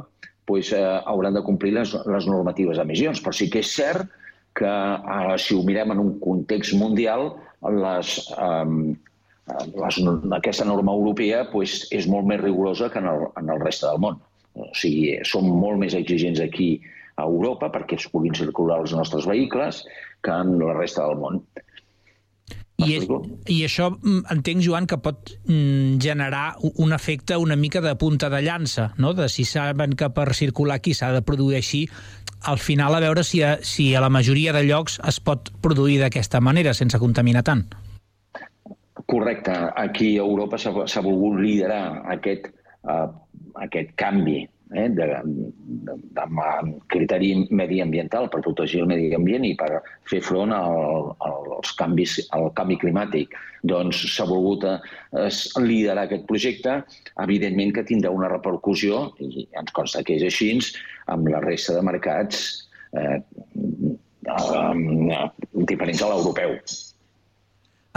pues, 0.47 0.73
eh, 0.73 0.83
hauran 1.07 1.35
de 1.35 1.43
complir 1.47 1.75
les, 1.75 1.95
les 2.07 2.27
normatives 2.27 2.79
d'emissions. 2.79 3.23
Però 3.23 3.35
sí 3.35 3.51
que 3.51 3.63
és 3.65 3.75
cert 3.75 4.07
que, 4.59 4.71
eh, 4.71 5.37
si 5.39 5.55
ho 5.55 5.63
mirem 5.67 5.95
en 5.95 6.03
un 6.03 6.13
context 6.23 6.75
mundial, 6.79 7.33
les, 7.63 8.17
eh, 8.35 8.95
les, 9.83 10.01
aquesta 10.39 10.65
norma 10.65 10.95
europea 10.97 11.45
pues, 11.51 11.85
és 11.91 12.07
molt 12.07 12.27
més 12.27 12.41
rigorosa 12.41 12.91
que 12.91 13.03
en 13.03 13.11
el, 13.11 13.27
en 13.43 13.51
el 13.51 13.63
reste 13.63 13.87
del 13.87 14.03
món. 14.07 14.21
O 14.55 14.71
sigui, 14.75 15.19
som 15.27 15.47
molt 15.47 15.79
més 15.79 15.95
exigents 15.95 16.43
aquí 16.43 16.81
a 17.17 17.27
Europa 17.27 17.71
perquè 17.73 17.99
es 17.99 18.09
puguin 18.11 18.35
circular 18.35 18.81
els 18.83 18.95
nostres 18.97 19.27
vehicles 19.29 19.85
que 20.25 20.35
en 20.35 20.57
la 20.63 20.75
resta 20.79 21.07
del 21.07 21.21
món. 21.21 21.43
I, 22.87 22.99
I 23.53 23.59
això 23.66 23.90
mm, 23.93 24.25
entenc, 24.33 24.62
Joan, 24.64 24.87
que 24.90 24.99
pot 25.03 25.33
mm, 25.47 25.99
generar 26.03 26.55
un 26.73 26.95
efecte 26.97 27.37
una 27.37 27.57
mica 27.57 27.83
de 27.85 27.95
punta 28.01 28.31
de 28.33 28.43
llança, 28.43 28.90
no? 28.99 29.12
de 29.14 29.29
si 29.29 29.45
saben 29.45 29.95
que 29.99 30.11
per 30.14 30.33
circular 30.35 30.81
aquí 30.81 30.95
s'ha 30.95 31.12
de 31.12 31.23
produir 31.23 31.61
així, 31.61 31.85
al 32.49 32.59
final 32.59 32.97
a 32.97 33.03
veure 33.05 33.25
si 33.25 33.43
a, 33.43 33.59
si 33.62 33.95
a 33.95 34.01
la 34.01 34.11
majoria 34.12 34.55
de 34.57 34.64
llocs 34.64 35.01
es 35.09 35.21
pot 35.21 35.53
produir 35.61 35.99
d'aquesta 36.01 36.40
manera, 36.40 36.75
sense 36.75 36.99
contaminar 36.99 37.45
tant. 37.45 37.66
Correcte. 39.11 39.53
Aquí 39.77 40.14
a 40.16 40.25
Europa 40.25 40.59
s'ha 40.61 41.03
volgut 41.03 41.40
liderar 41.40 42.07
aquest, 42.14 42.49
uh, 42.87 43.11
aquest 43.66 43.93
canvi 43.99 44.45
eh, 44.75 44.89
de, 44.89 45.07
de, 45.25 45.51
de, 45.87 45.97
de 46.17 46.75
criteri 46.93 47.31
mediambiental 47.51 48.29
per 48.31 48.43
protegir 48.45 48.83
el 48.85 48.91
medi 48.91 49.11
ambient 49.17 49.47
i 49.47 49.55
per 49.59 49.83
fer 50.11 50.21
front 50.25 50.55
al, 50.55 51.11
als 51.27 51.75
canvis, 51.79 52.19
al 52.37 52.51
canvi 52.59 52.79
climàtic. 52.83 53.35
Doncs 53.63 54.03
s'ha 54.15 54.27
volgut 54.29 54.65
eh, 54.69 55.31
liderar 55.61 56.07
aquest 56.07 56.27
projecte, 56.31 56.81
evidentment 57.25 57.75
que 57.77 57.87
tindrà 57.89 58.13
una 58.15 58.31
repercussió, 58.33 59.09
i 59.21 59.49
ens 59.59 59.75
consta 59.77 60.05
que 60.07 60.17
és 60.19 60.27
així, 60.29 60.53
amb 61.13 61.29
la 61.31 61.43
resta 61.45 61.77
de 61.77 61.83
mercats 61.87 62.47
eh, 62.97 63.19
eh, 64.27 65.27
diferents 65.71 66.03
a 66.03 66.15
l'europeu. 66.15 66.57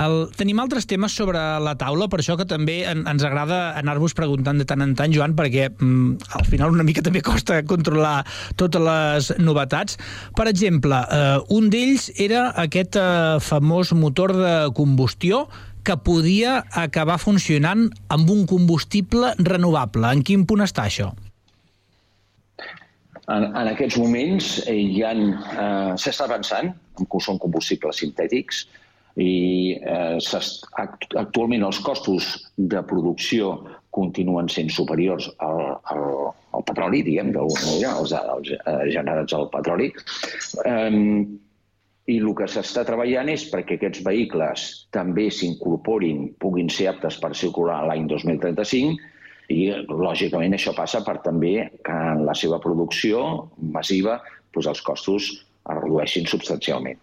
El, 0.02 0.16
tenim 0.34 0.58
altres 0.58 0.88
temes 0.90 1.14
sobre 1.14 1.38
la 1.62 1.76
taula, 1.78 2.08
per 2.10 2.18
això 2.18 2.34
que 2.40 2.48
també 2.50 2.80
en, 2.90 3.04
ens 3.10 3.26
agrada 3.28 3.76
anar-vos 3.78 4.16
preguntant 4.18 4.58
de 4.58 4.66
tant 4.66 4.82
en 4.82 4.96
tant, 4.98 5.14
Joan, 5.14 5.36
perquè 5.38 5.68
mm, 5.70 6.32
al 6.40 6.48
final 6.50 6.74
una 6.74 6.86
mica 6.88 7.04
també 7.06 7.22
costa 7.22 7.60
controlar 7.70 8.24
totes 8.58 8.82
les 8.82 9.30
novetats. 9.38 10.00
Per 10.34 10.48
exemple, 10.50 10.98
eh, 10.98 11.38
un 11.54 11.70
d'ells 11.70 12.10
era 12.18 12.48
aquest 12.66 12.98
eh, 12.98 13.38
famós 13.46 13.94
motor 13.94 14.34
de 14.34 14.56
combustió 14.74 15.46
que 15.86 16.00
podia 16.02 16.64
acabar 16.72 17.20
funcionant 17.22 17.90
amb 18.10 18.30
un 18.34 18.48
combustible 18.50 19.36
renovable. 19.38 20.10
En 20.10 20.26
quin 20.26 20.48
punt 20.50 20.66
està 20.66 20.88
això? 20.90 21.12
En, 23.30 23.46
en 23.46 23.68
aquests 23.70 24.00
moments 24.02 24.56
eh, 24.66 24.80
eh, 24.90 25.92
s'està 26.02 26.26
avançant, 26.26 26.74
que 26.98 27.22
són 27.22 27.38
combustibles 27.42 28.02
sintètics, 28.02 28.66
i 29.20 29.78
eh, 29.78 30.18
actualment 31.22 31.66
els 31.68 31.80
costos 31.86 32.34
de 32.58 32.82
producció 32.90 33.54
continuen 33.94 34.50
sent 34.50 34.72
superiors 34.74 35.28
al, 35.46 35.62
al, 35.94 36.34
al 36.58 36.66
petroli, 36.66 37.04
diguem, 37.06 37.30
d'alguna 37.36 37.68
manera, 37.68 37.94
els, 38.02 38.14
els 38.18 38.54
eh, 38.58 38.76
generats 38.96 39.38
al 39.38 39.50
petroli. 39.54 39.92
Eh, 40.66 40.92
I 42.12 42.18
el 42.20 42.34
que 42.36 42.50
s'està 42.52 42.82
treballant 42.84 43.30
és 43.32 43.46
perquè 43.48 43.78
aquests 43.78 44.02
vehicles 44.04 44.66
també 44.92 45.30
s'incorporin, 45.32 46.34
puguin 46.42 46.68
ser 46.74 46.90
aptes 46.92 47.16
per 47.22 47.32
circular 47.38 47.84
l'any 47.88 48.10
2035, 48.10 48.98
i, 49.54 49.70
lògicament, 49.88 50.56
això 50.56 50.74
passa 50.76 51.04
per 51.06 51.20
també 51.24 51.70
que 51.86 51.96
en 52.16 52.26
la 52.28 52.36
seva 52.36 52.60
producció 52.64 53.24
massiva 53.76 54.18
doncs, 54.54 54.68
els 54.72 54.84
costos 54.84 55.32
es 55.34 55.80
redueixin 55.80 56.28
substancialment 56.28 57.00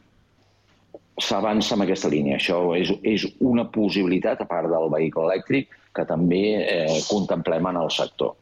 s'avança 1.18 1.74
en 1.76 1.84
aquesta 1.86 2.10
línia. 2.12 2.38
Això 2.38 2.60
és, 2.78 2.92
és 3.02 3.26
una 3.40 3.66
possibilitat, 3.72 4.42
a 4.42 4.48
part 4.50 4.70
del 4.70 4.90
vehicle 4.92 5.26
elèctric, 5.28 5.74
que 5.96 6.06
també 6.06 6.44
eh, 6.60 7.00
contemplem 7.08 7.66
en 7.72 7.80
el 7.82 7.90
sector. 7.90 8.36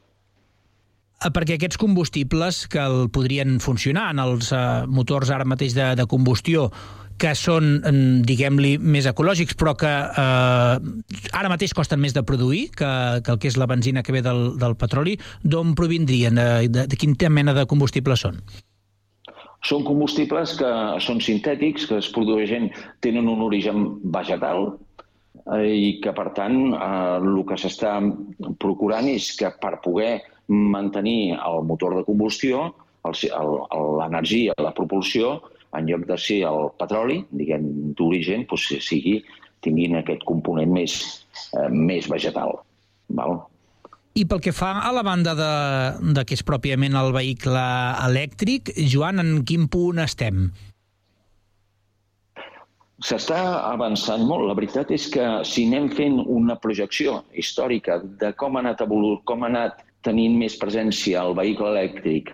Eh, 1.18 1.32
perquè 1.34 1.56
aquests 1.58 1.80
combustibles 1.80 2.66
que 2.70 2.78
el 2.78 3.08
podrien 3.10 3.58
funcionar 3.60 4.12
en 4.12 4.22
els 4.22 4.52
eh, 4.52 4.62
motors 4.86 5.32
ara 5.34 5.48
mateix 5.48 5.74
de, 5.74 5.94
de 5.98 6.06
combustió, 6.06 6.68
que 7.18 7.32
són, 7.34 7.80
diguem-li, 8.22 8.76
més 8.78 9.08
ecològics, 9.10 9.56
però 9.58 9.72
que 9.78 9.90
eh, 9.90 11.32
ara 11.34 11.50
mateix 11.50 11.74
costen 11.74 11.98
més 11.98 12.14
de 12.14 12.22
produir 12.22 12.68
que, 12.70 12.90
que 13.26 13.34
el 13.34 13.42
que 13.42 13.50
és 13.50 13.58
la 13.58 13.66
benzina 13.66 14.04
que 14.06 14.14
ve 14.14 14.22
del, 14.22 14.52
del 14.60 14.78
petroli, 14.78 15.16
d'on 15.42 15.74
provindrien? 15.74 16.38
De, 16.38 16.68
de, 16.70 16.86
de 16.86 17.00
quin 17.00 17.18
mena 17.34 17.56
de 17.56 17.66
combustibles 17.66 18.22
són? 18.22 18.38
Són 19.66 19.82
combustibles 19.84 20.54
que 20.58 20.70
són 21.02 21.20
sintètics, 21.24 21.88
que 21.90 21.98
es 21.98 22.10
produeixen, 22.14 22.68
tenen 23.02 23.28
un 23.30 23.42
origen 23.42 23.88
vegetal 24.14 24.70
eh, 25.56 25.74
i 25.74 25.90
que, 26.02 26.14
per 26.14 26.30
tant, 26.36 26.58
eh, 26.76 27.16
el 27.18 27.42
que 27.48 27.58
s'està 27.58 27.96
procurant 28.62 29.10
és 29.10 29.32
que 29.38 29.50
per 29.60 29.80
poder 29.84 30.20
mantenir 30.48 31.36
el 31.36 31.64
motor 31.68 31.98
de 31.98 32.04
combustió, 32.06 32.68
l'energia, 33.08 34.54
la 34.62 34.74
propulsió, 34.76 35.36
en 35.76 35.88
lloc 35.88 36.06
de 36.08 36.16
ser 36.20 36.40
el 36.48 36.70
petroli, 36.80 37.18
diguem, 37.36 37.66
d'origen, 37.98 38.46
doncs, 38.48 38.70
sigui, 38.84 39.18
tinguin 39.64 39.98
aquest 39.98 40.24
component 40.28 40.72
més, 40.72 40.96
eh, 41.52 41.68
més 41.68 42.08
vegetal. 42.08 42.60
Val? 43.08 43.40
I 44.18 44.24
pel 44.26 44.40
que 44.42 44.50
fa 44.50 44.72
a 44.82 44.88
la 44.90 45.04
banda 45.06 45.34
de, 45.38 45.52
de 46.16 46.24
que 46.26 46.34
és 46.34 46.42
pròpiament 46.42 46.96
el 46.98 47.12
vehicle 47.14 47.62
elèctric, 48.08 48.72
Joan, 48.90 49.22
en 49.22 49.44
quin 49.46 49.68
punt 49.70 50.00
estem? 50.02 50.48
S'està 53.06 53.38
avançant 53.68 54.24
molt. 54.26 54.48
La 54.48 54.56
veritat 54.58 54.90
és 54.90 55.06
que 55.14 55.26
si 55.46 55.68
anem 55.68 55.86
fent 55.94 56.18
una 56.24 56.56
projecció 56.58 57.20
històrica 57.30 58.00
de 58.22 58.32
com 58.40 58.58
ha 58.58 58.64
anat, 58.64 58.82
com 59.28 59.46
ha 59.46 59.50
anat 59.52 59.84
tenint 60.02 60.34
més 60.40 60.58
presència 60.58 61.22
el 61.22 61.38
vehicle 61.38 61.70
elèctric 61.76 62.32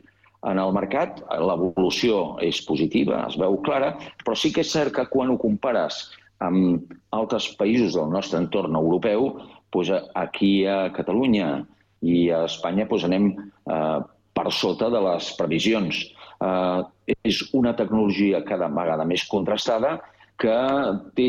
en 0.49 0.61
el 0.61 0.73
mercat, 0.77 1.21
l'evolució 1.41 2.39
és 2.45 2.63
positiva, 2.65 3.27
es 3.29 3.37
veu 3.41 3.59
clara, 3.67 3.93
però 4.25 4.37
sí 4.37 4.53
que 4.53 4.65
és 4.65 4.73
cert 4.73 4.97
que 4.97 5.05
quan 5.13 5.33
ho 5.33 5.37
compares 5.41 6.07
amb 6.45 6.97
altres 7.17 7.51
països 7.61 7.97
del 7.97 8.09
nostre 8.13 8.41
entorn 8.41 8.77
europeu, 8.81 9.35
doncs 9.75 10.11
aquí 10.15 10.67
a 10.67 10.89
Catalunya 10.95 11.65
i 12.05 12.31
a 12.31 12.45
Espanya 12.49 12.87
doncs, 12.89 13.07
anem 13.09 13.31
eh, 13.35 14.01
per 14.35 14.51
sota 14.53 14.91
de 14.93 15.01
les 15.05 15.31
previsions. 15.39 16.03
Eh, 16.41 16.81
és 17.29 17.41
una 17.57 17.75
tecnologia 17.77 18.43
cada 18.47 18.69
vegada 18.69 19.07
més 19.09 19.25
contrastada 19.31 19.99
que 20.41 20.57
té 21.15 21.29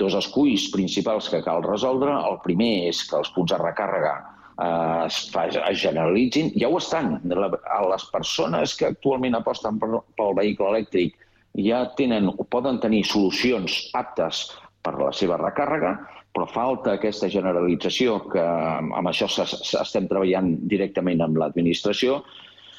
dos 0.00 0.16
esculls 0.18 0.66
principals 0.74 1.28
que 1.30 1.42
cal 1.44 1.62
resoldre. 1.66 2.12
El 2.12 2.40
primer 2.44 2.90
és 2.90 3.04
que 3.08 3.18
els 3.20 3.30
punts 3.34 3.52
de 3.52 3.60
recàrrega 3.60 4.14
eh, 4.18 5.06
es, 5.06 5.22
fa, 5.34 5.46
es 5.50 5.82
generalitzin. 5.82 6.52
Ja 6.58 6.70
ho 6.70 6.78
estan. 6.80 7.18
Les 7.24 8.06
persones 8.12 8.76
que 8.76 8.90
actualment 8.90 9.38
aposten 9.38 9.80
pel 9.80 10.38
vehicle 10.38 10.72
elèctric 10.74 11.18
ja 11.58 11.84
tenen 11.98 12.30
poden 12.50 12.78
tenir 12.82 13.04
solucions 13.06 13.88
aptes 13.98 14.48
per 14.84 14.94
a 14.94 15.04
la 15.08 15.12
seva 15.12 15.38
recàrrega, 15.40 15.96
però 16.34 16.46
falta 16.46 16.94
aquesta 16.94 17.28
generalització 17.32 18.20
que 18.30 18.42
amb 18.42 19.10
això 19.10 19.26
estem 19.26 20.08
treballant 20.10 20.54
directament 20.70 21.22
amb 21.24 21.40
l'administració 21.42 22.20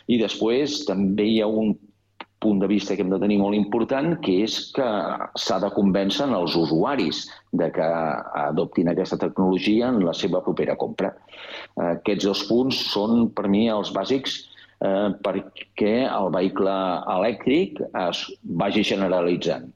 i 0.08 0.20
després 0.22 0.82
també 0.88 1.28
hi 1.28 1.40
ha 1.42 1.50
un 1.50 1.76
punt 2.42 2.60
de 2.60 2.68
vista 2.68 2.96
que 2.96 3.04
hem 3.06 3.12
de 3.14 3.20
tenir 3.22 3.38
molt 3.38 3.56
important, 3.56 4.16
que 4.26 4.40
és 4.48 4.56
que 4.74 4.86
s'ha 5.38 5.60
de 5.62 5.70
convèncer 5.76 6.26
els 6.34 6.56
usuaris 6.58 7.28
de 7.62 7.68
que 7.76 7.90
adoptin 8.42 8.90
aquesta 8.90 9.20
tecnologia 9.22 9.92
en 9.94 10.02
la 10.08 10.16
seva 10.18 10.42
propera 10.42 10.76
compra. 10.84 11.14
Aquests 11.78 12.26
dos 12.26 12.42
punts 12.50 12.80
són, 12.96 13.28
per 13.38 13.46
mi, 13.46 13.68
els 13.70 13.94
bàsics 13.94 14.40
eh, 14.82 15.12
perquè 15.22 15.94
el 16.08 16.32
vehicle 16.34 16.74
elèctric 17.20 17.84
es 18.08 18.26
vagi 18.64 18.84
generalitzant. 18.90 19.70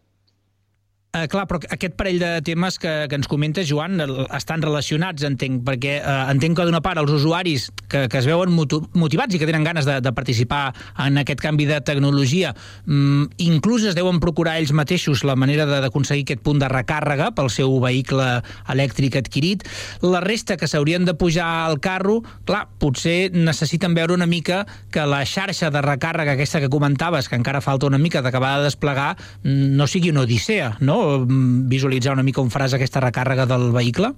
Uh, 1.15 1.29
clar, 1.31 1.45
però 1.47 1.61
aquest 1.71 1.93
parell 1.95 2.17
de 2.19 2.29
temes 2.43 2.75
que, 2.81 2.89
que 3.07 3.15
ens 3.15 3.29
comenta 3.31 3.63
Joan 3.63 4.01
estan 4.35 4.59
relacionats, 4.65 5.23
entenc, 5.23 5.61
perquè 5.63 5.93
uh, 6.01 6.25
entenc 6.33 6.57
que 6.59 6.65
d'una 6.67 6.81
part 6.83 6.99
els 6.99 7.13
usuaris 7.15 7.69
que, 7.87 8.01
que 8.11 8.19
es 8.19 8.25
veuen 8.27 8.51
motivats 8.51 9.31
i 9.31 9.39
que 9.39 9.47
tenen 9.47 9.63
ganes 9.63 9.87
de, 9.87 10.01
de 10.03 10.11
participar 10.11 10.73
en 11.05 11.21
aquest 11.21 11.39
canvi 11.39 11.69
de 11.69 11.77
tecnologia, 11.87 12.51
um, 12.83 13.29
inclús 13.39 13.85
es 13.87 13.95
deuen 13.95 14.19
procurar 14.19 14.57
ells 14.59 14.73
mateixos 14.75 15.23
la 15.23 15.37
manera 15.39 15.63
d'aconseguir 15.69 16.25
aquest 16.25 16.43
punt 16.43 16.59
de 16.59 16.67
recàrrega 16.73 17.29
pel 17.37 17.47
seu 17.53 17.77
vehicle 17.79 18.27
elèctric 18.75 19.15
adquirit. 19.21 19.63
La 20.03 20.19
resta 20.25 20.59
que 20.59 20.67
s'haurien 20.67 21.07
de 21.07 21.15
pujar 21.15 21.47
al 21.69 21.79
carro, 21.79 22.17
clar, 22.43 22.65
potser 22.81 23.31
necessiten 23.31 23.95
veure 23.95 24.17
una 24.17 24.27
mica 24.27 24.65
que 24.91 25.07
la 25.07 25.23
xarxa 25.23 25.71
de 25.71 25.85
recàrrega 25.85 26.35
aquesta 26.35 26.59
que 26.59 26.73
comentaves, 26.73 27.31
que 27.31 27.39
encara 27.39 27.63
falta 27.63 27.87
una 27.87 28.03
mica 28.03 28.19
d'acabar 28.19 28.57
de 28.59 28.67
desplegar, 28.67 29.13
no 29.47 29.87
sigui 29.87 30.11
una 30.11 30.27
odissea, 30.27 30.75
no? 30.83 31.04
Mm, 31.25 31.65
visualitzar 31.71 32.13
una 32.15 32.25
mica 32.25 32.43
on 32.43 32.51
faràs 32.53 32.75
aquesta 32.77 33.03
recàrrega 33.03 33.47
del 33.49 33.71
vehicle? 33.75 34.13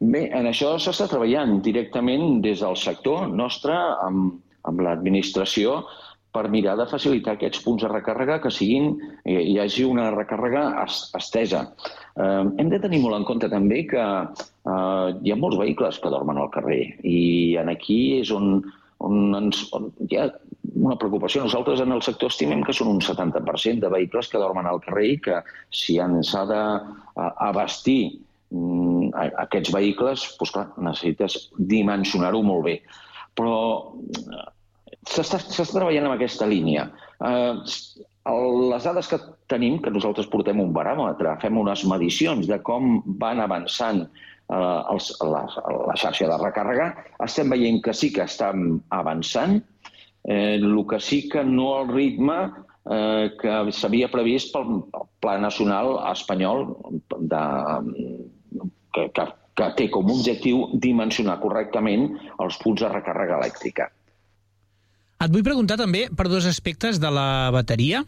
Bé, 0.00 0.28
en 0.32 0.48
això 0.48 0.76
s'està 0.80 1.06
treballant 1.10 1.58
directament 1.64 2.40
des 2.44 2.62
del 2.64 2.76
sector 2.80 3.28
nostre 3.28 3.74
amb, 4.06 4.38
amb 4.64 4.80
l'administració 4.80 5.82
per 6.32 6.46
mirar 6.48 6.76
de 6.78 6.86
facilitar 6.86 7.34
aquests 7.34 7.60
punts 7.64 7.82
de 7.82 7.90
recàrrega 7.90 8.38
que 8.42 8.52
siguin, 8.54 8.92
eh, 9.24 9.42
hi 9.42 9.58
hagi 9.58 9.84
una 9.84 10.08
recàrrega 10.14 10.62
estesa. 11.18 11.64
Eh, 12.16 12.44
hem 12.58 12.70
de 12.70 12.78
tenir 12.80 13.00
molt 13.02 13.18
en 13.18 13.26
compte 13.26 13.50
també 13.50 13.82
que 13.90 14.04
eh, 14.04 15.08
hi 15.24 15.32
ha 15.32 15.40
molts 15.40 15.58
vehicles 15.58 15.98
que 15.98 16.12
dormen 16.14 16.38
al 16.38 16.52
carrer 16.54 16.82
i 17.02 17.56
en 17.60 17.68
aquí 17.68 18.20
és 18.20 18.30
on, 18.30 18.62
on, 18.98 19.34
ens, 19.42 19.66
on 19.74 19.90
hi 20.06 20.20
ha 20.20 20.30
una 20.74 20.96
preocupació. 21.00 21.42
Nosaltres 21.44 21.82
en 21.84 21.92
el 21.94 22.02
sector 22.04 22.32
estimem 22.32 22.64
que 22.66 22.74
són 22.76 22.90
un 22.92 23.00
70% 23.04 23.84
de 23.84 23.92
vehicles 23.92 24.28
que 24.28 24.40
dormen 24.40 24.68
al 24.68 24.82
carrer 24.84 25.06
i 25.14 25.20
que 25.24 25.40
si 25.74 25.98
ens 26.02 26.32
ha 26.36 26.44
d'abastir 26.48 28.00
mm, 28.50 29.10
aquests 29.46 29.72
vehicles, 29.74 30.26
doncs 30.40 30.54
clar, 30.56 30.66
necessites 30.78 31.38
dimensionar-ho 31.72 32.42
molt 32.46 32.66
bé. 32.68 32.76
Però 33.38 33.56
s'està 35.08 35.40
treballant 35.70 36.10
en 36.10 36.14
aquesta 36.14 36.48
línia. 36.50 36.88
Eh, 37.24 37.54
les 38.70 38.84
dades 38.84 39.08
que 39.08 39.18
tenim, 39.50 39.78
que 39.82 39.92
nosaltres 39.92 40.28
portem 40.30 40.60
un 40.60 40.74
baròmetre, 40.76 41.38
fem 41.42 41.56
unes 41.56 41.86
medicions 41.88 42.46
de 42.50 42.60
com 42.62 43.00
van 43.22 43.40
avançant 43.40 44.04
eh, 44.04 44.80
els, 44.92 45.10
la, 45.24 45.46
la 45.88 45.96
xarxa 45.98 46.28
de 46.28 46.38
recàrrega, 46.42 46.92
estem 47.24 47.50
veient 47.50 47.80
que 47.84 47.96
sí 47.96 48.12
que 48.12 48.26
estan 48.28 48.82
avançant, 48.94 49.60
eh, 50.24 50.56
el 50.56 50.84
que 50.88 51.00
sí 51.00 51.28
que 51.28 51.44
no 51.44 51.76
al 51.78 51.92
ritme 51.92 52.38
eh, 52.90 53.30
que 53.40 53.54
s'havia 53.72 54.10
previst 54.12 54.52
pel 54.54 54.82
Pla 55.20 55.38
Nacional 55.38 55.96
Espanyol 56.10 56.66
de, 57.20 57.44
que, 58.94 59.06
que, 59.14 59.26
que 59.60 59.70
té 59.78 59.88
com 59.92 60.08
a 60.08 60.18
objectiu 60.18 60.68
dimensionar 60.74 61.40
correctament 61.42 62.10
els 62.40 62.60
punts 62.62 62.82
de 62.82 62.92
recàrrega 62.92 63.40
elèctrica. 63.40 63.90
Et 65.20 65.32
vull 65.32 65.44
preguntar 65.44 65.76
també 65.76 66.06
per 66.16 66.30
dos 66.32 66.46
aspectes 66.48 66.98
de 67.00 67.10
la 67.12 67.50
bateria. 67.52 68.06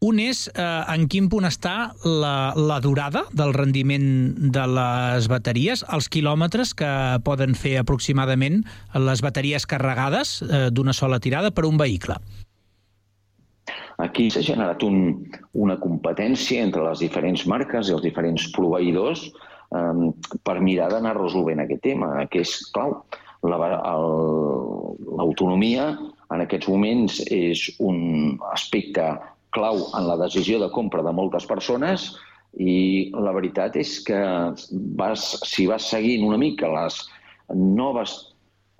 Un 0.00 0.16
és 0.16 0.46
eh, 0.48 0.64
en 0.88 1.02
quin 1.12 1.26
punt 1.28 1.44
està 1.44 1.92
la, 2.08 2.56
la 2.56 2.80
durada 2.80 3.28
del 3.36 3.52
rendiment 3.52 4.32
de 4.48 4.62
les 4.72 5.28
bateries, 5.28 5.84
els 5.92 6.08
quilòmetres 6.08 6.72
que 6.72 7.20
poden 7.26 7.52
fer 7.52 7.76
aproximadament 7.76 8.64
les 8.96 9.20
bateries 9.20 9.68
carregades 9.68 10.40
eh, 10.40 10.72
d'una 10.72 10.96
sola 10.96 11.20
tirada 11.20 11.52
per 11.52 11.68
un 11.68 11.76
vehicle. 11.76 12.16
Aquí 14.00 14.32
s'ha 14.32 14.40
generat 14.40 14.80
un, 14.88 15.28
una 15.52 15.76
competència 15.82 16.64
entre 16.64 16.80
les 16.86 16.98
diferents 17.04 17.44
marques 17.44 17.90
i 17.90 17.92
els 17.92 18.00
diferents 18.06 18.48
proveïdors 18.56 19.26
eh, 19.28 20.16
per 20.40 20.64
mirar 20.64 20.88
d'anar 20.94 21.12
resolvent 21.18 21.60
aquest 21.60 21.84
tema, 21.90 22.24
que 22.32 22.40
és 22.40 22.72
clau. 22.72 23.04
L'autonomia 23.44 25.92
la, 25.92 26.08
en 26.32 26.40
aquests 26.44 26.68
moments 26.72 27.20
és 27.28 27.68
un 27.80 28.36
aspecte 28.52 29.16
clau 29.54 29.84
en 29.98 30.08
la 30.08 30.18
decisió 30.20 30.60
de 30.62 30.70
compra 30.74 31.04
de 31.06 31.14
moltes 31.14 31.46
persones 31.50 32.10
i 32.58 33.10
la 33.14 33.32
veritat 33.34 33.76
és 33.78 33.98
que 34.06 34.20
vas, 34.98 35.26
si 35.46 35.68
vas 35.70 35.86
seguint 35.92 36.26
una 36.26 36.38
mica 36.40 36.70
les 36.72 36.98
noves 37.54 38.16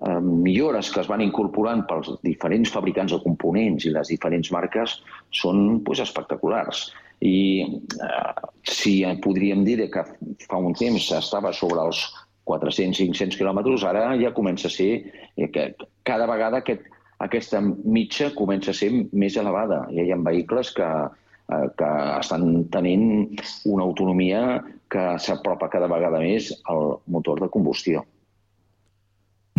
eh, 0.05 0.19
millores 0.19 0.91
que 0.91 1.01
es 1.03 1.09
van 1.11 1.23
incorporant 1.23 1.85
pels 1.87 2.11
diferents 2.25 2.71
fabricants 2.73 3.15
de 3.15 3.21
components 3.23 3.85
i 3.85 3.93
les 3.95 4.11
diferents 4.11 4.51
marques 4.51 4.97
són 5.41 5.79
pues, 5.85 6.03
espectaculars. 6.03 6.89
I 7.21 7.37
eh, 7.63 8.49
si 8.65 8.99
podríem 9.23 9.63
dir 9.67 9.85
que 9.93 10.03
fa 10.47 10.59
un 10.59 10.75
temps 10.75 11.11
estava 11.15 11.53
sobre 11.53 11.85
els 11.85 12.03
400-500 12.49 13.37
quilòmetres, 13.37 13.85
ara 13.85 14.09
ja 14.19 14.33
comença 14.35 14.67
a 14.67 14.73
ser 14.73 14.91
eh, 15.37 15.47
que 15.53 15.71
cada 16.07 16.27
vegada 16.27 16.59
aquest 16.59 16.87
aquesta 17.25 17.61
mitja 17.61 18.31
comença 18.37 18.71
a 18.71 18.77
ser 18.77 18.91
més 19.11 19.37
elevada. 19.37 19.85
Ja 19.95 20.05
hi 20.05 20.13
ha 20.13 20.21
vehicles 20.25 20.71
que, 20.77 20.87
eh, 20.87 21.67
que 21.77 21.91
estan 22.19 22.47
tenint 22.73 23.37
una 23.65 23.85
autonomia 23.85 24.61
que 24.91 25.05
s'apropa 25.23 25.69
cada 25.71 25.87
vegada 25.91 26.19
més 26.19 26.51
al 26.65 26.97
motor 27.07 27.39
de 27.43 27.51
combustió. 27.53 28.03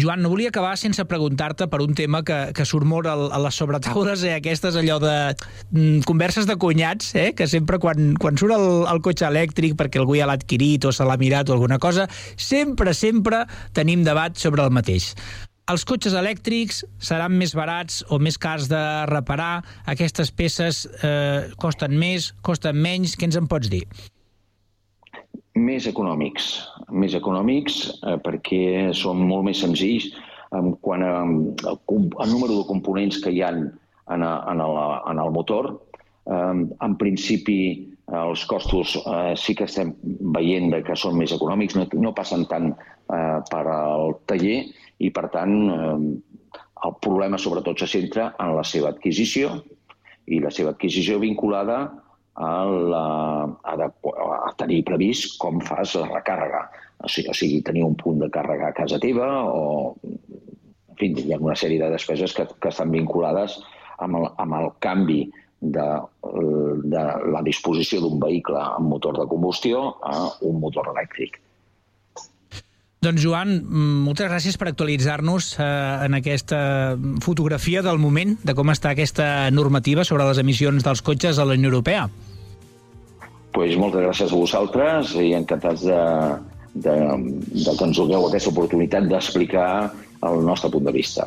Joan, 0.01 0.23
no 0.25 0.31
volia 0.33 0.49
acabar 0.49 0.73
sense 0.81 1.05
preguntar-te 1.05 1.67
per 1.69 1.83
un 1.85 1.93
tema 1.95 2.23
que, 2.25 2.37
que 2.57 2.65
surt 2.65 2.89
molt 2.89 3.07
a, 3.07 3.15
les 3.45 3.59
sobretaules, 3.61 4.25
eh, 4.25 4.39
aquestes 4.39 4.79
allò 4.81 4.97
de 5.03 5.13
mm, 5.37 6.07
converses 6.09 6.49
de 6.49 6.57
cunyats, 6.57 7.13
eh, 7.15 7.29
que 7.37 7.47
sempre 7.47 7.79
quan, 7.79 8.15
quan 8.17 8.41
surt 8.41 8.57
el, 8.57 8.67
el 8.89 9.03
cotxe 9.05 9.29
elèctric 9.29 9.77
perquè 9.77 10.01
algú 10.01 10.17
ja 10.17 10.27
l'ha 10.27 10.39
adquirit 10.41 10.89
o 10.89 10.97
se 10.97 11.05
l'ha 11.05 11.21
mirat 11.21 11.53
o 11.53 11.59
alguna 11.59 11.79
cosa, 11.79 12.09
sempre, 12.41 12.97
sempre 12.97 13.45
tenim 13.77 14.03
debat 14.09 14.41
sobre 14.41 14.65
el 14.65 14.73
mateix 14.73 15.13
els 15.71 15.85
cotxes 15.87 16.15
elèctrics 16.19 16.83
seran 17.03 17.37
més 17.39 17.55
barats 17.55 18.01
o 18.11 18.19
més 18.19 18.39
cars 18.41 18.69
de 18.71 18.81
reparar? 19.11 19.63
Aquestes 19.87 20.33
peces 20.35 20.87
eh, 21.07 21.53
costen 21.63 21.95
més, 21.99 22.33
costen 22.43 22.79
menys? 22.83 23.15
Què 23.17 23.29
ens 23.29 23.39
en 23.39 23.47
pots 23.51 23.71
dir? 23.71 23.85
Més 25.55 25.87
econòmics. 25.87 26.51
Més 26.91 27.15
econòmics 27.15 27.79
eh, 28.01 28.19
perquè 28.25 28.91
són 28.97 29.23
molt 29.29 29.47
més 29.51 29.63
senzills 29.63 30.11
en 30.53 30.75
quant 30.85 31.05
a, 31.07 31.15
al, 31.23 31.79
al 31.87 32.33
número 32.33 32.59
de 32.59 32.69
components 32.69 33.23
que 33.23 33.33
hi 33.33 33.41
ha 33.45 33.55
en, 33.55 33.71
en, 34.13 34.27
el, 34.27 34.77
en 35.13 35.23
el 35.23 35.33
motor. 35.33 35.73
Eh, 36.27 36.55
en 36.59 36.99
principi, 37.01 37.61
els 38.13 38.45
costos 38.51 38.99
eh, 38.99 39.33
sí 39.39 39.55
que 39.57 39.69
estem 39.71 39.95
veient 40.35 40.75
que 40.85 40.97
són 40.99 41.17
més 41.21 41.33
econòmics, 41.33 41.79
no, 41.79 41.87
no 42.03 42.17
passen 42.17 42.45
tant 42.51 42.73
eh, 42.75 43.39
per 43.49 43.63
al 43.71 44.19
taller 44.29 44.65
i, 45.03 45.11
per 45.11 45.29
tant, 45.35 45.57
eh, 45.73 46.61
el 46.87 46.95
problema 47.03 47.39
sobretot 47.39 47.83
se 47.83 47.91
centra 47.91 48.33
en 48.43 48.55
la 48.57 48.65
seva 48.67 48.91
adquisició 48.95 49.57
i 50.31 50.39
la 50.43 50.51
seva 50.55 50.73
adquisició 50.75 51.19
vinculada 51.23 51.79
a, 52.35 52.53
la, 52.65 53.05
a, 53.63 53.77
de, 53.77 53.89
a 54.39 54.53
tenir 54.59 54.83
previst 54.89 55.37
com 55.43 55.61
fas 55.67 55.97
la 55.99 56.09
recàrrega. 56.11 56.65
O 57.03 57.11
sigui, 57.11 57.31
o 57.31 57.37
sigui, 57.37 57.61
tenir 57.67 57.85
un 57.87 57.97
punt 57.99 58.23
de 58.23 58.31
càrrega 58.33 58.71
a 58.71 58.77
casa 58.77 59.01
teva 59.03 59.29
o... 59.51 59.95
En 60.93 60.99
fi, 61.01 61.09
hi 61.19 61.33
ha 61.33 61.41
una 61.41 61.57
sèrie 61.57 61.81
de 61.81 61.89
despeses 61.91 62.35
que, 62.37 62.45
que 62.61 62.71
estan 62.71 62.93
vinculades 62.93 63.57
amb 64.05 64.19
el, 64.19 64.27
amb 64.43 64.59
el 64.59 64.69
canvi 64.85 65.23
de, 65.63 65.87
de 66.93 67.05
la 67.33 67.41
disposició 67.47 68.03
d'un 68.03 68.21
vehicle 68.23 68.61
amb 68.61 68.93
motor 68.93 69.17
de 69.19 69.27
combustió 69.31 69.87
a 70.05 70.29
un 70.45 70.61
motor 70.61 70.93
elèctric. 70.93 71.41
Doncs 73.03 73.19
Joan, 73.19 73.57
moltes 74.07 74.29
gràcies 74.31 74.55
per 74.55 74.69
actualitzar-nos 74.71 75.57
eh, 75.59 75.65
en 76.07 76.15
aquesta 76.15 76.61
fotografia 77.25 77.83
del 77.83 77.99
moment 77.99 78.37
de 78.47 78.55
com 78.55 78.71
està 78.71 78.93
aquesta 78.93 79.27
normativa 79.51 80.05
sobre 80.07 80.29
les 80.29 80.39
emissions 80.39 80.87
dels 80.87 81.03
cotxes 81.03 81.41
a 81.43 81.47
la 81.49 81.57
Unió 81.59 81.73
Europea. 81.73 82.07
Pues 83.53 83.75
moltes 83.75 84.07
gràcies 84.07 84.31
a 84.31 84.39
vosaltres 84.39 85.17
i 85.19 85.33
encantats 85.35 85.83
de, 85.83 86.01
de, 86.87 86.97
de 87.59 87.75
que 87.75 87.89
ens 87.91 87.99
donem 87.99 88.29
aquesta 88.29 88.55
oportunitat 88.55 89.11
d'explicar 89.11 89.69
el 90.31 90.47
nostre 90.47 90.71
punt 90.71 90.87
de 90.87 90.95
vista 90.95 91.27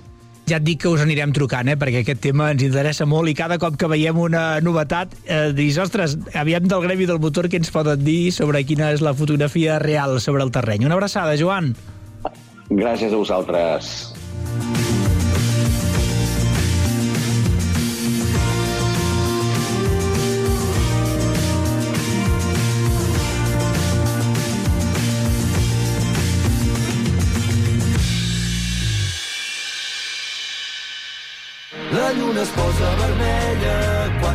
ja 0.49 0.59
et 0.59 0.65
dic 0.65 0.83
que 0.83 0.91
us 0.91 1.01
anirem 1.01 1.33
trucant, 1.35 1.69
eh, 1.71 1.77
perquè 1.79 2.03
aquest 2.03 2.21
tema 2.23 2.51
ens 2.53 2.63
interessa 2.65 3.07
molt 3.09 3.29
i 3.31 3.35
cada 3.37 3.57
cop 3.61 3.77
que 3.81 3.89
veiem 3.91 4.19
una 4.21 4.61
novetat 4.61 5.15
eh, 5.25 5.51
dius, 5.57 5.79
ostres, 5.81 6.17
aviam 6.33 6.67
del 6.69 6.85
gremi 6.85 7.09
del 7.09 7.21
motor 7.21 7.49
què 7.49 7.59
ens 7.61 7.73
poden 7.73 8.03
dir 8.05 8.31
sobre 8.35 8.63
quina 8.63 8.91
és 8.95 9.03
la 9.05 9.15
fotografia 9.17 9.79
real 9.81 10.19
sobre 10.21 10.45
el 10.45 10.53
terreny. 10.53 10.85
Una 10.85 10.99
abraçada, 10.99 11.37
Joan. 11.39 11.73
Gràcies 12.69 13.13
a 13.13 13.17
vosaltres. 13.17 14.14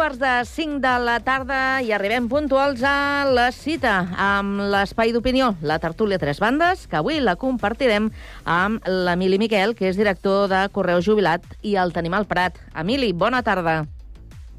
Quarts 0.00 0.16
de 0.16 0.44
cinc 0.48 0.78
de 0.80 0.90
la 1.04 1.18
tarda 1.20 1.82
i 1.84 1.90
arribem 1.92 2.24
puntuals 2.30 2.80
a 2.88 3.26
la 3.28 3.50
cita 3.52 3.98
amb 4.16 4.62
l'Espai 4.72 5.10
d'Opinió, 5.12 5.50
la 5.60 5.76
tertúlia 5.76 6.16
Tres 6.16 6.38
Bandes, 6.40 6.86
que 6.88 6.96
avui 6.96 7.18
la 7.20 7.34
compartirem 7.36 8.06
amb 8.48 8.86
l'Emili 8.88 9.36
Miquel, 9.36 9.74
que 9.76 9.90
és 9.90 9.98
director 10.00 10.46
de 10.48 10.62
Correu 10.72 11.02
Jubilat, 11.04 11.44
i 11.60 11.74
el 11.76 11.92
tenim 11.92 12.16
al 12.16 12.24
Prat. 12.30 12.56
Emili, 12.80 13.10
bona 13.12 13.42
tarda. 13.44 13.82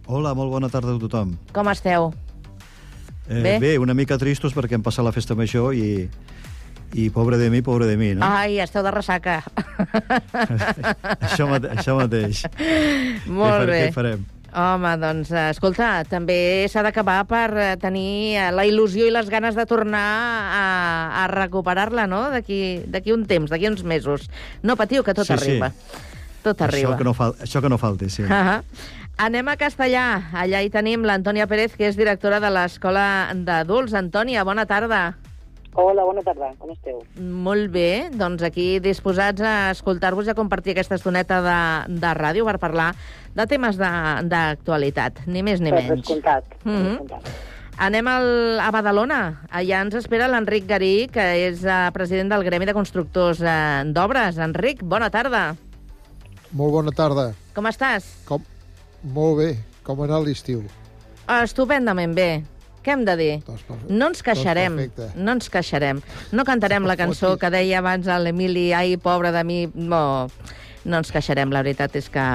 Hola, 0.06 0.36
molt 0.38 0.54
bona 0.54 0.70
tarda 0.70 0.94
a 0.94 1.02
tothom. 1.02 1.32
Com 1.56 1.72
esteu? 1.74 2.12
Eh, 3.26 3.42
Bé? 3.42 3.56
bé, 3.64 3.72
una 3.82 3.96
mica 3.98 4.20
tristos 4.22 4.54
perquè 4.54 4.78
hem 4.78 4.84
passat 4.86 5.08
la 5.08 5.14
festa 5.16 5.34
major 5.34 5.74
i, 5.74 6.06
i 6.94 7.08
pobre 7.10 7.40
de 7.42 7.48
mi, 7.50 7.64
pobre 7.66 7.88
de 7.90 7.96
mi, 7.98 8.12
no? 8.14 8.28
Ai, 8.30 8.60
esteu 8.62 8.86
de 8.86 8.94
ressaca. 8.94 9.40
Això, 11.26 11.50
mate 11.50 11.74
això 11.74 11.98
mateix. 11.98 12.44
Molt 13.26 13.64
què, 13.64 13.72
bé. 13.72 13.82
Què 13.88 13.98
farem? 13.98 14.30
Home, 14.52 14.98
doncs, 15.00 15.30
eh, 15.32 15.50
escolta, 15.54 16.04
també 16.12 16.68
s'ha 16.68 16.84
d'acabar 16.84 17.22
per 17.30 17.50
eh, 17.56 17.68
tenir 17.80 18.36
eh, 18.36 18.50
la 18.52 18.66
il·lusió 18.68 19.08
i 19.08 19.14
les 19.14 19.30
ganes 19.32 19.56
de 19.56 19.64
tornar 19.66 20.04
a, 20.04 20.66
a 21.24 21.28
recuperar-la, 21.32 22.04
no?, 22.12 22.26
d'aquí 22.36 23.14
un 23.16 23.24
temps, 23.30 23.50
d'aquí 23.52 23.70
uns 23.72 23.86
mesos. 23.88 24.28
No 24.62 24.76
patiu, 24.76 25.06
que 25.08 25.16
tot 25.16 25.30
Sí, 25.30 25.38
sí. 25.38 25.40
arriba. 25.40 25.72
Tot 26.44 26.62
arriba. 26.66 26.90
Això 26.90 26.98
que, 26.98 27.06
no 27.08 27.14
fal 27.14 27.36
això 27.40 27.62
que 27.62 27.70
no 27.70 27.78
falti, 27.78 28.10
sí. 28.10 28.26
Ah 28.28 28.62
Anem 29.22 29.52
a 29.52 29.58
Castellà. 29.60 30.32
Allà 30.34 30.64
hi 30.64 30.72
tenim 30.74 31.04
l'Antònia 31.06 31.46
Pérez, 31.46 31.76
que 31.78 31.86
és 31.86 31.98
directora 32.00 32.40
de 32.42 32.50
l'Escola 32.50 33.30
d'Adults. 33.36 33.94
Antònia, 33.94 34.42
bona 34.48 34.66
tarda. 34.66 35.14
Hola, 35.74 36.04
bona 36.04 36.20
tarda. 36.22 36.50
Com 36.60 36.72
esteu? 36.74 36.98
Molt 37.16 37.70
bé, 37.72 38.10
doncs 38.12 38.44
aquí 38.44 38.80
disposats 38.84 39.40
a 39.40 39.72
escoltar-vos 39.72 40.28
i 40.28 40.34
a 40.34 40.36
compartir 40.36 40.74
aquesta 40.76 40.98
estoneta 41.00 41.38
de, 41.46 41.60
de 42.02 42.12
ràdio 42.18 42.44
per 42.48 42.58
parlar 42.60 42.90
de 43.36 43.46
temes 43.48 43.78
de- 43.80 44.26
d'actualitat, 44.28 45.22
ni 45.32 45.44
més 45.48 45.62
ni 45.64 45.72
Per 45.72 45.80
menys. 45.80 46.02
descomptat, 46.04 46.44
per 46.64 46.72
Mhm. 46.72 46.84
descomptat. 46.90 47.32
Anem 47.82 48.08
al, 48.08 48.60
a 48.60 48.70
Badalona. 48.70 49.22
Allà 49.50 49.80
ens 49.82 49.96
espera 49.96 50.28
l'Enric 50.28 50.68
Garí, 50.68 51.08
que 51.08 51.48
és 51.48 51.64
eh, 51.64 51.90
president 51.94 52.30
del 52.30 52.44
Gremi 52.44 52.66
de 52.68 52.74
Constructors 52.76 53.40
eh, 53.42 53.84
d'Obres. 53.88 54.38
Enric, 54.38 54.84
bona 54.84 55.10
tarda. 55.10 55.56
Molt 56.52 56.72
bona 56.74 56.92
tarda. 56.92 57.32
Com 57.56 57.66
estàs? 57.66 58.26
Com... 58.28 58.44
Molt 59.04 59.38
bé. 59.40 59.56
Com 59.84 60.02
ha 60.02 60.04
anat 60.04 60.28
l'estiu? 60.28 60.62
Estupendament 61.42 62.14
bé. 62.14 62.44
Què 62.82 62.96
hem 62.96 63.06
de 63.06 63.16
dir? 63.18 63.32
No 63.90 64.08
ens 64.10 64.24
queixarem, 64.26 64.80
perfecte. 64.80 65.12
no 65.16 65.36
ens 65.38 65.52
queixarem. 65.54 66.02
No 66.34 66.46
cantarem 66.48 66.88
la 66.90 66.98
cançó 66.98 67.36
que 67.38 67.52
deia 67.54 67.78
abans 67.80 68.10
l'Emili, 68.26 68.72
ai, 68.74 68.98
pobre 68.98 69.32
de 69.36 69.44
mi, 69.46 69.62
no, 69.76 70.02
no 70.86 71.02
ens 71.04 71.14
queixarem, 71.14 71.54
la 71.54 71.62
veritat 71.62 71.96
és 72.00 72.10
que 72.10 72.26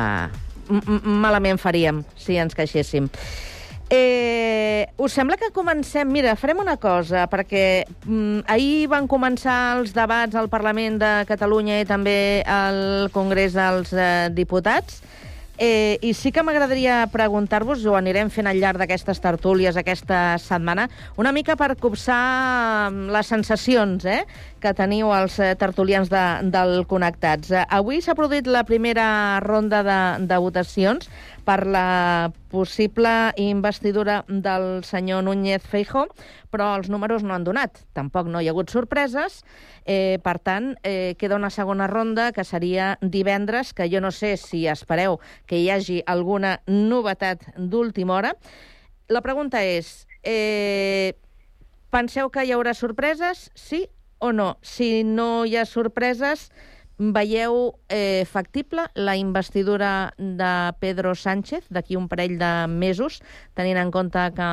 malament 1.03 1.59
faríem 1.63 2.05
si 2.19 2.39
ens 2.39 2.55
queixéssim. 2.55 3.11
Eh, 3.89 4.87
us 4.99 5.15
sembla 5.15 5.37
que 5.39 5.53
comencem... 5.55 6.09
Mira, 6.11 6.35
farem 6.35 6.59
una 6.59 6.75
cosa, 6.77 7.29
perquè 7.31 7.87
mm, 7.87 8.47
ahir 8.51 8.89
van 8.91 9.07
començar 9.07 9.77
els 9.77 9.95
debats 9.95 10.35
al 10.35 10.51
Parlament 10.51 10.99
de 10.99 11.13
Catalunya 11.29 11.79
i 11.83 11.87
també 11.87 12.43
al 12.51 13.07
Congrés 13.15 13.55
dels 13.55 13.95
eh, 13.95 14.27
Diputats. 14.35 15.03
Eh, 15.59 15.97
I 16.05 16.13
sí 16.13 16.33
que 16.37 16.43
m'agradaria 16.45 17.07
preguntar-vos, 17.09 17.81
ho 17.89 17.95
anirem 17.97 18.29
fent 18.29 18.49
al 18.51 18.59
llarg 18.61 18.77
d'aquestes 18.77 19.23
tertúlies 19.25 19.79
aquesta 19.81 20.37
setmana, 20.43 20.85
una 21.17 21.33
mica 21.33 21.57
per 21.57 21.71
copsar 21.81 22.91
mm, 22.91 23.09
les 23.15 23.31
sensacions 23.33 24.05
eh, 24.05 24.19
que 24.61 24.75
teniu 24.77 25.15
els 25.17 25.39
eh, 25.41 25.55
tertulians 25.57 26.13
de, 26.13 26.25
del 26.53 26.85
Connectats. 26.91 27.55
Eh, 27.57 27.65
avui 27.73 28.03
s'ha 28.05 28.17
produït 28.19 28.51
la 28.53 28.67
primera 28.69 29.41
ronda 29.41 29.81
de, 29.87 30.01
de 30.29 30.41
votacions 30.45 31.09
per 31.47 31.63
la 31.71 32.33
possible 32.51 33.31
investidura 33.39 34.25
del 34.27 34.83
senyor 34.85 35.23
Núñez 35.25 35.63
Feijó, 35.63 36.09
però 36.51 36.73
els 36.75 36.91
números 36.91 37.23
no 37.23 37.37
han 37.37 37.47
donat. 37.47 37.79
Tampoc 37.95 38.27
no 38.27 38.43
hi 38.43 38.49
ha 38.51 38.55
hagut 38.55 38.73
sorpreses. 38.75 39.45
Eh, 39.87 40.19
per 40.25 40.41
tant, 40.43 40.73
eh, 40.83 41.15
queda 41.21 41.39
una 41.39 41.53
segona 41.55 41.87
ronda, 41.87 42.33
que 42.35 42.43
seria 42.45 42.97
divendres, 43.01 43.73
que 43.73 43.87
jo 43.93 44.03
no 44.03 44.11
sé 44.11 44.37
si 44.37 44.67
espereu 44.67 45.21
que 45.47 45.61
hi 45.63 45.71
hagi 45.71 46.01
alguna 46.07 46.59
novetat 46.67 47.47
d'última 47.57 48.19
hora. 48.19 48.35
La 49.09 49.23
pregunta 49.23 49.63
és, 49.63 50.09
eh, 50.25 51.15
penseu 51.91 52.31
que 52.31 52.43
hi 52.43 52.51
haurà 52.51 52.75
sorpreses, 52.75 53.53
sí 53.55 53.87
o 54.19 54.33
no? 54.33 54.57
Si 54.63 55.05
no 55.05 55.45
hi 55.47 55.57
ha 55.57 55.65
sorpreses, 55.65 56.51
veieu 56.99 57.77
eh, 57.89 58.25
factible 58.25 58.87
la 58.95 59.17
investidura 59.17 60.15
de 60.17 60.73
Pedro 60.81 61.15
Sánchez 61.15 61.69
d'aquí 61.69 61.97
un 61.97 62.09
parell 62.09 62.39
de 62.41 62.53
mesos, 62.73 63.21
tenint 63.55 63.77
en 63.77 63.93
compte 63.93 64.23
que, 64.37 64.49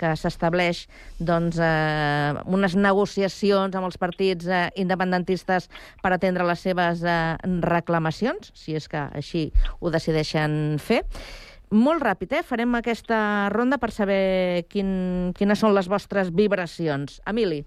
que 0.00 0.14
s'estableix 0.18 0.86
doncs, 1.22 1.60
eh, 1.62 2.34
unes 2.50 2.74
negociacions 2.74 3.78
amb 3.78 3.86
els 3.86 4.00
partits 4.00 4.48
eh, 4.50 4.66
independentistes 4.82 5.70
per 6.02 6.12
atendre 6.16 6.46
les 6.48 6.66
seves 6.66 7.06
eh, 7.06 7.36
reclamacions, 7.62 8.50
si 8.58 8.74
és 8.74 8.88
que 8.90 9.06
així 9.14 9.50
ho 9.80 9.94
decideixen 9.94 10.80
fer. 10.82 11.04
Molt 11.72 12.02
ràpid, 12.04 12.34
eh? 12.36 12.42
Farem 12.44 12.74
aquesta 12.76 13.48
ronda 13.54 13.78
per 13.80 13.88
saber 13.94 14.66
quin, 14.68 15.32
quines 15.38 15.62
són 15.62 15.72
les 15.72 15.88
vostres 15.88 16.28
vibracions. 16.34 17.22
Emili. 17.24 17.62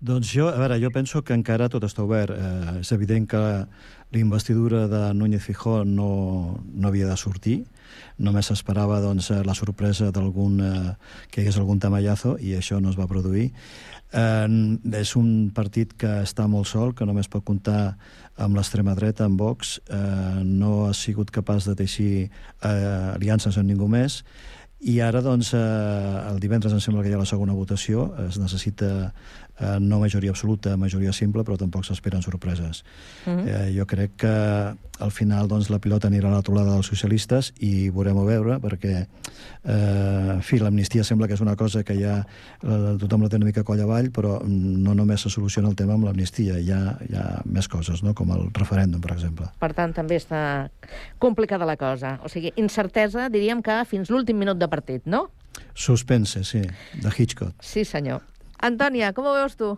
Doncs 0.00 0.30
jo, 0.32 0.46
a 0.48 0.56
veure, 0.56 0.78
jo 0.80 0.88
penso 0.88 1.20
que 1.20 1.34
encara 1.36 1.66
tot 1.68 1.84
està 1.84 2.00
obert. 2.00 2.32
Eh, 2.32 2.78
és 2.80 2.90
evident 2.96 3.26
que 3.28 3.40
la 3.40 4.18
investidura 4.18 4.86
de 4.88 5.00
Núñez 5.12 5.44
Fijó 5.44 5.84
no, 5.84 6.56
no 6.72 6.88
havia 6.88 7.04
de 7.10 7.16
sortir. 7.20 7.66
Només 8.16 8.48
s'esperava 8.48 9.02
doncs, 9.04 9.28
eh, 9.28 9.42
la 9.44 9.52
sorpresa 9.52 10.08
d'algun 10.08 10.54
eh, 10.64 10.70
que 11.28 11.42
hi 11.42 11.44
hagués 11.44 11.58
algun 11.60 11.82
tamallazo 11.84 12.38
i 12.40 12.54
això 12.56 12.80
no 12.80 12.94
es 12.94 12.96
va 12.96 13.10
produir. 13.10 13.50
Eh, 14.16 14.48
és 15.02 15.12
un 15.20 15.50
partit 15.52 15.92
que 15.92 16.14
està 16.24 16.46
molt 16.48 16.70
sol, 16.70 16.94
que 16.96 17.04
només 17.04 17.28
pot 17.28 17.44
comptar 17.44 17.98
amb 18.40 18.56
l'extrema 18.56 18.96
dreta, 18.96 19.28
amb 19.28 19.36
Vox. 19.36 19.82
Eh, 19.84 20.40
no 20.48 20.86
ha 20.86 20.94
sigut 20.96 21.28
capaç 21.28 21.68
de 21.68 21.76
teixir 21.76 22.14
eh, 22.24 22.72
aliances 23.18 23.60
amb 23.60 23.68
ningú 23.68 23.90
més 23.92 24.22
i 24.80 24.94
ara, 25.04 25.20
doncs, 25.20 25.52
eh, 25.52 25.60
el 26.30 26.38
divendres 26.40 26.72
em 26.72 26.80
sembla 26.80 27.02
que 27.04 27.10
hi 27.10 27.12
ha 27.12 27.20
la 27.20 27.28
segona 27.28 27.52
votació. 27.52 28.06
Es 28.24 28.38
necessita 28.40 29.12
eh, 29.60 29.78
no 29.80 30.00
majoria 30.00 30.32
absoluta, 30.34 30.76
majoria 30.76 31.12
simple, 31.12 31.44
però 31.44 31.58
tampoc 31.60 31.84
s'esperen 31.84 32.22
sorpreses. 32.22 32.84
Mhm. 33.26 33.48
eh, 33.48 33.72
jo 33.76 33.86
crec 33.86 34.16
que 34.16 34.36
al 35.00 35.10
final 35.10 35.48
doncs, 35.48 35.70
la 35.70 35.78
pilota 35.78 36.08
anirà 36.08 36.28
a 36.28 36.36
la 36.36 36.42
tolada 36.42 36.74
dels 36.74 36.86
socialistes 36.86 37.52
i 37.60 37.88
veurem 37.90 38.18
a 38.20 38.24
veure, 38.24 38.58
perquè 38.60 38.94
eh, 39.00 40.34
en 40.34 40.42
fi, 40.42 40.58
l'amnistia 40.60 41.04
sembla 41.04 41.26
que 41.26 41.34
és 41.34 41.40
una 41.40 41.56
cosa 41.56 41.82
que 41.82 41.96
ja 41.96 42.20
eh, 42.20 42.96
tothom 43.00 43.24
la 43.24 43.30
té 43.32 43.40
una 43.40 43.48
mica 43.48 43.64
coll 43.64 43.80
avall, 43.80 44.10
però 44.12 44.38
mm, 44.44 44.76
no 44.84 44.94
només 44.94 45.24
se 45.24 45.32
soluciona 45.32 45.72
el 45.72 45.76
tema 45.76 45.96
amb 45.96 46.04
l'amnistia, 46.04 46.58
hi, 46.60 46.70
ha, 46.76 46.96
hi 47.08 47.16
ha 47.16 47.26
més 47.44 47.68
coses, 47.68 48.04
no? 48.04 48.14
com 48.14 48.32
el 48.36 48.48
referèndum, 48.56 49.00
per 49.00 49.14
exemple. 49.16 49.48
Per 49.60 49.72
tant, 49.76 49.94
també 49.96 50.20
està 50.20 50.42
complicada 51.18 51.68
la 51.68 51.78
cosa. 51.80 52.18
O 52.24 52.28
sigui, 52.32 52.52
incertesa, 52.60 53.28
diríem 53.32 53.64
que 53.64 53.82
fins 53.88 54.12
l'últim 54.12 54.38
minut 54.40 54.60
de 54.60 54.68
partit, 54.68 55.06
no? 55.06 55.28
Suspense, 55.74 56.44
sí, 56.44 56.60
de 57.00 57.10
Hitchcock. 57.16 57.56
Sí, 57.64 57.84
senyor. 57.84 58.29
Antònia, 58.60 59.14
com 59.16 59.24
ho 59.26 59.36
veus 59.38 59.56
tu? 59.56 59.74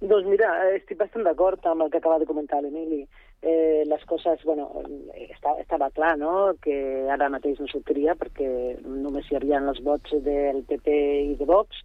Doncs 0.00 0.28
mira, 0.30 0.48
eh, 0.62 0.76
estic 0.78 0.98
bastant 1.00 1.24
d'acord 1.26 1.64
amb 1.66 1.82
el 1.82 1.90
que 1.90 1.98
acaba 1.98 2.20
de 2.22 2.26
comentar 2.26 2.60
l'Emili. 2.62 3.00
Eh, 3.42 3.82
les 3.86 4.04
coses, 4.06 4.42
bueno, 4.44 4.68
eh, 5.14 5.26
estava, 5.32 5.58
estava 5.60 5.90
clar, 5.90 6.16
no?, 6.18 6.54
que 6.62 6.76
ara 7.10 7.30
mateix 7.30 7.58
no 7.58 7.66
sortiria 7.70 8.14
perquè 8.18 8.48
només 8.84 9.26
hi 9.30 9.38
havia 9.38 9.58
els 9.58 9.82
vots 9.82 10.14
del 10.22 10.62
PP 10.70 10.94
i 11.32 11.34
de 11.38 11.46
Vox, 11.46 11.82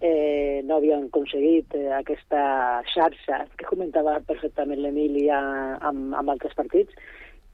eh, 0.00 0.60
no 0.64 0.76
havien 0.76 1.06
aconseguit 1.08 1.76
eh, 1.76 1.90
aquesta 1.96 2.82
xarxa 2.92 3.44
que 3.56 3.68
comentava 3.68 4.18
perfectament 4.26 4.80
l'Emili 4.80 5.28
amb, 5.30 6.12
amb 6.16 6.32
altres 6.32 6.56
partits, 6.56 6.96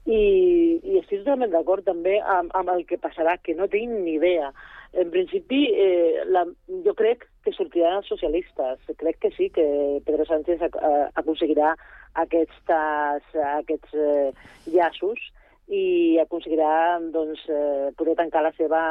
i, 0.07 0.79
i 0.81 0.97
estic 0.97 1.21
totalment 1.21 1.51
d'acord 1.53 1.85
també 1.85 2.17
amb, 2.23 2.51
amb 2.57 2.71
el 2.73 2.85
que 2.89 2.97
passarà, 2.97 3.37
que 3.43 3.55
no 3.55 3.67
tinc 3.67 3.91
ni 3.99 4.15
idea. 4.17 4.53
En 4.93 5.11
principi, 5.13 5.67
eh, 5.69 6.23
la, 6.25 6.45
jo 6.85 6.93
crec 6.97 7.27
que 7.45 7.53
sortiran 7.53 7.99
els 7.99 8.09
socialistes. 8.09 8.79
Crec 8.97 9.19
que 9.21 9.31
sí, 9.35 9.49
que 9.53 9.65
Pedro 10.05 10.25
Sánchez 10.25 10.63
eh, 10.65 11.03
aconseguirà 11.21 11.75
aquestes, 12.23 13.27
aquests 13.53 13.93
eh, 13.93 14.31
llaços 14.73 15.21
i 15.69 16.17
aconseguirà 16.23 16.71
doncs, 17.13 17.45
eh, 17.53 17.91
poder 17.97 18.17
tancar 18.17 18.41
la 18.47 18.53
seva 18.57 18.81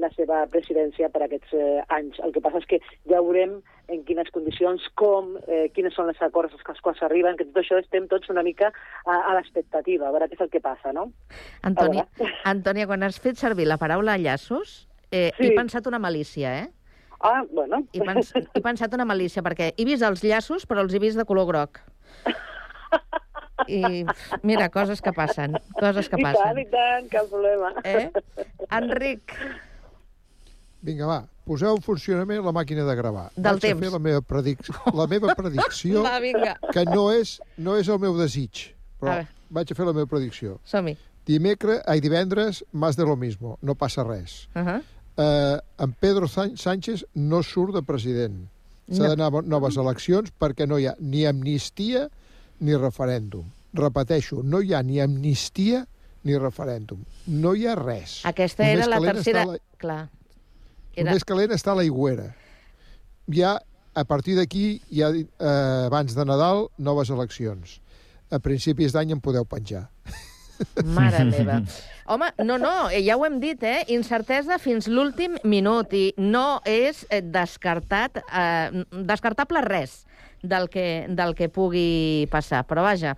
la 0.00 0.10
seva 0.12 0.42
presidència 0.52 1.08
per 1.12 1.24
aquests 1.24 1.54
eh, 1.56 1.80
anys. 1.96 2.20
El 2.24 2.34
que 2.34 2.42
passa 2.44 2.60
és 2.60 2.68
que 2.68 2.80
ja 3.08 3.20
veurem 3.22 3.58
en 3.92 4.02
quines 4.04 4.28
condicions, 4.34 4.82
com, 4.98 5.34
eh, 5.46 5.66
quines 5.74 5.94
són 5.96 6.10
les 6.10 6.20
acords 6.24 6.54
als 6.56 6.82
quals 6.84 6.98
s'arriben, 7.00 7.38
que 7.38 7.46
tot 7.48 7.62
això 7.62 7.78
estem 7.80 8.08
tots 8.10 8.30
una 8.32 8.44
mica 8.46 8.72
a, 9.04 9.14
a 9.16 9.36
l'expectativa, 9.38 10.08
a 10.08 10.14
veure 10.14 10.28
què 10.28 10.38
és 10.38 10.44
el 10.44 10.50
que 10.52 10.62
passa, 10.64 10.92
no? 10.96 11.08
Antònia, 11.66 12.06
Antònia, 12.54 12.88
quan 12.90 13.06
has 13.06 13.20
fet 13.22 13.38
servir 13.40 13.68
la 13.70 13.78
paraula 13.80 14.18
llaços, 14.18 14.86
eh, 15.10 15.30
sí. 15.36 15.48
he 15.48 15.54
pensat 15.56 15.86
una 15.86 16.02
malícia, 16.02 16.56
eh? 16.64 16.66
Ah, 17.20 17.44
bueno. 17.50 17.86
He, 17.92 18.02
pens 18.04 18.34
he 18.36 18.60
pensat 18.60 18.92
una 18.94 19.06
malícia, 19.08 19.42
perquè 19.42 19.72
he 19.76 19.86
vist 19.88 20.04
els 20.04 20.24
llaços, 20.24 20.66
però 20.68 20.84
els 20.84 20.92
he 20.94 21.00
vist 21.00 21.16
de 21.16 21.24
color 21.28 21.48
groc. 21.48 21.80
I 23.72 24.04
mira, 24.44 24.68
coses 24.68 25.00
que 25.00 25.14
passen, 25.16 25.56
coses 25.80 26.10
que 26.12 26.20
I 26.20 26.26
passen. 26.26 26.42
tant, 26.44 26.60
i 26.60 26.66
tant, 26.70 27.08
cap 27.10 27.30
problema. 27.32 27.72
Eh? 27.88 28.10
Enric. 28.76 29.32
Vinga, 30.86 31.06
va, 31.10 31.18
poseu 31.46 31.74
en 31.74 31.82
funcionament 31.82 32.44
la 32.46 32.52
màquina 32.54 32.84
de 32.86 32.94
gravar. 32.98 33.26
Del 33.34 33.56
Vaig 33.58 33.62
temps. 33.64 33.80
a 33.80 33.84
fer 33.84 33.92
la 33.92 33.98
meva, 34.02 34.20
predic... 34.22 34.60
la 34.94 35.06
meva 35.10 35.34
predicció, 35.34 36.02
Va, 36.06 36.18
vinga. 36.22 36.56
que 36.72 36.84
no 36.86 37.08
és, 37.12 37.40
no 37.58 37.74
és 37.76 37.88
el 37.90 37.98
meu 38.02 38.14
desig, 38.18 38.68
A 38.70 39.00
però 39.02 39.12
veure. 39.16 39.28
vaig 39.58 39.72
a 39.72 39.76
fer 39.78 39.86
la 39.88 39.94
meva 39.96 40.06
predicció. 40.10 40.60
Som-hi. 40.64 40.94
Dimecres, 41.26 41.80
ai, 41.90 41.98
divendres, 42.00 42.62
más 42.72 42.94
de 42.96 43.02
lo 43.04 43.16
mismo, 43.18 43.58
no 43.62 43.74
passa 43.74 44.04
res. 44.06 44.46
Uh 44.54 44.60
-huh. 44.62 44.82
Eh, 45.18 45.58
en 45.82 45.92
Pedro 45.98 46.28
San- 46.28 46.56
Sánchez 46.56 47.04
no 47.14 47.42
surt 47.42 47.74
de 47.74 47.82
president. 47.82 48.46
S'ha 48.92 49.02
No. 49.02 49.08
d'anar 49.16 49.34
a 49.34 49.42
noves 49.42 49.76
eleccions 49.76 50.30
perquè 50.38 50.68
no 50.68 50.78
hi 50.78 50.86
ha 50.86 50.94
ni 51.00 51.24
amnistia 51.26 52.08
ni 52.60 52.76
referèndum. 52.76 53.42
Repeteixo, 53.74 54.42
no 54.44 54.60
hi 54.62 54.72
ha 54.74 54.82
ni 54.82 55.00
amnistia 55.00 55.86
ni 56.22 56.36
referèndum. 56.38 56.98
No 57.26 57.54
hi 57.54 57.66
ha 57.66 57.74
res. 57.74 58.20
Aquesta 58.24 58.62
Només 58.62 58.86
era 58.86 59.00
la 59.00 59.00
tercera... 59.12 59.44
la- 59.46 59.58
Clar. 59.78 60.08
Era... 60.96 61.10
Només 61.12 61.26
calent 61.28 61.52
està 61.54 61.76
la 61.76 61.84
aigüera. 61.84 62.30
Ja, 63.32 63.58
a 63.96 64.04
partir 64.04 64.36
d'aquí, 64.36 64.80
ja, 64.92 65.10
eh, 65.12 65.86
abans 65.86 66.16
de 66.16 66.24
Nadal, 66.24 66.66
noves 66.78 67.12
eleccions. 67.12 67.78
A 68.32 68.40
principis 68.42 68.96
d'any 68.96 69.12
en 69.14 69.20
podeu 69.22 69.44
penjar. 69.48 69.86
Mare 70.84 71.24
meva. 71.28 71.60
Home, 72.12 72.30
no, 72.44 72.56
no, 72.58 72.88
eh, 72.88 73.02
ja 73.04 73.16
ho 73.18 73.24
hem 73.26 73.40
dit, 73.42 73.62
eh? 73.66 73.82
Incertesa 73.92 74.60
fins 74.62 74.86
l'últim 74.86 75.36
minut 75.44 75.92
i 75.96 76.06
no 76.22 76.60
és 76.68 77.02
eh, 77.10 77.20
descartat, 77.20 78.22
eh, 78.30 78.84
descartable 79.08 79.64
res 79.66 80.04
del 80.42 80.70
que, 80.70 81.06
del 81.10 81.34
que 81.34 81.50
pugui 81.50 82.28
passar. 82.30 82.62
Però 82.68 82.84
vaja, 82.86 83.16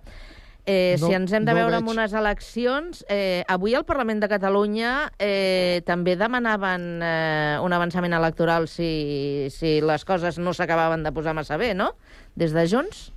eh, 0.69 0.97
No- 0.99 1.07
si 1.07 1.15
ens 1.17 1.31
hem 1.33 1.45
de 1.47 1.53
no 1.53 1.57
veure 1.57 1.77
veig. 1.79 1.81
en 1.83 1.89
unes 1.89 2.13
eleccions, 2.13 3.03
eh, 3.09 3.43
avui 3.47 3.73
al 3.73 3.85
Parlament 3.89 4.21
de 4.21 4.27
Catalunya 4.29 5.11
eh, 5.17 5.81
també 5.87 6.13
demanaven 6.19 7.01
eh, 7.01 7.57
un 7.65 7.73
avançament 7.73 8.13
electoral 8.13 8.67
si, 8.69 9.47
si 9.49 9.79
les 9.81 10.05
coses 10.05 10.37
no 10.37 10.53
s'acabaven 10.53 11.01
de 11.03 11.11
posar 11.15 11.33
massa 11.33 11.57
bé, 11.57 11.73
no? 11.73 11.95
Des 12.35 12.53
de 12.53 12.67
Junts? 12.69 13.07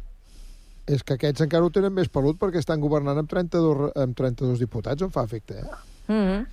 És 0.88 1.04
que 1.04 1.14
aquests 1.14 1.44
encara 1.44 1.64
ho 1.64 1.70
tenen 1.70 1.92
més 1.94 2.08
pelut 2.10 2.40
perquè 2.40 2.58
estan 2.58 2.80
governant 2.82 3.20
amb 3.20 3.28
32, 3.30 3.92
amb 4.02 4.16
32 4.18 4.58
diputats, 4.58 5.02
em 5.04 5.12
fa 5.14 5.22
efecte, 5.28 5.60
eh? 5.60 5.76
Mm 6.08 6.24
-hmm. 6.24 6.46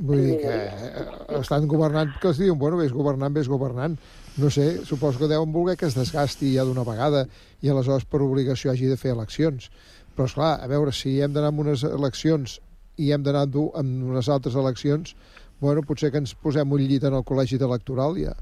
Vull 0.00 0.22
dir 0.24 0.38
que 0.40 0.48
eh, 0.48 1.40
estan 1.40 1.66
governant, 1.68 2.14
que 2.20 2.28
els 2.28 2.38
diuen, 2.38 2.58
bueno, 2.58 2.78
vés 2.80 2.92
governant, 2.92 3.34
vés 3.36 3.48
governant. 3.48 3.98
No 4.38 4.48
sé, 4.48 4.84
suposo 4.86 5.18
que 5.18 5.28
deuen 5.28 5.52
voler 5.52 5.76
que 5.76 5.86
es 5.86 5.94
desgasti 5.94 6.54
ja 6.54 6.64
d'una 6.64 6.84
vegada 6.86 7.26
i 7.60 7.68
aleshores 7.68 8.06
per 8.06 8.22
obligació 8.22 8.70
hagi 8.70 8.86
de 8.86 8.96
fer 8.96 9.10
eleccions. 9.12 9.70
Però, 10.16 10.26
és 10.26 10.34
clar, 10.36 10.52
a 10.62 10.66
veure, 10.70 10.92
si 10.92 11.16
hem 11.22 11.32
d'anar 11.32 11.52
amb 11.52 11.62
unes 11.64 11.84
eleccions 11.86 12.58
i 13.00 13.12
hem 13.14 13.22
d'anar 13.24 13.46
amb 13.46 14.10
unes 14.10 14.28
altres 14.28 14.56
eleccions, 14.58 15.14
bueno, 15.60 15.82
potser 15.86 16.10
que 16.12 16.18
ens 16.20 16.34
posem 16.34 16.72
un 16.72 16.80
llit 16.80 17.04
en 17.04 17.14
el 17.16 17.24
col·legi 17.24 17.60
electoral 17.62 18.16
ja. 18.20 18.34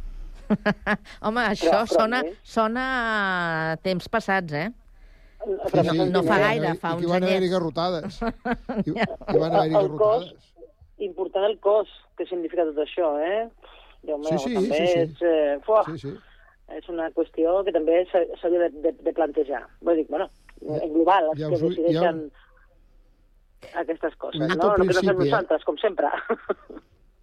Home, 1.26 1.42
això 1.44 1.70
Però- 1.70 1.84
però 1.84 1.94
sona, 2.00 2.22
bé. 2.24 2.34
sona 2.42 2.84
a 3.72 3.76
temps 3.84 4.08
passats, 4.08 4.52
eh? 4.52 4.68
Però 5.38 5.82
no, 5.84 5.92
sí, 5.92 5.98
no 6.10 6.22
i 6.24 6.26
fa 6.26 6.38
gaire, 6.42 6.72
fa 6.80 6.94
i 6.94 6.96
que 6.98 7.04
uns 7.06 7.12
van 7.12 7.26
haver-hi 7.28 7.48
garrotades. 7.52 8.16
I, 8.88 8.90
i 8.90 9.38
van 9.38 9.52
haver-hi 9.54 9.74
garrotades. 9.76 10.32
important 10.98 11.44
el 11.46 11.58
cos 11.62 11.90
que 12.18 12.26
significa 12.26 12.64
tot 12.66 12.80
això, 12.82 13.12
eh? 13.22 13.44
Déu 14.02 14.18
meu, 14.18 14.32
Sí, 14.32 14.38
sí, 14.48 14.54
també 14.56 14.80
sí, 14.80 14.86
sí. 14.88 15.04
és... 15.04 15.22
Eh, 15.22 15.58
fuà, 15.66 15.84
Sí, 15.92 15.98
sí. 16.02 16.10
és 16.74 16.88
una 16.90 17.06
qüestió 17.14 17.60
que 17.66 17.72
també 17.76 18.00
s'ha- 18.10 18.26
s'hauria 18.40 18.66
de, 18.66 18.82
de, 18.88 18.92
de 19.06 19.12
plantejar. 19.14 19.62
Vull 19.86 20.00
dir, 20.00 20.06
bueno, 20.10 20.26
en 20.62 20.92
global, 20.92 21.30
els 21.32 21.40
ja 21.40 21.48
que 21.48 21.54
us 21.54 21.62
ho- 21.62 21.68
decideixen 21.70 22.22
aquestes 23.74 24.14
coses, 24.16 24.40
no? 24.56 24.74
El 24.74 24.88
que 24.88 24.94
no 24.94 25.00
fem 25.02 25.10
eh? 25.10 25.24
nosaltres, 25.24 25.64
com 25.64 25.76
sempre. 25.78 26.06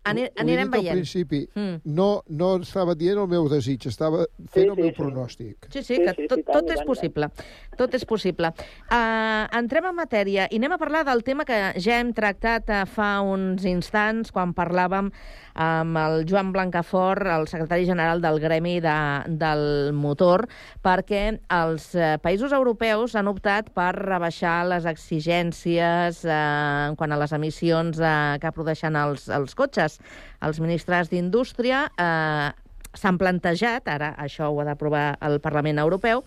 Ani 0.06 0.22
Ho 0.22 0.26
he 0.28 0.32
anirem 0.44 0.68
dit 0.70 0.76
al 0.76 0.82
veient. 0.84 0.94
principi, 1.00 1.40
Mm. 1.56 1.80
no, 1.98 2.22
no 2.30 2.50
estava 2.62 2.94
dient 2.94 3.18
el 3.18 3.28
meu 3.28 3.48
desig, 3.50 3.88
estava 3.90 4.28
fent 4.54 4.70
el 4.70 4.76
sí, 4.76 4.82
meu 4.84 4.90
sí. 4.92 4.96
pronòstic. 5.00 5.66
Sí, 5.74 5.82
sí, 5.82 5.96
que 5.98 6.12
sí, 6.14 6.22
sí, 6.22 6.28
tot, 6.30 6.44
tot 6.46 6.70
és 6.76 6.84
possible. 6.86 7.30
Tot 7.76 7.96
és 7.98 8.06
possible. 8.06 8.52
Uh, 8.92 9.48
entrem 9.58 9.88
en 9.90 9.96
matèria 9.98 10.46
i 10.52 10.60
anem 10.62 10.76
a 10.76 10.78
parlar 10.78 11.06
del 11.10 11.24
tema 11.24 11.44
que 11.44 11.58
ja 11.82 11.98
hem 12.00 12.14
tractat 12.14 12.70
uh, 12.70 12.84
fa 12.86 13.16
uns 13.26 13.66
instants 13.66 14.30
quan 14.32 14.54
parlàvem 14.54 15.10
amb 15.56 15.98
el 15.98 16.26
Joan 16.30 16.52
Blancafort, 16.56 17.26
el 17.32 17.48
secretari 17.48 17.88
general 17.88 18.22
del 18.24 18.40
Gremi 18.44 18.80
de, 18.84 18.98
del 19.40 19.94
Motor, 19.96 20.46
perquè 20.84 21.24
els 21.56 21.88
uh, 21.96 22.16
països 22.24 22.54
europeus 22.56 23.16
han 23.16 23.32
optat 23.32 23.72
per 23.76 23.94
rebaixar 23.98 24.58
les 24.70 24.88
exigències 24.90 26.24
en 26.28 27.00
quant 27.00 27.16
a 27.16 27.22
les 27.22 27.36
emissions 27.36 28.00
uh, 28.04 28.36
que 28.42 28.52
produeixen 28.56 29.00
els, 29.00 29.30
els 29.32 29.56
cotxes. 29.56 30.00
Els 30.46 30.60
ministres 30.62 31.10
d'Indústria 31.10 31.88
eh, 31.98 32.52
s'han 32.96 33.18
plantejat, 33.20 33.88
ara 33.90 34.16
això 34.22 34.50
ho 34.52 34.60
ha 34.62 34.66
d'aprovar 34.68 35.18
el 35.26 35.40
Parlament 35.44 35.80
Europeu, 35.82 36.24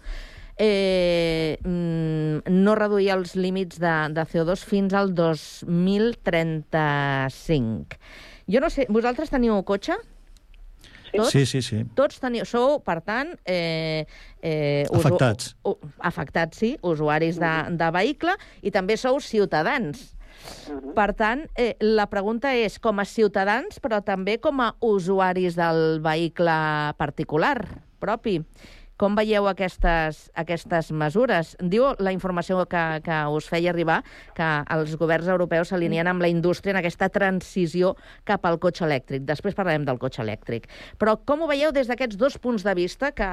eh, 0.58 1.56
mm, 1.62 2.50
no 2.50 2.74
reduir 2.74 3.10
els 3.14 3.36
límits 3.38 3.78
de, 3.80 4.08
de 4.14 4.22
CO2 4.26 4.64
fins 4.66 4.94
al 4.94 5.14
2035. 5.14 7.96
Jo 8.48 8.60
no 8.64 8.70
sé, 8.72 8.86
vosaltres 8.88 9.30
teniu 9.30 9.60
cotxe? 9.68 9.96
Tots? 11.08 11.30
Sí, 11.32 11.46
sí, 11.48 11.62
sí. 11.64 11.82
Tots 11.96 12.20
teniu, 12.20 12.44
sou, 12.48 12.78
per 12.84 12.98
tant... 13.04 13.30
Eh, 13.48 14.04
eh, 14.42 14.84
usu- 14.90 15.00
Afectats. 15.00 15.54
U, 15.64 15.74
afectats, 16.04 16.58
sí, 16.60 16.74
usuaris 16.84 17.38
de, 17.40 17.52
de 17.80 17.90
vehicle, 17.96 18.34
i 18.60 18.72
també 18.74 18.98
sou 19.00 19.20
ciutadans. 19.24 20.10
Per 20.94 21.08
tant, 21.18 21.46
eh, 21.58 21.72
la 21.82 22.06
pregunta 22.12 22.52
és, 22.54 22.76
com 22.78 23.00
a 23.00 23.06
ciutadans, 23.08 23.80
però 23.82 24.02
també 24.04 24.36
com 24.40 24.60
a 24.62 24.74
usuaris 24.84 25.56
del 25.58 25.98
vehicle 26.04 26.58
particular 27.00 27.56
propi, 27.98 28.36
com 28.98 29.14
veieu 29.14 29.46
aquestes, 29.46 30.24
aquestes 30.34 30.90
mesures? 30.90 31.54
Diu 31.62 31.92
la 32.02 32.12
informació 32.14 32.64
que, 32.70 32.82
que 33.06 33.18
us 33.30 33.46
feia 33.48 33.70
arribar 33.70 34.00
que 34.36 34.48
els 34.74 34.96
governs 34.98 35.30
europeus 35.30 35.70
s'alineen 35.70 36.10
amb 36.10 36.24
la 36.24 36.30
indústria 36.32 36.74
en 36.74 36.80
aquesta 36.82 37.08
transició 37.14 37.94
cap 38.28 38.44
al 38.48 38.58
cotxe 38.58 38.84
elèctric. 38.88 39.22
Després 39.28 39.54
parlarem 39.54 39.86
del 39.86 40.02
cotxe 40.02 40.24
elèctric. 40.26 40.66
Però 40.98 41.16
com 41.24 41.46
ho 41.46 41.50
veieu 41.50 41.72
des 41.72 41.86
d'aquests 41.88 42.18
dos 42.18 42.38
punts 42.42 42.66
de 42.66 42.74
vista 42.74 43.12
que, 43.14 43.30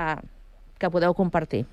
que 0.78 0.94
podeu 0.94 1.18
compartir? 1.18 1.66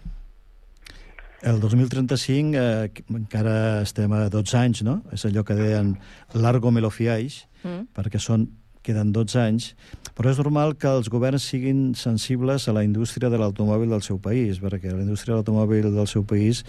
El 1.42 1.58
2035 1.60 2.54
eh, 2.56 2.90
encara 3.10 3.82
estem 3.82 4.12
a 4.14 4.28
12 4.30 4.56
anys, 4.60 4.84
no? 4.86 5.00
És 5.12 5.26
allò 5.26 5.42
que 5.44 5.56
deien 5.58 5.96
largo 6.38 6.70
me 6.70 6.80
lo 6.80 6.90
fiáis, 6.90 7.46
Mm. 7.62 7.92
perquè 7.94 8.18
són, 8.18 8.48
queden 8.82 9.12
12 9.14 9.38
anys, 9.40 9.72
però 10.16 10.32
és 10.32 10.40
normal 10.40 10.74
que 10.76 10.90
els 10.90 11.08
governs 11.12 11.46
siguin 11.48 11.94
sensibles 11.96 12.68
a 12.68 12.74
la 12.76 12.84
indústria 12.84 13.30
de 13.32 13.40
l'automòbil 13.40 13.94
del 13.94 14.04
seu 14.04 14.18
país, 14.20 14.60
perquè 14.60 14.92
la 14.92 15.04
indústria 15.04 15.32
de 15.32 15.40
l'automòbil 15.40 15.88
del 15.94 16.08
seu 16.10 16.26
país, 16.28 16.64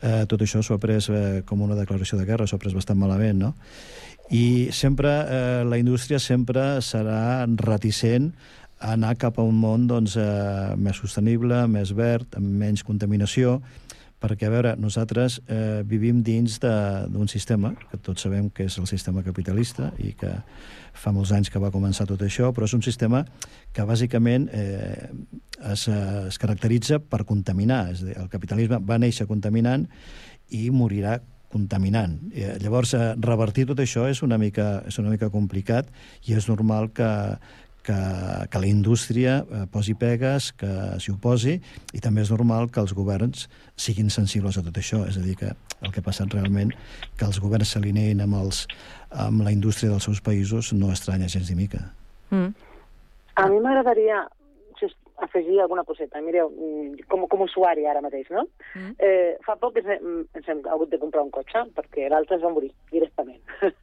eh, 0.00 0.24
tot 0.30 0.44
això 0.44 0.62
s'ho 0.62 0.76
ha 0.76 0.82
pres 0.82 1.10
eh, 1.10 1.42
com 1.46 1.62
una 1.64 1.78
declaració 1.78 2.18
de 2.20 2.26
guerra, 2.28 2.46
s'ho 2.46 2.56
ha 2.56 2.62
pres 2.62 2.76
bastant 2.76 3.00
malament, 3.00 3.40
no? 3.40 3.54
I 4.30 4.70
sempre, 4.72 5.10
eh, 5.10 5.64
la 5.68 5.76
indústria 5.76 6.18
sempre 6.18 6.80
serà 6.80 7.44
reticent 7.60 8.30
a 8.80 8.94
anar 8.94 9.16
cap 9.20 9.38
a 9.38 9.44
un 9.44 9.56
món 9.60 9.88
doncs, 9.88 10.16
eh, 10.16 10.74
més 10.76 11.00
sostenible, 11.00 11.66
més 11.68 11.92
verd, 11.96 12.38
amb 12.38 12.60
menys 12.62 12.84
contaminació, 12.84 13.58
perquè, 14.24 14.48
a 14.48 14.52
veure, 14.52 14.72
nosaltres 14.80 15.38
eh, 15.44 15.82
vivim 15.84 16.22
dins 16.24 16.56
d'un 16.62 17.28
sistema, 17.28 17.74
que 17.90 18.00
tots 18.00 18.24
sabem 18.24 18.48
que 18.54 18.68
és 18.70 18.78
el 18.80 18.88
sistema 18.88 19.24
capitalista 19.26 19.90
i 20.00 20.14
que 20.16 20.32
fa 20.94 21.12
molts 21.12 21.34
anys 21.36 21.50
que 21.52 21.60
va 21.60 21.72
començar 21.74 22.06
tot 22.08 22.22
això, 22.24 22.48
però 22.54 22.68
és 22.68 22.76
un 22.76 22.84
sistema 22.86 23.24
que 23.74 23.84
bàsicament 23.84 24.48
eh, 24.54 25.10
es, 25.72 25.88
eh, 25.90 26.30
es 26.30 26.40
caracteritza 26.40 27.00
per 27.02 27.24
contaminar. 27.28 27.84
És 27.92 28.04
dir, 28.06 28.16
el 28.20 28.30
capitalisme 28.32 28.80
va 28.80 29.00
néixer 29.02 29.28
contaminant 29.28 29.88
i 30.54 30.68
morirà 30.72 31.18
contaminant. 31.52 32.16
Eh, 32.32 32.56
llavors, 32.62 32.94
eh, 32.96 33.12
revertir 33.20 33.68
tot 33.68 33.82
això 33.82 34.08
és 34.10 34.24
una 34.26 34.38
mica, 34.40 34.82
és 34.88 34.98
una 35.02 35.12
mica 35.12 35.30
complicat 35.30 35.90
i 36.26 36.34
és 36.34 36.48
normal 36.50 36.90
que, 36.96 37.10
que, 37.84 37.96
que 38.50 38.62
la 38.62 38.70
indústria 38.70 39.38
eh, 39.44 39.64
posi 39.70 39.94
pegues, 39.98 40.50
que 40.58 40.70
s'hi 41.02 41.14
oposi, 41.14 41.58
i 41.94 42.02
també 42.04 42.24
és 42.24 42.32
normal 42.34 42.70
que 42.72 42.82
els 42.82 42.94
governs 42.96 43.48
siguin 43.76 44.10
sensibles 44.10 44.58
a 44.58 44.64
tot 44.66 44.80
això. 44.80 45.04
És 45.08 45.20
a 45.20 45.24
dir, 45.24 45.36
que 45.40 45.52
el 45.54 45.92
que 45.92 46.02
ha 46.02 46.06
passat 46.06 46.32
realment, 46.34 46.72
que 47.18 47.28
els 47.28 47.40
governs 47.42 47.74
s'alineïn 47.74 48.24
amb, 48.24 48.40
els, 48.40 48.64
amb 49.26 49.44
la 49.46 49.52
indústria 49.54 49.92
dels 49.92 50.08
seus 50.08 50.22
països, 50.24 50.72
no 50.72 50.92
estranya 50.94 51.30
gens 51.30 51.52
ni 51.52 51.60
mica. 51.64 51.84
Mm. 52.30 52.54
A 53.34 53.50
mi 53.50 53.60
m'agradaria 53.60 54.24
afegir 55.16 55.60
alguna 55.60 55.84
coseta. 55.84 56.20
Mireu, 56.20 56.50
mm, 56.50 57.06
com, 57.08 57.26
com 57.28 57.42
a 57.42 57.44
usuari 57.44 57.86
ara 57.86 58.02
mateix, 58.02 58.28
no? 58.30 58.46
Mm. 58.74 58.94
Eh, 58.98 59.36
fa 59.46 59.56
poc 59.60 59.78
ens 59.78 59.90
hem, 59.94 60.26
ens 60.34 60.48
hem 60.48 60.62
hagut 60.66 60.90
de 60.90 60.98
comprar 60.98 61.22
un 61.22 61.32
cotxe 61.34 61.64
perquè 61.76 62.08
l'altre 62.10 62.38
es 62.38 62.42
va 62.42 62.52
morir 62.54 62.72
directament. 62.92 63.40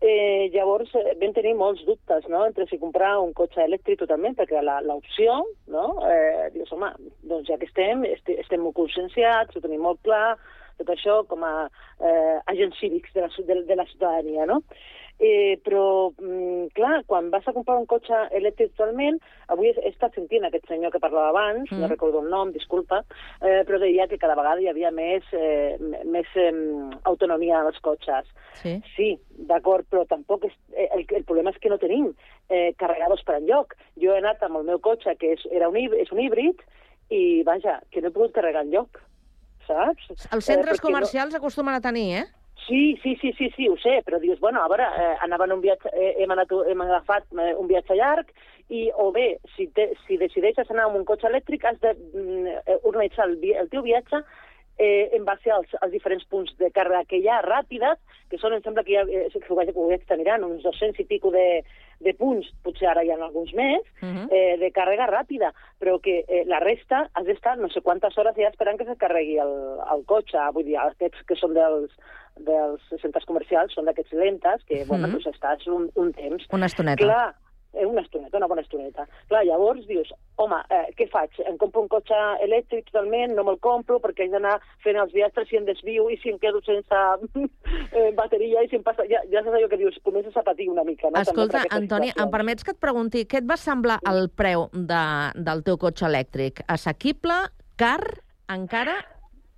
eh, 0.00 0.50
llavors 0.54 0.92
eh, 0.94 1.14
vam 1.20 1.32
tenir 1.34 1.54
molts 1.58 1.82
dubtes 1.86 2.28
no? 2.30 2.44
entre 2.46 2.66
si 2.70 2.78
comprar 2.78 3.16
un 3.22 3.32
cotxe 3.36 3.64
elèctric 3.64 4.02
totalment, 4.02 4.36
perquè 4.38 4.62
l'opció, 4.62 5.40
no? 5.74 5.88
eh, 6.06 6.48
dius, 6.54 6.70
home, 6.74 6.92
doncs 7.30 7.50
ja 7.50 7.58
que 7.58 7.68
estem, 7.70 8.04
este, 8.08 8.38
estem 8.42 8.62
molt 8.62 8.78
conscienciats, 8.78 9.56
ho 9.56 9.64
tenim 9.64 9.82
molt 9.82 10.02
clar, 10.06 10.36
tot 10.78 10.92
això 10.94 11.22
com 11.26 11.42
a 11.42 11.52
eh, 11.66 12.38
agents 12.52 12.78
cívics 12.78 13.14
de 13.16 13.26
la, 13.26 13.30
de, 13.50 13.60
de 13.66 13.78
la 13.78 13.86
ciutadania, 13.90 14.46
no? 14.46 14.62
Eh, 15.18 15.58
però, 15.66 16.12
mm, 16.14 16.68
clar, 16.78 17.02
quan 17.06 17.30
vas 17.30 17.46
a 17.48 17.52
comprar 17.52 17.74
un 17.80 17.86
cotxe 17.90 18.14
elèctric 18.38 18.76
totalment, 18.76 19.18
avui 19.50 19.72
he 19.72 19.88
estat 19.90 20.14
sentint 20.14 20.44
aquest 20.46 20.68
senyor 20.70 20.92
que 20.94 21.00
parlava 21.02 21.32
abans, 21.32 21.72
mm. 21.72 21.80
no 21.80 21.88
recordo 21.90 22.20
el 22.22 22.30
nom, 22.30 22.52
disculpa, 22.54 23.00
eh, 23.42 23.64
però 23.66 23.80
deia 23.82 24.06
que 24.06 24.18
cada 24.22 24.36
vegada 24.38 24.62
hi 24.62 24.68
havia 24.70 24.92
més, 24.94 25.26
eh, 25.34 25.74
més 26.06 26.30
eh, 26.38 26.52
autonomia 27.02 27.64
als 27.64 27.80
cotxes. 27.82 28.30
Sí. 28.62 28.76
Sí, 28.94 29.10
d'acord, 29.50 29.86
però 29.90 30.04
tampoc 30.06 30.46
és, 30.46 30.54
eh, 30.72 30.86
el, 30.94 31.02
el 31.10 31.26
problema 31.26 31.50
és 31.50 31.58
que 31.58 31.70
no 31.74 31.82
tenim 31.82 32.12
eh, 32.48 32.72
carregadors 32.78 33.26
per 33.26 33.40
enlloc. 33.40 33.74
Jo 33.98 34.14
he 34.14 34.22
anat 34.22 34.42
amb 34.46 34.62
el 34.62 34.70
meu 34.70 34.78
cotxe, 34.78 35.16
que 35.18 35.34
és, 35.34 35.42
era 35.50 35.68
un, 35.68 35.76
és 35.98 36.14
un 36.14 36.22
híbrid, 36.22 36.62
i, 37.10 37.42
vaja, 37.42 37.80
que 37.90 38.00
no 38.00 38.12
he 38.12 38.14
pogut 38.14 38.34
carregar 38.38 38.62
enlloc, 38.62 39.02
saps? 39.66 40.10
Els 40.30 40.46
centres 40.46 40.78
Eh, 40.78 40.82
comercials 40.82 41.34
acostumen 41.34 41.74
a 41.74 41.80
tenir, 41.80 42.08
eh? 42.22 42.26
Sí, 42.66 42.98
sí, 43.02 43.16
sí, 43.20 43.32
sí, 43.38 43.50
sí, 43.56 43.68
ho 43.68 43.76
sé, 43.80 44.00
però 44.04 44.18
dius, 44.20 44.40
bueno, 44.40 44.60
a 44.60 44.68
veure, 44.68 44.84
eh, 44.98 45.14
anava 45.24 45.46
en 45.46 45.52
un 45.52 45.60
viatge, 45.62 45.88
eh, 45.94 46.14
hem, 46.22 46.30
anat, 46.34 46.50
hem 46.68 46.80
agafat 46.84 47.24
eh, 47.32 47.54
un 47.54 47.68
viatge 47.70 47.96
llarg 47.96 48.32
i, 48.68 48.90
o 48.94 49.12
bé, 49.12 49.38
si, 49.54 49.68
te, 49.72 49.92
si 50.06 50.18
decideixes 50.20 50.68
anar 50.70 50.88
amb 50.88 50.98
un 51.00 51.06
cotxe 51.08 51.30
elèctric, 51.30 51.64
has 51.64 51.80
de 51.80 51.94
mm, 51.94 52.58
eh, 52.66 52.78
organitzar 52.82 53.28
el, 53.30 53.38
el 53.62 53.70
teu 53.72 53.82
viatge 53.86 54.20
eh, 54.78 55.10
en 55.16 55.24
base 55.24 55.50
als, 55.50 55.72
als 55.80 55.92
diferents 55.92 56.24
punts 56.30 56.52
de 56.58 56.70
càrrega 56.70 57.06
que 57.08 57.18
hi 57.18 57.28
ha 57.28 57.40
ràpides, 57.42 57.98
que 58.30 58.38
són, 58.38 58.54
em 58.54 58.62
sembla 58.62 58.84
que 58.84 58.98
ha, 59.00 59.06
eh, 59.08 59.26
que 59.32 59.48
ho 59.50 59.56
vaig, 59.58 59.72
ho 59.74 59.88
vaig 59.88 60.04
mirant, 60.20 60.44
uns 60.46 60.62
200 60.62 61.00
i 61.02 61.06
pico 61.08 61.32
de, 61.34 61.62
de 62.04 62.14
punts, 62.14 62.50
potser 62.62 62.86
ara 62.90 63.02
hi 63.02 63.10
ha 63.10 63.18
alguns 63.18 63.54
més, 63.58 63.82
Mhm. 64.02 64.28
eh, 64.30 64.56
de 64.60 64.70
càrrega 64.70 65.08
ràpida, 65.10 65.50
però 65.80 65.98
que 66.00 66.24
eh, 66.28 66.44
la 66.46 66.60
resta 66.60 67.08
has 67.14 67.26
d'estar 67.26 67.56
no 67.58 67.68
sé 67.70 67.80
quantes 67.80 68.16
hores 68.18 68.36
ja 68.36 68.48
esperant 68.52 68.78
que 68.78 68.86
se 68.86 68.96
carregui 68.96 69.38
el, 69.38 69.54
el 69.94 70.04
cotxe. 70.06 70.38
Vull 70.54 70.64
dir, 70.68 70.76
aquests 70.78 71.24
que 71.26 71.34
són 71.34 71.54
dels, 71.54 71.90
dels 72.46 72.82
centres 73.02 73.24
comercials 73.24 73.74
són 73.74 73.84
d'aquests 73.86 74.12
lentes, 74.12 74.64
que, 74.64 74.84
bueno, 74.86 75.06
Mhm. 75.08 75.12
doncs 75.18 75.26
estàs 75.34 75.66
un, 75.66 75.90
un 75.94 76.12
temps. 76.12 76.46
Una 76.52 76.66
estoneta. 76.66 77.02
Clar, 77.04 77.34
eh, 77.74 77.84
una 77.86 78.00
estoneta, 78.00 78.36
una 78.38 78.46
bona 78.46 78.62
estoneta. 78.62 79.06
Clar, 79.28 79.44
llavors 79.44 79.86
dius, 79.86 80.08
home, 80.36 80.56
eh, 80.70 80.94
què 80.96 81.08
faig? 81.10 81.30
Em 81.46 81.56
compro 81.58 81.82
un 81.82 81.88
cotxe 81.88 82.14
elèctric 82.42 82.86
totalment, 82.90 83.34
no 83.34 83.44
me'l 83.44 83.58
compro 83.60 83.98
perquè 84.00 84.22
haig 84.24 84.30
d'anar 84.32 84.60
fent 84.82 84.96
els 84.96 85.12
viatges 85.12 85.48
si 85.48 85.56
em 85.56 85.64
desvio 85.66 86.08
i 86.10 86.16
si 86.16 86.30
em 86.30 86.38
quedo 86.38 86.62
sense 86.62 86.94
eh, 87.92 88.12
bateria 88.16 88.62
i 88.62 88.68
si 88.68 88.76
em 88.76 88.82
passa... 88.82 89.04
Ja, 89.10 89.20
ja 89.30 89.42
saps 89.42 89.54
allò 89.58 89.68
que 89.68 89.76
dius, 89.76 89.98
comences 90.02 90.36
a 90.36 90.42
patir 90.42 90.68
una 90.70 90.84
mica, 90.84 91.10
no? 91.10 91.20
Escolta, 91.20 91.64
Antoni, 91.70 92.08
em 92.08 92.12
situacions. 92.12 92.30
permets 92.32 92.64
que 92.64 92.70
et 92.72 92.80
pregunti, 92.80 93.26
què 93.26 93.38
et 93.42 93.48
va 93.50 93.56
semblar 93.56 93.98
el 94.08 94.30
preu 94.30 94.68
de, 94.72 95.02
del 95.36 95.62
teu 95.62 95.76
cotxe 95.76 96.06
elèctric? 96.08 96.62
Assequible? 96.68 97.34
Car? 97.76 98.00
Encara? 98.48 98.96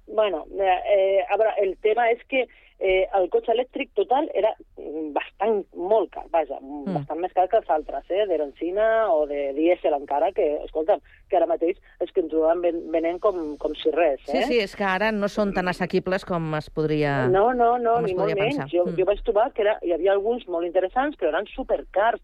Bueno, 0.08 0.44
eh, 0.58 0.80
eh, 1.20 1.24
a 1.30 1.36
veure, 1.38 1.52
el 1.62 1.76
tema 1.78 2.08
és 2.10 2.18
que 2.26 2.48
eh, 2.80 3.06
el 3.14 3.28
cotxe 3.32 3.52
elèctric 3.52 3.92
total 3.98 4.28
era 4.34 4.50
mm, 4.80 5.12
bastant, 5.16 5.60
molt 5.76 6.10
car, 6.14 6.24
vaja, 6.32 6.58
mm. 6.60 6.94
bastant 6.96 7.20
més 7.22 7.34
car 7.36 7.46
que 7.52 7.60
els 7.60 7.72
altres, 7.76 8.06
eh, 8.08 8.26
de 8.26 8.38
benzina 8.40 8.86
o 9.12 9.26
de 9.30 9.50
dièsel 9.56 9.96
encara, 9.96 10.32
que, 10.36 10.48
escolta, 10.64 10.98
que 11.30 11.38
ara 11.38 11.46
mateix 11.50 11.78
és 12.02 12.10
que 12.12 12.20
ens 12.24 12.34
ho 12.34 12.42
van 12.44 12.60
ven 12.64 12.80
venent 12.92 13.20
com, 13.22 13.56
com 13.62 13.74
si 13.78 13.92
res, 13.94 14.20
eh? 14.28 14.32
Sí, 14.32 14.42
sí, 14.50 14.58
és 14.66 14.74
que 14.76 14.84
ara 14.84 15.12
no 15.14 15.28
són 15.30 15.54
tan 15.56 15.70
assequibles 15.70 16.26
com 16.28 16.50
es 16.58 16.68
podria... 16.74 17.28
No, 17.30 17.50
no, 17.54 17.76
no, 17.78 17.98
ni 18.04 18.14
molt 18.18 18.34
menys. 18.38 18.66
Jo, 18.72 18.84
Mm. 18.90 18.96
jo 18.98 19.04
vaig 19.06 19.20
trobar 19.26 19.50
que 19.52 19.62
era, 19.62 19.76
hi 19.84 19.92
havia 19.92 20.12
alguns 20.12 20.46
molt 20.48 20.66
interessants, 20.66 21.16
però 21.20 21.28
eren 21.30 21.46
supercars, 21.54 22.20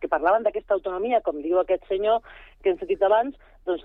que 0.00 0.08
parlaven 0.08 0.42
d'aquesta 0.46 0.74
autonomia, 0.74 1.20
com 1.20 1.42
diu 1.42 1.58
aquest 1.60 1.84
senyor 1.90 2.22
que 2.62 2.70
hem 2.72 2.78
sentit 2.80 3.02
abans, 3.02 3.36
doncs 3.66 3.82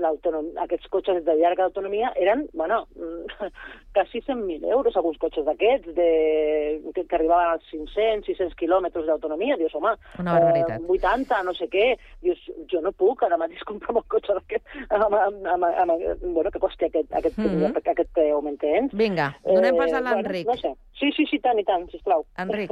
aquests 0.61 0.88
cotxes 0.93 1.24
de 1.26 1.34
llarga 1.39 1.63
autonomia 1.65 2.11
eren, 2.15 2.43
bueno, 2.53 2.84
quasi 3.95 4.22
100.000 4.22 4.63
euros, 4.69 4.95
alguns 4.95 5.17
cotxes 5.17 5.45
d'aquests, 5.45 5.95
de, 5.97 6.82
que, 6.93 7.05
que 7.09 7.15
arribaven 7.17 7.55
als 7.55 7.65
500, 7.72 8.26
600 8.30 8.55
quilòmetres 8.59 9.07
d'autonomia. 9.09 9.57
Dius, 9.57 9.74
home, 9.76 9.95
Una. 10.22 10.38
Eh, 10.61 10.78
80, 10.88 11.41
no 11.43 11.53
sé 11.57 11.67
què. 11.74 11.95
Dius, 12.22 12.39
jo 12.72 12.82
no 12.86 12.91
puc 12.93 13.24
ara 13.26 13.39
mateix 13.41 13.63
comprar 13.72 13.95
un 13.97 14.05
cotxe 14.07 14.38
d'aquest, 14.38 14.61
amb, 14.89 15.03
amb, 15.03 15.45
amb, 15.53 15.66
amb, 15.84 15.91
bueno, 16.34 16.51
que 16.51 16.59
costi 16.59 16.86
aquest, 16.86 17.14
aquest, 17.14 17.38
mm. 17.38 17.45
-hmm. 17.45 17.91
aquest 17.93 18.09
preu, 18.14 18.41
m'entens? 18.41 18.93
Vinga, 18.93 19.36
donem 19.43 19.78
pas 19.78 19.93
a 19.93 20.01
l'Enric. 20.01 20.45
Bueno, 20.45 20.62
no 20.62 20.70
sé. 20.70 20.76
Sí, 20.99 21.12
sí, 21.18 21.26
sí, 21.30 21.39
tant 21.39 21.59
i 21.59 21.64
tant, 21.64 21.89
sisplau. 21.91 22.26
Enric. 22.38 22.72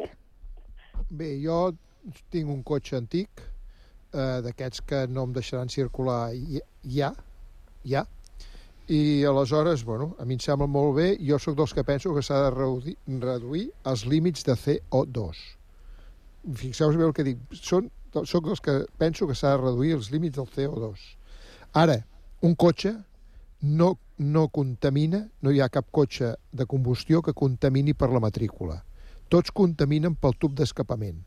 Bé, 1.19 1.37
jo 1.43 1.71
tinc 2.29 2.49
un 2.49 2.63
cotxe 2.63 2.97
antic, 2.97 3.29
eh, 4.13 4.41
d'aquests 4.45 4.81
que 4.81 5.07
no 5.07 5.23
em 5.23 5.33
deixaran 5.33 5.69
circular 5.69 6.31
ja, 6.33 6.61
ja, 6.83 7.13
ja, 7.83 8.05
i 8.89 9.23
aleshores, 9.23 9.83
bueno, 9.85 10.15
a 10.17 10.25
mi 10.25 10.33
em 10.33 10.41
sembla 10.41 10.65
molt 10.65 10.95
bé, 10.97 11.09
jo 11.21 11.37
sóc 11.37 11.55
dels 11.59 11.75
que 11.77 11.83
penso 11.85 12.09
que 12.15 12.23
s'ha 12.25 12.39
de 12.47 12.49
reduir, 12.55 12.95
reduir 13.21 13.67
els 13.85 14.05
límits 14.09 14.45
de 14.47 14.55
CO2. 14.57 15.41
Fixeu-vos 16.57 16.97
bé 16.97 17.05
el 17.05 17.13
que 17.13 17.25
dic, 17.27 17.43
Són, 17.53 17.91
sóc 18.25 18.47
dels 18.47 18.63
que 18.65 18.79
penso 18.97 19.27
que 19.29 19.35
s'ha 19.37 19.51
de 19.53 19.61
reduir 19.61 19.93
els 19.99 20.09
límits 20.09 20.39
del 20.39 20.49
CO2. 20.49 21.05
Ara, 21.73 21.99
un 22.41 22.55
cotxe 22.55 22.95
no, 23.61 23.97
no 24.17 24.47
contamina, 24.49 25.27
no 25.41 25.51
hi 25.51 25.61
ha 25.61 25.69
cap 25.69 25.89
cotxe 25.91 26.33
de 26.51 26.65
combustió 26.65 27.21
que 27.21 27.33
contamini 27.33 27.93
per 27.93 28.09
la 28.09 28.21
matrícula. 28.23 28.79
Tots 29.29 29.53
contaminen 29.53 30.15
pel 30.15 30.37
tub 30.39 30.55
d'escapament. 30.57 31.19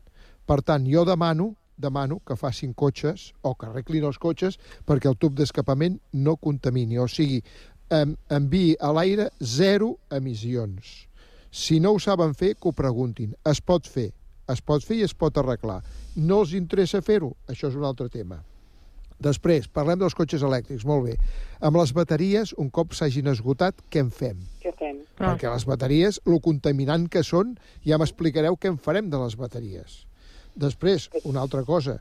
Per 0.45 0.61
tant, 0.61 0.87
jo 0.89 1.05
demano 1.07 1.53
demano 1.77 2.19
que 2.21 2.35
facin 2.37 2.73
cotxes 2.73 3.31
o 3.41 3.55
que 3.55 3.65
arreglin 3.65 4.05
els 4.05 4.19
cotxes 4.21 4.59
perquè 4.85 5.09
el 5.09 5.17
tub 5.17 5.33
d'escapament 5.37 5.97
no 6.13 6.35
contamini, 6.37 6.99
o 7.01 7.07
sigui, 7.09 7.41
enviï 7.89 8.75
a 8.79 8.91
l'aire 8.93 9.29
zero 9.41 9.97
emissions. 10.11 11.07
Si 11.51 11.79
no 11.79 11.93
ho 11.93 11.99
saben 11.99 12.33
fer, 12.33 12.55
que 12.55 12.69
ho 12.69 12.73
preguntin. 12.73 13.35
Es 13.45 13.61
pot 13.61 13.87
fer, 13.87 14.11
es 14.49 14.61
pot 14.61 14.83
fer 14.83 15.01
i 15.01 15.05
es 15.05 15.13
pot 15.13 15.37
arreglar. 15.37 15.81
No 16.15 16.41
els 16.41 16.53
interessa 16.57 17.01
fer-ho? 17.01 17.35
Això 17.47 17.69
és 17.69 17.77
un 17.77 17.85
altre 17.85 18.09
tema. 18.09 18.41
Després, 19.23 19.69
parlem 19.71 20.01
dels 20.01 20.15
cotxes 20.17 20.43
elèctrics, 20.43 20.83
molt 20.89 21.05
bé. 21.07 21.13
Amb 21.63 21.77
les 21.79 21.93
bateries, 21.95 22.51
un 22.59 22.69
cop 22.73 22.95
s'hagin 22.97 23.29
esgotat, 23.31 23.77
què 23.93 24.01
en 24.03 24.09
fem? 24.11 24.41
Què 24.63 24.73
fem? 24.79 24.97
Perquè 25.19 25.51
les 25.51 25.65
bateries, 25.69 26.19
lo 26.27 26.39
contaminant 26.43 27.05
que 27.11 27.23
són, 27.23 27.53
ja 27.87 27.99
m'explicareu 28.01 28.57
què 28.59 28.71
en 28.73 28.79
farem 28.81 29.09
de 29.13 29.21
les 29.21 29.37
bateries. 29.39 30.01
Després, 30.59 31.07
una 31.23 31.41
altra 31.45 31.63
cosa, 31.65 31.99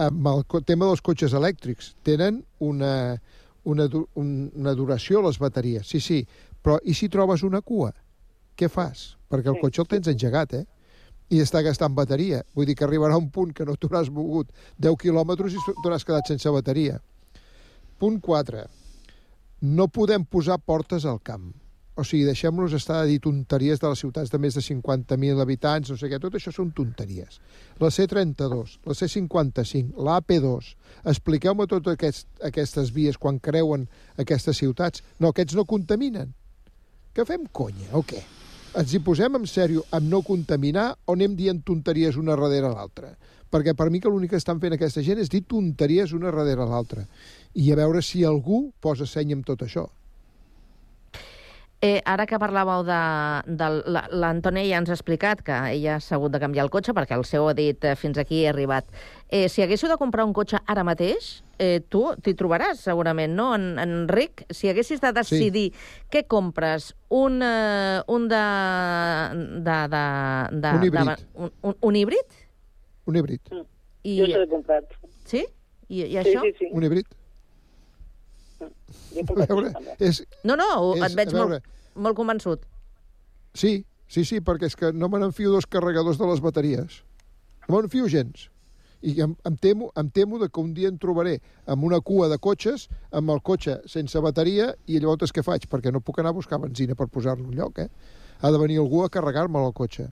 amb 0.00 0.28
el 0.30 0.44
tema 0.68 0.86
dels 0.88 1.02
cotxes 1.04 1.34
elèctrics, 1.36 1.94
tenen 2.06 2.42
una, 2.64 2.92
una, 3.64 3.88
una 4.16 4.74
duració 4.78 5.24
les 5.26 5.40
bateries, 5.42 5.88
sí, 5.90 6.00
sí, 6.00 6.22
però 6.62 6.78
i 6.84 6.94
si 6.94 7.08
trobes 7.12 7.42
una 7.42 7.60
cua? 7.64 7.90
Què 8.56 8.68
fas? 8.68 9.16
Perquè 9.30 9.48
el 9.50 9.58
Sí. 9.58 9.60
cotxe 9.64 9.82
el 9.82 9.88
tens 9.88 10.08
engegat, 10.12 10.54
eh? 10.54 10.66
I 11.30 11.40
està 11.42 11.62
gastant 11.62 11.94
bateria. 11.94 12.42
Vull 12.54 12.66
dir 12.68 12.76
que 12.78 12.84
arribarà 12.86 13.18
un 13.18 13.30
punt 13.30 13.54
que 13.54 13.66
no 13.66 13.76
t'hauràs 13.78 14.10
mogut 14.14 14.50
10 14.82 14.98
quilòmetres 15.00 15.54
i 15.54 15.64
t'hauràs 15.70 16.06
quedat 16.06 16.30
sense 16.30 16.50
bateria. 16.50 16.98
Punt 18.00 18.20
4. 18.24 18.66
No 19.70 19.90
podem 19.92 20.24
posar 20.24 20.58
portes 20.58 21.06
al 21.06 21.20
camp. 21.22 21.50
O 22.00 22.04
sigui, 22.06 22.24
deixem-los 22.24 22.72
estar 22.72 23.02
a 23.02 23.06
dir 23.08 23.18
tonteries 23.20 23.80
de 23.82 23.88
les 23.90 24.00
ciutats 24.00 24.30
de 24.32 24.38
més 24.40 24.54
de 24.56 24.62
50.000 24.64 25.42
habitants, 25.42 25.90
no 25.90 25.98
sé 26.00 26.08
què, 26.08 26.20
tot 26.22 26.38
això 26.38 26.52
són 26.54 26.70
tonteries. 26.72 27.40
La 27.82 27.90
C32, 27.92 28.78
la 28.88 28.96
C55, 28.96 30.00
la 30.06 30.16
AP2, 30.22 30.72
expliqueu-me 31.12 31.68
totes 31.68 31.98
aquest, 31.98 32.28
aquestes 32.46 32.94
vies 32.96 33.20
quan 33.20 33.42
creuen 33.42 33.88
aquestes 34.16 34.62
ciutats. 34.62 35.04
No, 35.18 35.34
aquests 35.34 35.58
no 35.58 35.68
contaminen. 35.68 36.32
Que 37.12 37.26
fem 37.28 37.44
conya, 37.52 37.90
o 37.92 38.06
què? 38.06 38.22
Ens 38.78 38.92
hi 38.94 39.00
posem 39.02 39.34
en 39.34 39.46
sèrio 39.50 39.80
amb 39.96 40.06
no 40.06 40.20
contaminar 40.22 40.92
o 41.10 41.16
anem 41.16 41.32
dient 41.34 41.58
tonteries 41.66 42.14
una 42.20 42.36
darrere 42.38 42.68
l'altra? 42.70 43.08
Perquè 43.50 43.74
per 43.74 43.88
mi 43.90 43.98
que 43.98 44.10
l'únic 44.12 44.30
que 44.30 44.38
estan 44.38 44.60
fent 44.62 44.76
aquesta 44.76 45.02
gent 45.02 45.18
és 45.18 45.30
dir 45.32 45.40
tonteries 45.42 46.12
una 46.14 46.30
darrere 46.30 46.68
l'altra. 46.70 47.02
I 47.58 47.72
a 47.72 47.78
veure 47.80 47.98
si 47.98 48.22
algú 48.22 48.68
posa 48.78 49.08
seny 49.10 49.34
amb 49.34 49.48
tot 49.48 49.64
això. 49.66 49.88
Eh, 51.82 52.02
ara 52.04 52.26
que 52.28 52.36
parlàveu 52.36 52.82
de, 52.84 52.96
de 53.56 53.68
la- 53.88 54.02
l'Antònia 54.12 54.66
ja 54.68 54.80
ens 54.82 54.90
ha 54.90 54.96
explicat 54.98 55.40
que 55.40 55.54
ella 55.72 55.94
s'ha 56.04 56.18
hagut 56.18 56.34
de 56.34 56.40
canviar 56.42 56.66
el 56.66 56.70
cotxe 56.70 56.92
perquè 56.92 57.16
el 57.16 57.24
seu 57.24 57.46
ha 57.48 57.54
dit 57.56 57.82
eh, 57.88 57.94
fins 57.96 58.18
aquí 58.20 58.42
he 58.44 58.50
arribat. 58.50 58.84
Eh, 59.32 59.46
si 59.48 59.62
haguéssiu 59.64 59.88
de 59.88 59.96
comprar 59.96 60.26
un 60.28 60.34
cotxe 60.36 60.60
ara 60.68 60.84
mateix, 60.84 61.30
eh, 61.56 61.80
tu 61.88 62.02
t'hi 62.20 62.34
trobaràs 62.36 62.82
segurament, 62.84 63.32
no, 63.32 63.54
en, 63.56 63.78
Enric? 63.80 64.44
Si 64.52 64.68
haguessis 64.68 65.00
de 65.00 65.12
decidir 65.16 65.70
sí. 65.72 66.04
què 66.12 66.26
compres, 66.28 66.90
un, 67.08 67.40
eh, 67.40 68.02
un 68.12 68.28
de... 68.28 68.42
de, 69.64 69.78
de, 69.96 70.04
de 70.60 70.74
Un 70.76 70.84
híbrid. 70.84 71.08
De, 71.14 71.16
un, 71.46 71.52
un, 71.62 71.76
un 71.80 71.96
híbrid? 71.96 72.36
Un 73.06 73.16
híbrid. 73.16 73.40
I... 74.04 74.18
Jo 74.20 74.26
se 74.34 74.36
l'he 74.44 74.50
comprat. 74.52 74.84
Sí? 75.24 75.46
I, 75.88 76.02
i 76.04 76.10
Sí, 76.12 76.16
això? 76.26 76.44
sí, 76.44 76.52
sí. 76.60 76.68
Un 76.76 76.84
híbrid? 76.84 77.08
Jo 79.14 79.24
A 79.42 79.46
veure, 79.46 79.72
és... 79.98 80.22
No, 80.44 80.56
no, 80.56 80.94
és- 80.96 81.10
et 81.10 81.16
veig 81.16 81.32
veure, 81.32 81.60
molt, 81.60 81.66
molt 81.96 82.16
convençut. 82.16 82.62
Sí, 83.54 83.84
sí, 84.08 84.24
sí, 84.24 84.40
perquè 84.40 84.66
és 84.70 84.76
que 84.76 84.92
no 84.92 85.08
me 85.08 85.18
n'enfio 85.18 85.50
dos 85.50 85.66
carregadors 85.66 86.18
de 86.18 86.26
les 86.26 86.40
bateries. 86.40 87.02
No 87.68 87.76
me 87.76 87.82
n'enfio 87.82 88.08
gens. 88.08 88.48
I 89.02 89.14
em, 89.24 89.34
em, 89.48 89.54
temo, 89.56 89.90
em 89.96 90.10
temo 90.12 90.38
de 90.38 90.50
que 90.52 90.60
un 90.60 90.74
dia 90.76 90.88
em 90.90 90.98
trobaré 91.00 91.38
amb 91.66 91.84
una 91.88 92.00
cua 92.04 92.28
de 92.28 92.36
cotxes, 92.38 92.88
amb 93.16 93.30
el 93.32 93.40
cotxe 93.40 93.78
sense 93.88 94.20
bateria, 94.20 94.74
i 94.86 94.98
llavors 95.00 95.32
què 95.32 95.42
faig? 95.42 95.64
Perquè 95.72 95.90
no 95.92 96.02
puc 96.04 96.18
anar 96.20 96.34
a 96.34 96.36
buscar 96.36 96.58
benzina 96.60 96.94
per 96.94 97.06
posar-lo 97.08 97.46
en 97.48 97.54
lloc, 97.56 97.78
eh? 97.80 97.88
Ha 98.42 98.50
de 98.52 98.58
venir 98.60 98.76
algú 98.78 99.02
a 99.04 99.08
carregar-me 99.08 99.58
el 99.64 99.72
cotxe. 99.72 100.10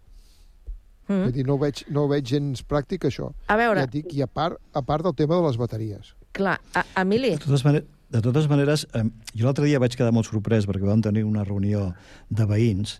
Mm. 1.09 1.22
Vull 1.26 1.33
dir, 1.33 1.45
no 1.49 1.55
ho, 1.55 1.59
veig, 1.61 1.85
no 1.93 2.03
ho 2.05 2.09
veig 2.09 2.24
gens 2.29 2.64
pràctic, 2.68 3.05
això. 3.09 3.31
A 3.49 3.57
veure- 3.57 3.81
Ja 3.81 3.85
et 3.89 3.93
dic, 3.93 4.11
I 4.14 4.22
a 4.22 4.26
part, 4.26 4.57
a 4.72 4.83
part 4.83 5.05
del 5.05 5.14
tema 5.14 5.37
de 5.37 5.43
les 5.47 5.57
bateries. 5.57 6.14
Clar, 6.33 6.59
a, 6.74 6.85
Emili, 7.01 7.31
De 7.37 7.39
totes, 7.45 7.64
maneres, 7.64 7.89
de 8.09 8.22
totes 8.24 8.48
maneres, 8.48 8.86
eh, 8.94 9.04
jo 9.34 9.48
l'altre 9.48 9.66
dia 9.68 9.80
vaig 9.82 9.96
quedar 9.96 10.14
molt 10.14 10.28
sorprès 10.30 10.66
perquè 10.68 10.86
vam 10.88 11.02
tenir 11.04 11.26
una 11.28 11.44
reunió 11.44 11.92
de 12.30 12.46
veïns 12.48 12.98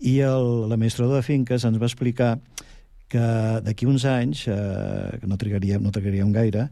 i 0.00 0.18
l'administrador 0.24 1.20
de 1.20 1.26
finques 1.26 1.64
ens 1.68 1.78
va 1.80 1.88
explicar 1.88 2.38
que 3.10 3.22
d'aquí 3.66 3.88
uns 3.90 4.06
anys, 4.06 4.46
eh, 4.48 5.18
que 5.20 5.28
no 5.28 5.36
trigaríem, 5.36 5.82
no 5.82 5.90
trigaríem 5.90 6.30
gaire, 6.32 6.68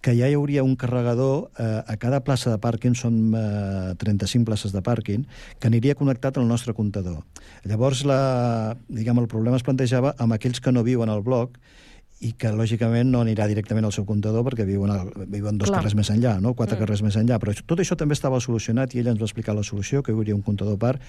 que 0.00 0.14
ja 0.16 0.28
hi 0.30 0.36
hauria 0.38 0.64
un 0.64 0.76
carregador 0.78 1.50
eh, 1.58 1.82
a 1.86 1.96
cada 2.00 2.22
plaça 2.24 2.50
de 2.52 2.58
pàrquing, 2.62 2.94
són 2.96 3.34
eh, 3.36 3.94
35 4.00 4.48
places 4.48 4.72
de 4.72 4.82
pàrquing, 4.82 5.26
que 5.60 5.68
aniria 5.68 5.96
connectat 5.98 6.38
al 6.40 6.48
nostre 6.48 6.74
comptador. 6.74 7.20
Llavors, 7.68 8.04
la, 8.08 8.76
diguem, 8.88 9.20
el 9.20 9.28
problema 9.28 9.60
es 9.60 9.66
plantejava 9.66 10.14
amb 10.22 10.36
aquells 10.36 10.62
que 10.62 10.72
no 10.72 10.86
viuen 10.86 11.12
al 11.12 11.24
bloc 11.26 11.58
i 12.24 12.30
que, 12.32 12.48
lògicament, 12.48 13.10
no 13.12 13.20
anirà 13.20 13.44
directament 13.46 13.84
al 13.84 13.92
seu 13.92 14.06
comptador 14.08 14.42
perquè 14.46 14.64
viuen, 14.64 14.90
al, 14.90 15.10
viuen 15.28 15.58
dos 15.60 15.68
Clar. 15.68 15.82
carrers 15.82 15.94
més 15.98 16.08
enllà, 16.14 16.38
no? 16.40 16.54
quatre 16.54 16.76
Mm. 16.76 16.80
carrers 16.80 17.02
més 17.02 17.16
enllà. 17.20 17.38
Però 17.38 17.52
tot 17.66 17.78
això 17.78 17.96
també 17.96 18.14
estava 18.14 18.40
solucionat 18.40 18.94
i 18.94 19.00
ell 19.00 19.08
ens 19.08 19.20
va 19.20 19.26
explicar 19.28 19.54
la 19.54 19.62
solució, 19.62 20.02
que 20.02 20.12
hi 20.12 20.14
hauria 20.14 20.34
un 20.34 20.40
comptador 20.42 20.78
part. 20.78 21.00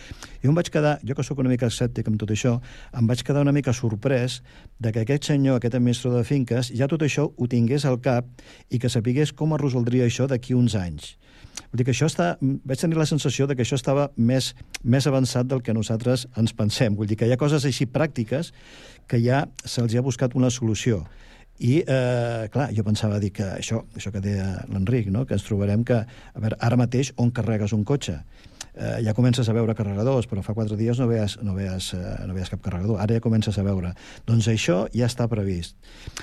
I 0.43 0.47
em 0.47 0.53
vaig 0.53 0.69
quedar, 0.69 0.99
jo 1.07 1.15
que 1.15 1.23
sóc 1.23 1.39
una 1.39 1.49
mica 1.49 1.67
escèptic 1.67 2.07
amb 2.07 2.19
tot 2.19 2.29
això, 2.29 2.59
em 2.93 3.07
vaig 3.07 3.23
quedar 3.23 3.41
una 3.41 3.53
mica 3.53 3.71
sorprès 3.71 4.41
de 4.79 4.91
que 4.91 4.99
aquest 5.05 5.23
senyor, 5.23 5.57
aquest 5.57 5.75
administrador 5.75 6.19
de 6.19 6.25
finques, 6.25 6.73
ja 6.75 6.87
tot 6.87 7.01
això 7.01 7.31
ho 7.35 7.47
tingués 7.47 7.85
al 7.85 8.01
cap 8.01 8.25
i 8.69 8.77
que 8.77 8.89
sapigués 8.89 9.31
com 9.31 9.53
es 9.53 9.61
resoldria 9.61 10.05
això 10.05 10.27
d'aquí 10.27 10.53
uns 10.53 10.75
anys. 10.75 11.15
Vull 11.71 11.81
dir 11.81 11.87
que 11.87 11.93
això 11.95 12.07
està... 12.09 12.35
Vaig 12.41 12.81
tenir 12.81 12.97
la 12.99 13.07
sensació 13.09 13.47
de 13.47 13.55
que 13.57 13.65
això 13.65 13.77
estava 13.79 14.09
més, 14.17 14.53
més 14.83 15.07
avançat 15.09 15.47
del 15.49 15.63
que 15.65 15.75
nosaltres 15.75 16.27
ens 16.37 16.53
pensem. 16.57 16.95
Vull 16.95 17.09
dir 17.09 17.17
que 17.19 17.27
hi 17.27 17.33
ha 17.35 17.39
coses 17.39 17.65
així 17.67 17.87
pràctiques 17.89 18.53
que 19.07 19.19
ja 19.23 19.45
se'ls 19.65 19.95
ha 19.95 20.05
buscat 20.05 20.35
una 20.35 20.51
solució. 20.53 21.03
I, 21.57 21.79
eh, 21.81 22.47
clar, 22.53 22.69
jo 22.75 22.83
pensava 22.85 23.17
dir 23.19 23.31
que 23.33 23.45
això, 23.49 23.81
això 23.97 24.11
que 24.13 24.21
deia 24.21 24.65
l'Enric, 24.69 25.09
no? 25.09 25.25
que 25.25 25.33
ens 25.33 25.45
trobarem 25.47 25.83
que, 25.87 26.03
a 26.05 26.43
veure, 26.43 26.59
ara 26.61 26.77
mateix 26.77 27.15
on 27.17 27.33
carregues 27.33 27.73
un 27.73 27.83
cotxe? 27.87 28.19
Eh, 28.77 29.01
ja 29.01 29.15
comences 29.17 29.47
a 29.49 29.53
veure 29.57 29.73
carregadors, 29.73 30.27
però 30.29 30.43
fa 30.45 30.53
quatre 30.53 30.77
dies 30.77 30.99
no 31.01 31.07
veies, 31.09 31.39
no 31.41 31.55
veies, 31.57 31.89
eh, 31.97 32.15
no 32.29 32.35
veies 32.37 32.51
cap 32.53 32.61
carregador. 32.61 32.99
Ara 33.01 33.17
ja 33.17 33.23
comences 33.23 33.57
a 33.57 33.65
veure. 33.65 33.95
Doncs 34.29 34.49
això 34.53 34.83
ja 34.93 35.09
està 35.09 35.25
previst. 35.31 35.75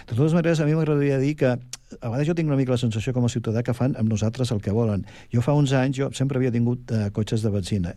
De 0.04 0.14
totes 0.14 0.36
maneres, 0.36 0.60
a 0.60 0.68
mi 0.68 0.76
m'agradaria 0.78 1.18
dir 1.18 1.34
que 1.40 1.50
a 1.54 2.08
vegades 2.08 2.28
jo 2.28 2.34
tinc 2.38 2.48
una 2.48 2.58
mica 2.58 2.74
la 2.74 2.78
sensació 2.78 3.12
com 3.12 3.26
a 3.26 3.32
ciutadà 3.32 3.64
que 3.66 3.74
fan 3.74 3.98
amb 3.98 4.10
nosaltres 4.10 4.54
el 4.54 4.62
que 4.62 4.74
volen. 4.74 5.04
Jo 5.34 5.42
fa 5.42 5.54
uns 5.58 5.74
anys 5.74 5.98
jo 5.98 6.10
sempre 6.14 6.38
havia 6.38 6.54
tingut 6.54 6.94
eh, 6.94 7.10
cotxes 7.14 7.42
de 7.42 7.50
benzina 7.50 7.94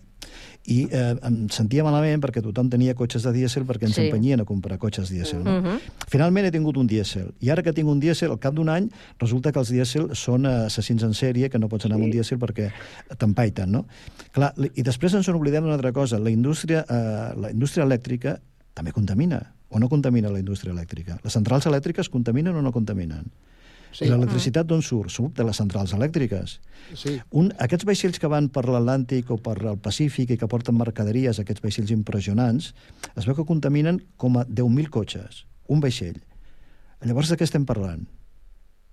i 0.68 0.82
eh, 0.92 1.16
em 1.24 1.36
sentia 1.54 1.84
malament 1.86 2.20
perquè 2.24 2.42
tothom 2.44 2.68
tenia 2.70 2.92
cotxes 3.00 3.24
de 3.24 3.32
dièsel 3.32 3.64
perquè 3.64 3.88
ens 3.88 3.96
Sí. 3.96 4.02
sí. 4.02 4.08
empenyien 4.10 4.42
a 4.44 4.46
comprar 4.46 4.78
cotxes 4.78 5.10
dièsel. 5.10 5.40
No? 5.46 5.62
Mhm. 5.62 5.80
Finalment 6.12 6.46
he 6.48 6.52
tingut 6.52 6.76
un 6.78 6.88
dièsel. 6.88 7.32
I 7.40 7.50
ara 7.54 7.64
que 7.64 7.72
tinc 7.74 7.88
un 7.88 8.02
dièsel, 8.04 8.32
al 8.32 8.40
cap 8.44 8.54
d'un 8.54 8.68
any, 8.70 8.90
resulta 9.18 9.54
que 9.54 9.60
els 9.60 9.72
dièsel 9.72 10.10
són 10.14 10.46
assassins 10.46 11.04
en 11.08 11.14
sèrie, 11.16 11.50
que 11.50 11.58
no 11.60 11.70
pots 11.72 11.86
anar 11.88 11.96
amb 11.96 12.04
un 12.06 12.12
dièsel 12.12 12.38
perquè 12.38 12.72
t'empaiten, 13.18 13.72
no? 13.72 13.86
Clar, 14.36 14.54
i 14.76 14.84
després 14.84 15.14
ens 15.16 15.28
en 15.30 15.36
oblidem 15.40 15.64
d'una 15.64 15.76
altra 15.80 15.94
cosa. 15.94 16.20
La 16.20 16.30
indústria, 16.30 16.84
eh, 16.90 17.34
la 17.40 17.52
indústria 17.52 17.86
elèctrica 17.86 18.40
també 18.74 18.92
contamina. 18.92 19.54
O 19.70 19.80
no 19.80 19.90
contamina 19.90 20.30
la 20.30 20.40
indústria 20.40 20.74
elèctrica? 20.74 21.18
Les 21.24 21.34
centrals 21.34 21.66
elèctriques 21.66 22.10
contaminen 22.10 22.56
o 22.56 22.62
no 22.62 22.72
contaminen? 22.72 23.32
Sí. 23.98 24.06
L'electricitat 24.06 24.68
d'on 24.70 24.84
surt? 24.86 25.10
Surt 25.10 25.40
de 25.40 25.46
les 25.48 25.58
centrals 25.58 25.96
elèctriques. 25.98 26.60
Sí. 26.94 27.16
Un, 27.40 27.50
aquests 27.66 27.88
vaixells 27.90 28.20
que 28.22 28.30
van 28.30 28.52
per 28.54 28.68
l'Atlàntic 28.68 29.32
o 29.34 29.40
per 29.42 29.56
el 29.64 29.80
Pacífic 29.82 30.36
i 30.36 30.38
que 30.38 30.50
porten 30.52 30.78
mercaderies, 30.78 31.40
aquests 31.42 31.64
vaixells 31.64 31.94
impressionants, 31.96 32.70
es 33.16 33.26
veu 33.26 33.34
que 33.40 33.48
contaminen 33.50 33.98
com 34.22 34.38
a 34.38 34.46
10.000 34.46 34.94
cotxes, 34.94 35.46
un 35.74 35.82
vaixell. 35.82 36.20
Llavors 37.10 37.34
de 37.34 37.40
què 37.40 37.48
estem 37.50 37.66
parlant? 37.66 38.06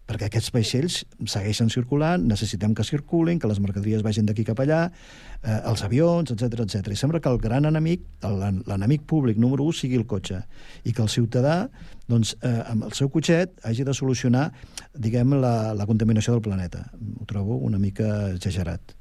Perquè 0.05 0.27
aquests 0.29 0.51
vaixells 0.53 0.99
segueixen 1.33 1.71
circulant, 1.73 2.27
necessitem 2.29 2.75
que 2.77 2.85
circulin, 2.85 3.39
que 3.41 3.49
les 3.49 3.61
mercaderies 3.65 4.03
vagin 4.05 4.27
d'aquí 4.29 4.45
cap 4.45 4.59
allà, 4.61 4.91
eh, 5.41 5.61
els 5.71 5.81
avions, 5.87 6.29
etc 6.31 6.61
etc. 6.67 6.91
I 6.93 6.97
sembla 7.01 7.21
que 7.25 7.31
el 7.33 7.39
gran 7.41 7.65
enemic, 7.65 8.03
l'enemic 8.69 9.07
públic 9.09 9.39
número 9.41 9.65
1 9.65 9.73
sigui 9.79 9.97
el 9.97 10.05
cotxe, 10.07 10.43
i 10.85 10.93
que 10.93 11.01
el 11.01 11.09
ciutadà, 11.09 11.71
doncs, 12.07 12.35
eh, 12.43 12.53
amb 12.69 12.85
el 12.85 12.93
seu 12.93 13.09
cotxet, 13.09 13.55
hagi 13.65 13.85
de 13.89 13.95
solucionar, 13.97 14.51
diguem, 14.93 15.33
la, 15.41 15.73
la 15.73 15.87
contaminació 15.89 16.35
del 16.37 16.43
planeta. 16.45 16.85
Ho 17.21 17.25
trobo 17.25 17.57
una 17.57 17.79
mica 17.81 18.29
exagerat. 18.35 18.93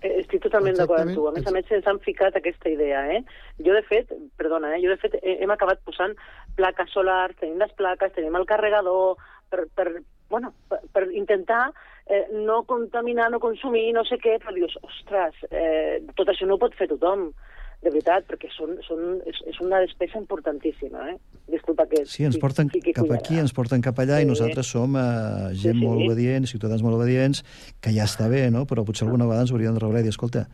Eh, 0.00 0.14
Estic 0.22 0.40
totalment 0.46 0.78
d'acord 0.78 1.02
amb 1.02 1.14
tu. 1.18 1.26
A 1.28 1.32
més 1.34 1.46
a 1.46 1.50
més, 1.52 1.66
ens 1.74 1.86
han 1.90 1.98
ficat 2.06 2.38
aquesta 2.38 2.70
idea, 2.70 3.02
eh? 3.16 3.24
Jo, 3.58 3.74
de 3.74 3.82
fet, 3.82 4.14
perdona, 4.38 4.76
eh? 4.76 4.80
jo, 4.84 4.94
de 4.94 4.96
fet, 5.02 5.18
he- 5.24 5.40
hem 5.42 5.50
acabat 5.50 5.82
posant 5.84 6.14
plaques 6.56 6.94
solars, 6.94 7.34
tenim 7.42 7.58
les 7.58 7.74
plaques, 7.76 8.14
tenim 8.14 8.38
el 8.38 8.46
carregador, 8.46 9.18
per, 9.50 9.66
per, 9.74 9.88
bueno, 10.30 10.52
per, 10.70 10.80
per 10.94 11.08
intentar 11.12 11.72
eh, 12.06 12.26
no 12.46 12.62
contaminar, 12.64 13.30
no 13.30 13.40
consumir, 13.42 13.90
no 13.94 14.04
sé 14.08 14.16
què, 14.22 14.38
però 14.42 14.54
dius, 14.56 14.76
ostres, 14.86 15.34
eh, 15.50 16.00
tot 16.16 16.30
això 16.32 16.46
no 16.48 16.56
ho 16.56 16.62
pot 16.62 16.74
fer 16.78 16.88
tothom, 16.90 17.32
de 17.80 17.88
veritat, 17.88 18.26
perquè 18.28 18.50
són, 18.52 18.74
són, 18.84 19.22
és, 19.24 19.38
és 19.48 19.56
una 19.64 19.78
despesa 19.80 20.18
importantíssima, 20.20 21.06
eh? 21.14 21.14
Disculpa 21.48 21.86
que... 21.88 22.02
Sí, 22.04 22.26
ens 22.28 22.36
porten 22.36 22.68
fiqui 22.68 22.92
cap 22.92 23.06
cunyada. 23.06 23.22
aquí, 23.24 23.38
ens 23.40 23.54
porten 23.56 23.80
cap 23.80 23.96
allà, 24.02 24.18
Sí. 24.20 24.26
i 24.26 24.28
nosaltres 24.28 24.68
som 24.68 24.98
eh, 25.00 25.54
gent 25.56 25.78
Sí, 25.78 25.80
sí. 25.80 25.86
molt 25.86 26.04
obedient, 26.04 26.44
ciutadans 26.50 26.84
molt 26.84 26.98
obedients, 26.98 27.40
que 27.80 27.94
ja 27.96 28.04
està 28.04 28.28
bé, 28.28 28.50
no? 28.52 28.66
però 28.68 28.84
potser 28.84 29.08
alguna 29.08 29.24
vegada 29.24 29.46
ens 29.48 29.54
hauríem 29.56 29.78
de 29.78 29.80
reblar 29.80 30.04
i 30.04 30.08
dir, 30.10 30.12
escolta, 30.12 30.44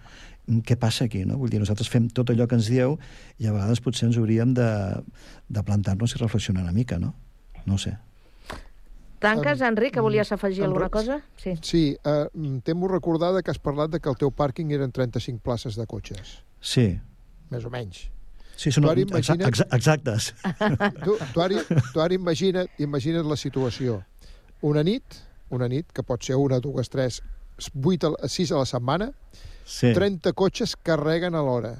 què 0.47 0.79
passa 0.79 1.09
aquí? 1.11 1.25
No? 1.27 1.41
Vull 1.43 1.51
dir, 1.51 1.59
nosaltres 1.59 1.91
fem 1.91 2.07
tot 2.15 2.31
allò 2.31 2.47
que 2.47 2.55
ens 2.61 2.71
dieu 2.71 2.95
i 3.43 3.51
a 3.51 3.57
vegades 3.59 3.83
potser 3.83 4.07
ens 4.07 4.21
hauríem 4.23 4.55
de, 4.55 4.71
de 5.51 5.67
plantar-nos 5.67 6.15
i 6.15 6.23
reflexionar 6.23 6.63
una 6.63 6.77
mica, 6.79 7.01
no? 7.03 7.11
No 7.67 7.75
sé. 7.83 7.97
Tanques, 9.27 9.61
Enric, 9.67 9.93
que 9.95 10.01
volies 10.05 10.31
afegir 10.33 10.63
em 10.65 10.69
alguna 10.71 10.89
cosa? 10.91 11.21
Sí. 11.43 11.55
Sí, 11.63 11.83
eh, 12.05 12.29
em 12.35 12.61
temo 12.61 12.89
recordar 12.89 13.33
de 13.35 13.43
que 13.43 13.51
has 13.51 13.59
parlat 13.59 13.91
de 13.91 14.01
que 14.01 14.09
el 14.13 14.17
teu 14.21 14.31
pàrquing 14.31 14.71
eren 14.77 14.93
35 14.93 15.41
places 15.43 15.77
de 15.77 15.87
cotxes, 15.87 16.39
Sí. 16.61 16.99
més 17.51 17.65
o 17.65 17.71
menys. 17.71 18.07
Sí, 18.57 18.71
són 18.73 18.87
ara 18.89 19.01
imagina't- 19.03 19.47
exa 19.51 19.67
exactes. 19.77 20.31
Tu, 21.05 21.17
tu, 21.35 21.41
ara, 21.45 21.61
tu 21.93 22.01
ara 22.01 22.15
imagina't, 22.17 22.71
imagina't 22.81 23.27
la 23.29 23.37
situació. 23.37 23.99
Una 24.63 24.83
nit, 24.83 25.03
una 25.51 25.69
nit, 25.69 25.91
que 25.93 26.03
pot 26.03 26.23
ser 26.25 26.37
una, 26.41 26.59
dues, 26.65 26.89
tres, 26.89 27.21
vuit, 27.75 28.03
a, 28.05 28.15
sis 28.29 28.51
a 28.53 28.57
la 28.63 28.65
setmana, 28.67 29.11
Sí. 29.67 29.93
30 29.93 30.33
cotxes 30.33 30.77
carreguen 30.77 31.35
a 31.35 31.43
l'hora. 31.43 31.75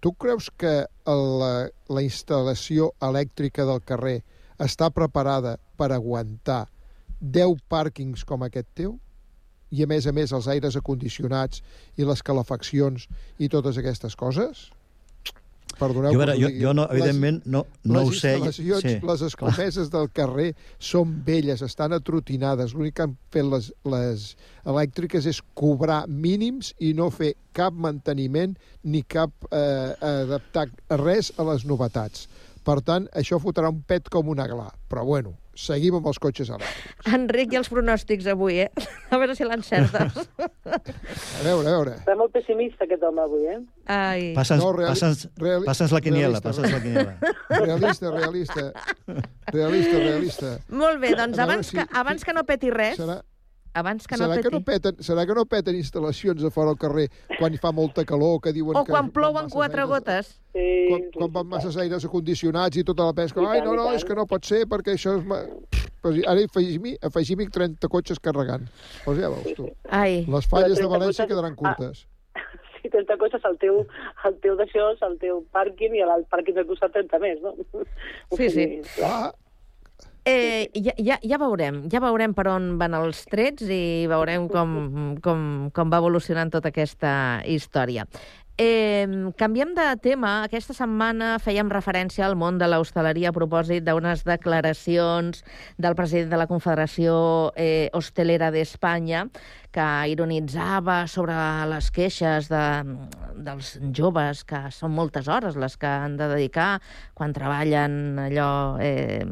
Tu 0.00 0.12
creus 0.14 0.48
que 0.56 0.86
la, 1.04 1.68
la 1.90 2.02
instal·lació 2.06 2.92
elèctrica 3.02 3.64
del 3.66 3.80
carrer 3.82 4.22
està 4.58 4.90
preparada 4.90 5.56
per 5.78 5.90
aguantar 5.94 6.66
10 7.20 7.62
pàrquings 7.70 8.24
com 8.24 8.42
aquest 8.46 8.68
teu? 8.78 8.96
I, 9.70 9.82
a 9.84 9.86
més 9.90 10.06
a 10.08 10.12
més, 10.16 10.32
els 10.32 10.46
aires 10.48 10.76
acondicionats 10.80 11.60
i 12.00 12.04
les 12.08 12.22
calefaccions 12.24 13.04
i 13.38 13.48
totes 13.52 13.76
aquestes 13.76 14.14
coses? 14.16 14.68
Perdoneu 15.78 16.10
Jo, 16.10 16.18
veure, 16.18 16.32
ho 16.34 16.40
jo, 16.40 16.48
jo 16.58 16.70
no, 16.74 16.86
Les- 16.88 16.96
evidentment 16.96 17.42
no, 17.46 17.60
no 17.84 18.00
ho 18.00 18.08
les 18.08 18.20
sé. 18.22 18.32
instal·lacions, 18.38 18.80
Sí, 18.82 19.06
les 19.06 19.22
escomeses 19.22 19.90
del 19.92 20.08
carrer 20.10 20.48
són 20.82 21.12
velles, 21.26 21.60
estan 21.62 21.92
atrotinades. 21.94 22.72
L'únic 22.74 22.96
que 22.96 23.04
han 23.04 23.12
fet 23.30 23.44
les, 23.46 23.68
les 23.84 24.24
elèctriques 24.64 25.28
és 25.30 25.38
cobrar 25.54 26.00
mínims 26.08 26.72
i 26.80 26.94
no 26.98 27.10
fer 27.14 27.34
cap 27.54 27.76
manteniment 27.76 28.56
ni 28.82 29.04
cap 29.04 29.30
eh, 29.52 29.94
adaptar 30.00 30.66
res 31.04 31.30
a 31.38 31.46
les 31.52 31.64
novetats. 31.68 32.26
Per 32.68 32.80
tant, 32.84 33.06
això 33.16 33.38
fotrà 33.40 33.70
un 33.72 33.78
pet 33.88 34.10
com 34.12 34.28
una 34.28 34.44
gla. 34.50 34.66
Però 34.92 35.00
bueno, 35.08 35.30
seguim 35.56 35.94
amb 35.96 36.08
els 36.10 36.18
cotxes 36.20 36.50
elèctrics. 36.52 37.06
Enric, 37.16 37.54
i 37.54 37.58
els 37.62 37.70
pronòstics 37.72 38.26
avui, 38.28 38.58
eh? 38.66 38.68
A 39.08 39.16
veure 39.16 39.32
si 39.38 39.46
l'encertes. 39.48 40.18
A 40.68 41.42
veure, 41.46 41.64
a 41.64 41.72
veure. 41.72 41.94
Està 42.02 42.16
molt 42.18 42.34
pessimista 42.34 42.84
aquest 42.84 43.06
home 43.08 43.22
avui, 43.24 43.46
eh? 43.54 43.58
Ai. 43.94 44.26
Passa'ns 44.36 44.60
No, 44.62 44.74
reali- 44.76 44.92
passa'ns- 44.92 45.30
reali- 45.40 45.64
passa'ns 45.70 45.94
la 45.96 46.02
quiniela, 46.04 46.42
realista. 46.42 46.50
passa'ns 46.50 46.76
la 46.76 46.82
quiniela. 46.84 47.16
Realista, 47.64 48.12
realista. 48.18 48.66
Realista, 49.56 49.96
realista. 50.04 50.52
Molt 50.68 51.00
bé, 51.00 51.14
doncs 51.16 51.36
veure 51.40 51.52
abans, 51.52 51.72
si- 51.72 51.78
que, 51.80 51.86
abans 52.04 52.24
que 52.28 52.36
no 52.36 52.44
peti 52.44 52.70
res, 52.74 52.98
Serà, 53.00 53.22
Abans 53.74 54.06
que 54.06 54.16
no 54.16 54.24
serà, 54.26 54.36
que 54.36 54.42
peti. 54.48 54.54
no 54.56 54.64
peten, 54.64 54.96
serà 55.04 55.24
que 55.26 55.34
no 55.36 55.44
peten 55.46 55.76
instal·lacions 55.78 56.44
a 56.44 56.50
fora 56.50 56.70
al 56.74 56.78
carrer 56.80 57.08
quan 57.38 57.52
hi 57.54 57.58
fa 57.62 57.70
molta 57.72 58.04
calor, 58.04 58.40
que 58.42 58.52
diuen 58.52 58.76
O 58.76 58.84
que... 58.84 58.90
quan 58.92 59.06
van 59.06 59.12
plouen 59.12 59.50
quatre 59.50 59.82
aires- 59.82 59.90
gotes. 59.92 60.32
Quan, 60.52 61.04
quan 61.14 61.32
van 61.32 61.46
masses 61.46 61.76
aires 61.76 62.04
acondicionats 62.04 62.76
i 62.76 62.84
tota 62.84 63.04
la 63.06 63.12
pesca, 63.14 63.40
ai, 63.50 63.60
no, 63.62 63.74
no, 63.76 63.92
és 63.94 64.04
que 64.04 64.14
no 64.18 64.26
pot 64.26 64.44
ser 64.44 64.64
perquè 64.66 64.96
això 64.96 65.18
és... 65.20 65.24
ma-". 65.24 65.44
Però 66.02 66.14
ara 66.30 66.44
afegim-hi 66.46 66.96
afegim 67.02 67.40
30 67.50 67.88
cotxes 67.90 68.20
carregant. 68.22 68.68
Doncs 69.04 69.18
ja 69.20 69.28
veus 69.34 69.54
tu. 69.56 69.66
Ai. 69.90 70.24
Les 70.30 70.46
falles 70.46 70.76
de 70.78 70.84
Però 70.84 70.92
30 70.92 70.94
València 70.94 71.24
cotxes- 71.24 71.28
quedaran 71.34 71.56
curtes. 71.58 72.06
Si 72.78 72.86
30 72.88 73.16
cotxes 73.18 73.42
al 73.44 73.56
teu, 73.58 73.80
al 74.22 74.36
teu 74.38 74.54
d'això, 74.54 74.84
al 75.02 75.16
teu 75.18 75.40
pàrquing 75.52 75.96
i 75.98 76.00
al 76.04 76.22
pàrquing 76.30 76.54
del 76.54 76.64
costat 76.68 76.92
30 76.94 77.18
més, 77.18 77.40
no? 77.42 77.50
Sí, 78.38 78.46
sí. 78.54 78.66
Ah, 79.02 79.32
Eh, 80.28 80.68
ja, 80.74 80.92
ja, 81.00 81.16
ja 81.24 81.38
veurem, 81.40 81.86
ja 81.88 82.02
veurem 82.04 82.34
per 82.36 82.44
on 82.52 82.74
van 82.80 82.92
els 82.98 83.22
trets 83.32 83.64
i 83.72 84.04
veurem 84.10 84.44
com, 84.52 84.74
com, 85.24 85.40
com 85.72 85.92
va 85.92 86.00
evolucionant 86.02 86.52
tota 86.52 86.68
aquesta 86.68 87.12
història. 87.48 88.04
Eh, 88.60 89.06
canviem 89.38 89.70
de 89.70 89.84
tema. 90.02 90.42
Aquesta 90.42 90.74
setmana 90.74 91.36
fèiem 91.38 91.68
referència 91.70 92.24
al 92.26 92.34
món 92.34 92.56
de 92.58 92.66
l'hostaleria 92.66 93.30
a 93.30 93.36
propòsit 93.36 93.84
d'unes 93.86 94.24
declaracions 94.26 95.44
del 95.78 95.94
president 95.94 96.32
de 96.32 96.40
la 96.40 96.48
Confederació 96.50 97.14
eh, 97.54 97.86
Hostelera 97.94 98.50
d'Espanya 98.50 99.28
que 99.70 99.86
ironitzava 100.10 101.04
sobre 101.06 101.38
les 101.70 101.92
queixes 101.94 102.50
de, 102.50 102.64
dels 103.46 103.76
joves, 103.94 104.42
que 104.42 104.64
són 104.74 104.90
moltes 104.96 105.30
hores 105.30 105.54
les 105.54 105.78
que 105.78 105.86
han 105.86 106.18
de 106.18 106.26
dedicar 106.34 106.80
quan 107.14 107.36
treballen 107.38 108.18
allò 108.26 108.50
eh, 108.82 109.22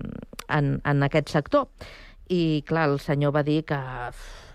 en, 0.47 0.77
en 0.87 1.03
aquest 1.03 1.35
sector. 1.35 1.67
I, 2.31 2.63
clar, 2.67 2.93
el 2.93 3.01
senyor 3.03 3.35
va 3.35 3.43
dir 3.43 3.65
que 3.67 3.83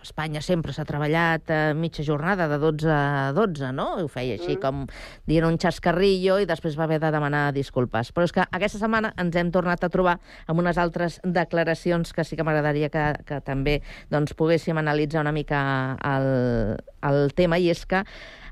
Espanya 0.02 0.41
sempre 0.41 0.74
s'ha 0.74 0.86
treballat 0.88 1.49
a 1.54 1.60
mitja 1.78 2.04
jornada, 2.04 2.47
de 2.49 2.58
12 2.58 2.89
a 2.89 3.32
12, 3.38 3.72
no? 3.78 3.99
I 3.99 4.06
ho 4.06 4.10
feia 4.10 4.36
així, 4.38 4.56
Mm. 4.56 4.62
com 4.62 4.88
dient 5.28 5.45
un 5.45 5.58
xascarrillo 5.62 6.39
i 6.41 6.47
després 6.49 6.78
va 6.78 6.84
haver 6.86 6.99
de 6.99 7.12
demanar 7.12 7.54
disculpes. 7.54 8.12
Però 8.14 8.24
és 8.26 8.32
que 8.34 8.41
aquesta 8.52 8.80
setmana 8.80 9.14
ens 9.18 9.36
hem 9.36 9.52
tornat 9.52 9.84
a 9.84 9.89
trobar 9.89 10.20
amb 10.47 10.60
unes 10.60 10.78
altres 10.78 11.20
declaracions 11.24 12.14
que 12.14 12.24
sí 12.24 12.36
que 12.36 12.43
m'agradaria 12.43 12.89
que, 12.89 13.06
que 13.26 13.41
també 13.41 13.82
doncs, 14.10 14.34
poguéssim 14.34 14.78
analitzar 14.78 15.22
una 15.22 15.32
mica 15.32 15.97
el, 16.04 16.78
el 17.04 17.34
tema, 17.34 17.60
i 17.60 17.70
és 17.70 17.86
que 17.86 18.04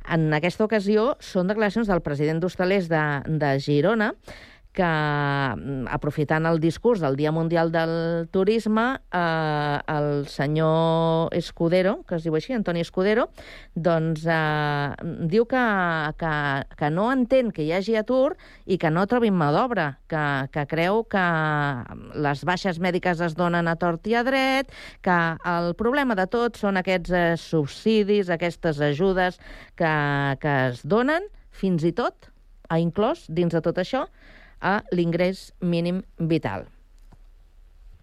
en 0.10 0.34
aquesta 0.34 0.66
ocasió 0.66 1.16
són 1.20 1.48
declaracions 1.48 1.88
del 1.88 2.02
president 2.02 2.40
d'Hostalers 2.42 2.88
de, 2.90 3.04
de 3.28 3.60
Girona, 3.60 4.14
que, 4.74 4.84
mm, 4.84 5.88
aprofitant 5.90 6.46
el 6.46 6.60
discurs 6.60 7.02
del 7.02 7.16
Dia 7.16 7.32
Mundial 7.32 7.72
del 7.72 8.28
Turisme, 8.32 9.00
eh, 9.12 9.80
el 9.88 10.28
senyor 10.28 11.34
Escudero, 11.34 12.04
que 12.08 12.16
es 12.16 12.24
diu 12.24 12.36
així, 12.36 12.54
Antoni 12.54 12.82
Escudero, 12.82 13.30
doncs 13.74 14.26
eh, 14.30 14.94
diu 15.28 15.46
que, 15.50 15.66
que, 16.18 16.34
que 16.78 16.90
no 16.92 17.10
entén 17.12 17.52
que 17.52 17.64
hi 17.66 17.74
hagi 17.74 17.98
atur 17.98 18.38
i 18.66 18.78
que 18.78 18.92
no 18.94 19.08
trobin 19.10 19.34
mà 19.34 19.50
d'obra, 19.56 20.00
que, 20.08 20.24
que 20.54 20.66
creu 20.70 21.04
que 21.10 21.26
les 22.14 22.46
baixes 22.46 22.80
mèdiques 22.80 23.22
es 23.26 23.36
donen 23.36 23.68
a 23.68 23.76
tort 23.76 24.06
i 24.08 24.16
a 24.16 24.24
dret, 24.24 24.72
que 25.02 25.20
el 25.50 25.74
problema 25.76 26.16
de 26.16 26.28
tot 26.30 26.58
són 26.62 26.78
aquests 26.78 27.12
eh, 27.12 27.36
subsidis, 27.42 28.30
aquestes 28.30 28.80
ajudes 28.80 29.40
que, 29.76 29.94
que 30.40 30.58
es 30.70 30.86
donen, 30.86 31.26
fins 31.50 31.84
i 31.84 31.92
tot, 31.92 32.30
ha 32.70 32.78
inclòs, 32.78 33.26
dins 33.34 33.52
de 33.56 33.62
tot 33.66 33.82
això, 33.82 34.06
a 34.62 34.82
l'ingrés 34.92 35.50
mínim 35.62 36.04
vital. 36.20 36.68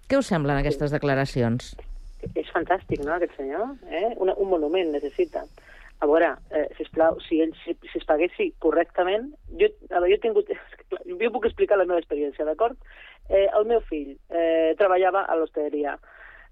Què 0.06 0.18
us 0.20 0.28
semblen 0.30 0.60
aquestes 0.60 0.92
declaracions? 0.94 1.74
És 2.34 2.50
fantàstic, 2.54 3.02
no, 3.04 3.14
aquest 3.16 3.34
senyor? 3.38 3.72
Eh? 3.90 4.12
Una, 4.22 4.34
un 4.38 4.50
monument 4.50 4.92
necessita. 4.94 5.44
A 5.98 6.06
veure, 6.06 6.34
eh, 6.52 6.66
sisplau, 6.76 7.16
si 7.24 7.40
ell 7.40 7.54
si, 7.62 7.72
si 7.90 7.98
es 8.00 8.04
paguessi 8.08 8.50
correctament... 8.62 9.30
Jo, 9.60 9.70
a 9.90 10.00
veure, 10.00 10.12
jo 10.12 10.18
he 10.18 10.22
tingut... 10.24 10.52
Jo 11.22 11.30
puc 11.34 11.48
explicar 11.48 11.78
la 11.80 11.86
meva 11.88 11.98
experiència, 11.98 12.46
d'acord? 12.46 12.78
Eh, 13.28 13.48
el 13.58 13.66
meu 13.66 13.80
fill 13.88 14.12
eh, 14.30 14.74
treballava 14.78 15.24
a 15.26 15.34
l'hostaleria. 15.38 15.96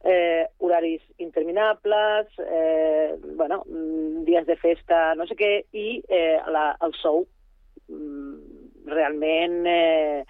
Eh, 0.05 0.45
horaris 0.59 1.05
interminables, 1.23 2.33
eh, 2.43 3.15
bueno, 3.39 3.63
mm, 3.69 4.25
dies 4.27 4.49
de 4.49 4.57
festa, 4.61 5.15
no 5.15 5.29
sé 5.31 5.37
què, 5.39 5.53
i 5.73 5.87
eh, 6.09 6.41
la, 6.51 6.73
el 6.85 6.97
sou 6.99 7.23
mm, 7.89 8.54
realment 8.87 9.67
eh, 9.67 10.25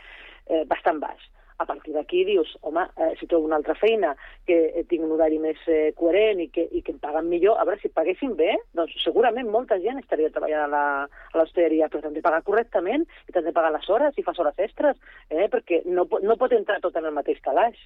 eh, 0.46 0.64
bastant 0.66 1.00
baix. 1.00 1.30
A 1.56 1.66
partir 1.66 1.92
d'aquí 1.94 2.24
dius, 2.26 2.56
home, 2.66 2.82
eh, 2.98 3.12
si 3.20 3.28
trobo 3.30 3.46
una 3.46 3.54
altra 3.56 3.76
feina, 3.78 4.16
que 4.44 4.56
eh, 4.74 4.82
tinc 4.90 5.04
un 5.06 5.12
horari 5.14 5.38
més 5.38 5.56
eh, 5.70 5.92
coherent 5.94 6.40
i 6.42 6.48
que, 6.50 6.64
i 6.74 6.82
que 6.82 6.90
em 6.92 6.98
paguen 6.98 7.28
millor, 7.30 7.60
a 7.60 7.64
veure, 7.64 7.78
si 7.80 7.88
paguessin 7.94 8.34
bé, 8.34 8.56
doncs 8.74 8.96
segurament 9.04 9.46
molta 9.48 9.78
gent 9.78 10.00
estaria 10.00 10.32
treballant 10.34 10.64
a 10.64 10.72
la- 10.72 11.06
a 11.06 11.38
l'hostaleria, 11.38 11.86
però 11.88 12.02
t'han 12.02 12.14
de 12.14 12.22
pagar 12.26 12.42
correctament 12.42 13.06
i 13.28 13.32
t'han 13.32 13.44
de 13.44 13.52
pagar 13.52 13.70
les 13.72 13.88
hores 13.88 14.18
i 14.18 14.22
fas 14.26 14.38
hores 14.42 14.58
extres, 14.58 14.98
eh, 15.30 15.46
perquè 15.48 15.84
no, 15.86 16.08
no 16.22 16.36
pot 16.36 16.52
entrar 16.52 16.80
tot 16.80 16.96
en 16.96 17.04
el 17.06 17.14
mateix 17.14 17.38
calaix. 17.40 17.78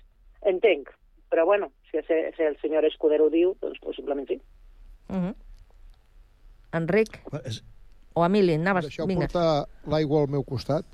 Entenc, 0.42 0.88
però 1.28 1.44
bueno, 1.44 1.70
si, 1.90 2.00
si 2.08 2.42
el 2.42 2.56
senyor 2.62 2.84
Escudero 2.88 3.26
ho 3.26 3.30
diu, 3.30 3.54
doncs 3.60 3.78
possiblement 3.84 4.26
sí. 4.28 4.40
Uh 5.10 5.16
-huh. 5.28 5.34
Enric? 6.72 7.20
O 8.14 8.24
Emili, 8.24 8.54
anaves... 8.54 8.88
Deixeu 8.88 9.06
Vinga. 9.06 9.26
portar 9.26 9.66
l'aigua 9.86 10.22
al 10.24 10.28
meu 10.32 10.44
costat. 10.44 10.84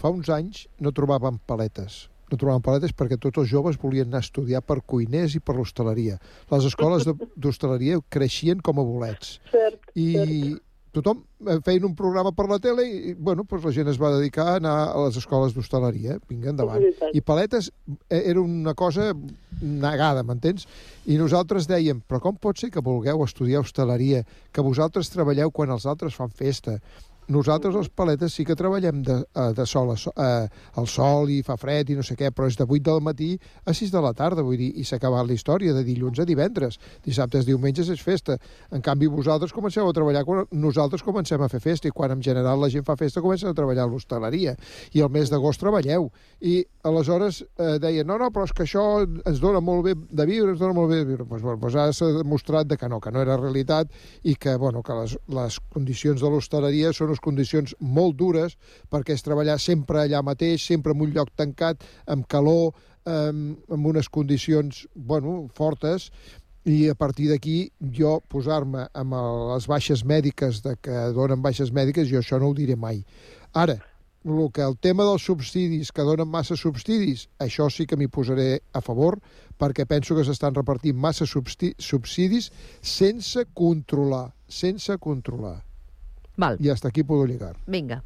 Fa 0.00 0.10
uns 0.10 0.28
anys 0.32 0.66
no 0.80 0.92
trobàvem 0.92 1.38
paletes. 1.46 2.04
No 2.32 2.38
trobàvem 2.40 2.62
paletes 2.64 2.94
perquè 2.96 3.18
tots 3.20 3.42
els 3.42 3.50
joves 3.50 3.78
volien 3.80 4.08
anar 4.08 4.22
a 4.22 4.26
estudiar 4.26 4.62
per 4.64 4.80
cuiners 4.82 5.36
i 5.36 5.40
per 5.40 5.56
l'hostaleria. 5.58 6.18
Les 6.50 6.68
escoles 6.70 7.06
d'hostaleria 7.36 8.00
creixien 8.10 8.62
com 8.64 8.80
a 8.80 8.86
bolets. 8.86 9.38
Cert, 9.52 9.80
I 9.94 10.56
tothom 10.94 11.22
eh, 11.46 11.58
feien 11.66 11.86
un 11.88 11.94
programa 11.98 12.32
per 12.36 12.46
la 12.50 12.58
tele 12.62 12.86
i, 12.86 12.98
i, 13.10 13.14
bueno, 13.14 13.44
doncs 13.50 13.66
la 13.66 13.72
gent 13.76 13.90
es 13.92 14.00
va 14.00 14.12
dedicar 14.14 14.46
a 14.52 14.58
anar 14.60 14.74
a 14.86 15.06
les 15.06 15.18
escoles 15.20 15.54
d'hostaleria. 15.56 16.18
Vinga, 16.30 16.52
endavant. 16.54 16.84
I 17.12 17.22
paletes 17.24 17.70
eh, 18.08 18.22
era 18.22 18.40
una 18.42 18.74
cosa 18.78 19.10
negada, 19.60 20.24
m'entens? 20.26 20.68
I 21.10 21.18
nosaltres 21.20 21.68
dèiem, 21.70 22.02
però 22.08 22.22
com 22.24 22.38
pot 22.40 22.60
ser 22.60 22.70
que 22.74 22.84
vulgueu 22.84 23.24
estudiar 23.24 23.64
hostaleria, 23.64 24.24
que 24.52 24.64
vosaltres 24.64 25.12
treballeu 25.12 25.52
quan 25.54 25.74
els 25.74 25.86
altres 25.90 26.16
fan 26.18 26.32
festa? 26.32 26.78
Nosaltres, 27.32 27.74
els 27.74 27.88
paletes, 27.88 28.34
sí 28.36 28.44
que 28.44 28.56
treballem 28.56 29.00
de, 29.02 29.14
eh, 29.24 29.52
de 29.56 29.64
sol 29.66 29.90
a 29.92 29.96
sol, 29.96 30.12
eh, 30.20 30.48
al 30.76 30.86
sol 30.86 31.30
i 31.32 31.40
fa 31.42 31.56
fred 31.56 31.88
i 31.88 31.96
no 31.96 32.02
sé 32.04 32.16
què, 32.20 32.28
però 32.30 32.48
és 32.50 32.58
de 32.58 32.66
8 32.68 32.82
del 32.84 33.00
matí 33.00 33.38
a 33.64 33.72
6 33.72 33.92
de 33.94 34.02
la 34.04 34.12
tarda, 34.12 34.42
vull 34.42 34.58
dir, 34.60 34.72
i 34.76 34.84
s'ha 34.84 34.96
acabat 35.00 35.26
la 35.26 35.32
història 35.32 35.72
de 35.72 35.84
dilluns 35.84 36.20
a 36.20 36.26
divendres. 36.28 36.78
Dissabtes, 37.04 37.46
diumenges 37.46 37.88
és 37.88 38.02
festa. 38.02 38.36
En 38.70 38.82
canvi, 38.84 39.08
vosaltres 39.08 39.54
comenceu 39.56 39.88
a 39.88 39.94
treballar 39.96 40.24
quan 40.24 40.44
nosaltres 40.52 41.02
comencem 41.02 41.40
a 41.40 41.48
fer 41.48 41.60
festa 41.60 41.88
i 41.88 41.94
quan 41.94 42.12
en 42.12 42.22
general 42.22 42.60
la 42.60 42.68
gent 42.68 42.84
fa 42.84 42.96
festa 42.96 43.22
comencen 43.24 43.48
a 43.48 43.56
treballar 43.56 43.88
a 43.88 43.90
l'hostaleria. 43.90 44.56
I 44.92 45.00
el 45.00 45.08
mes 45.08 45.32
d'agost 45.32 45.60
treballeu. 45.64 46.10
I 46.44 46.60
aleshores 46.84 47.40
eh, 47.56 47.78
deien, 47.80 48.06
no, 48.06 48.18
no, 48.20 48.28
però 48.34 48.44
és 48.44 48.52
que 48.52 48.66
això 48.66 48.84
ens 49.00 49.40
dona 49.40 49.64
molt 49.64 49.84
bé 49.88 49.94
de 49.96 50.28
viure, 50.28 50.52
ens 50.52 50.60
dona 50.60 50.76
molt 50.76 50.92
bé 50.92 51.00
de 51.00 51.08
viure. 51.08 51.24
Pues, 51.24 51.40
bueno, 51.40 51.58
pues 51.62 51.74
ara 51.74 51.96
s'ha 51.96 52.12
demostrat 52.18 52.68
de 52.68 52.76
que 52.76 52.88
no, 52.88 53.00
que 53.00 53.12
no 53.14 53.24
era 53.24 53.40
realitat 53.40 53.88
i 54.22 54.36
que, 54.36 54.58
bueno, 54.60 54.82
que 54.84 55.00
les, 55.00 55.16
les 55.32 55.58
condicions 55.72 56.20
de 56.20 56.28
l'hostaleria 56.28 56.92
són 56.92 57.13
unes 57.14 57.22
condicions 57.22 57.74
molt 57.80 58.16
dures 58.18 58.56
perquè 58.90 59.14
és 59.14 59.22
treballar 59.22 59.58
sempre 59.58 60.02
allà 60.02 60.22
mateix, 60.22 60.62
sempre 60.62 60.92
en 60.92 61.00
un 61.00 61.12
lloc 61.14 61.30
tancat, 61.36 61.84
amb 62.06 62.26
calor, 62.26 62.74
amb, 63.04 63.58
amb 63.70 63.86
unes 63.86 64.08
condicions, 64.08 64.86
bueno, 64.94 65.48
fortes, 65.54 66.10
i 66.64 66.88
a 66.88 66.94
partir 66.94 67.28
d'aquí 67.28 67.70
jo 67.92 68.20
posar-me 68.28 68.88
amb 68.94 69.14
les 69.52 69.66
baixes 69.68 70.04
mèdiques 70.04 70.62
de 70.64 70.76
que 70.80 71.10
donen 71.12 71.42
baixes 71.42 71.70
mèdiques, 71.70 72.08
jo 72.08 72.18
això 72.18 72.40
no 72.40 72.50
ho 72.50 72.54
diré 72.54 72.74
mai. 72.74 73.04
Ara, 73.52 73.76
el 74.24 74.50
que 74.52 74.62
el 74.64 74.78
tema 74.80 75.04
dels 75.04 75.26
subsidis, 75.28 75.92
que 75.92 76.02
donen 76.02 76.28
massa 76.28 76.56
subsidis, 76.56 77.28
això 77.38 77.68
sí 77.68 77.84
que 77.86 77.98
m'hi 78.00 78.08
posaré 78.08 78.62
a 78.72 78.80
favor, 78.80 79.18
perquè 79.60 79.84
penso 79.84 80.16
que 80.16 80.24
s'estan 80.24 80.56
repartint 80.56 80.96
massa 80.96 81.28
subsidis 81.28 82.50
sense 82.80 83.44
controlar, 83.52 84.32
sense 84.48 84.96
controlar. 84.96 85.60
Val. 86.36 86.56
I 86.60 86.70
hasta 86.70 86.88
aquí 86.88 87.02
puedo 87.02 87.26
llegar. 87.26 87.56
Vinga, 87.66 88.02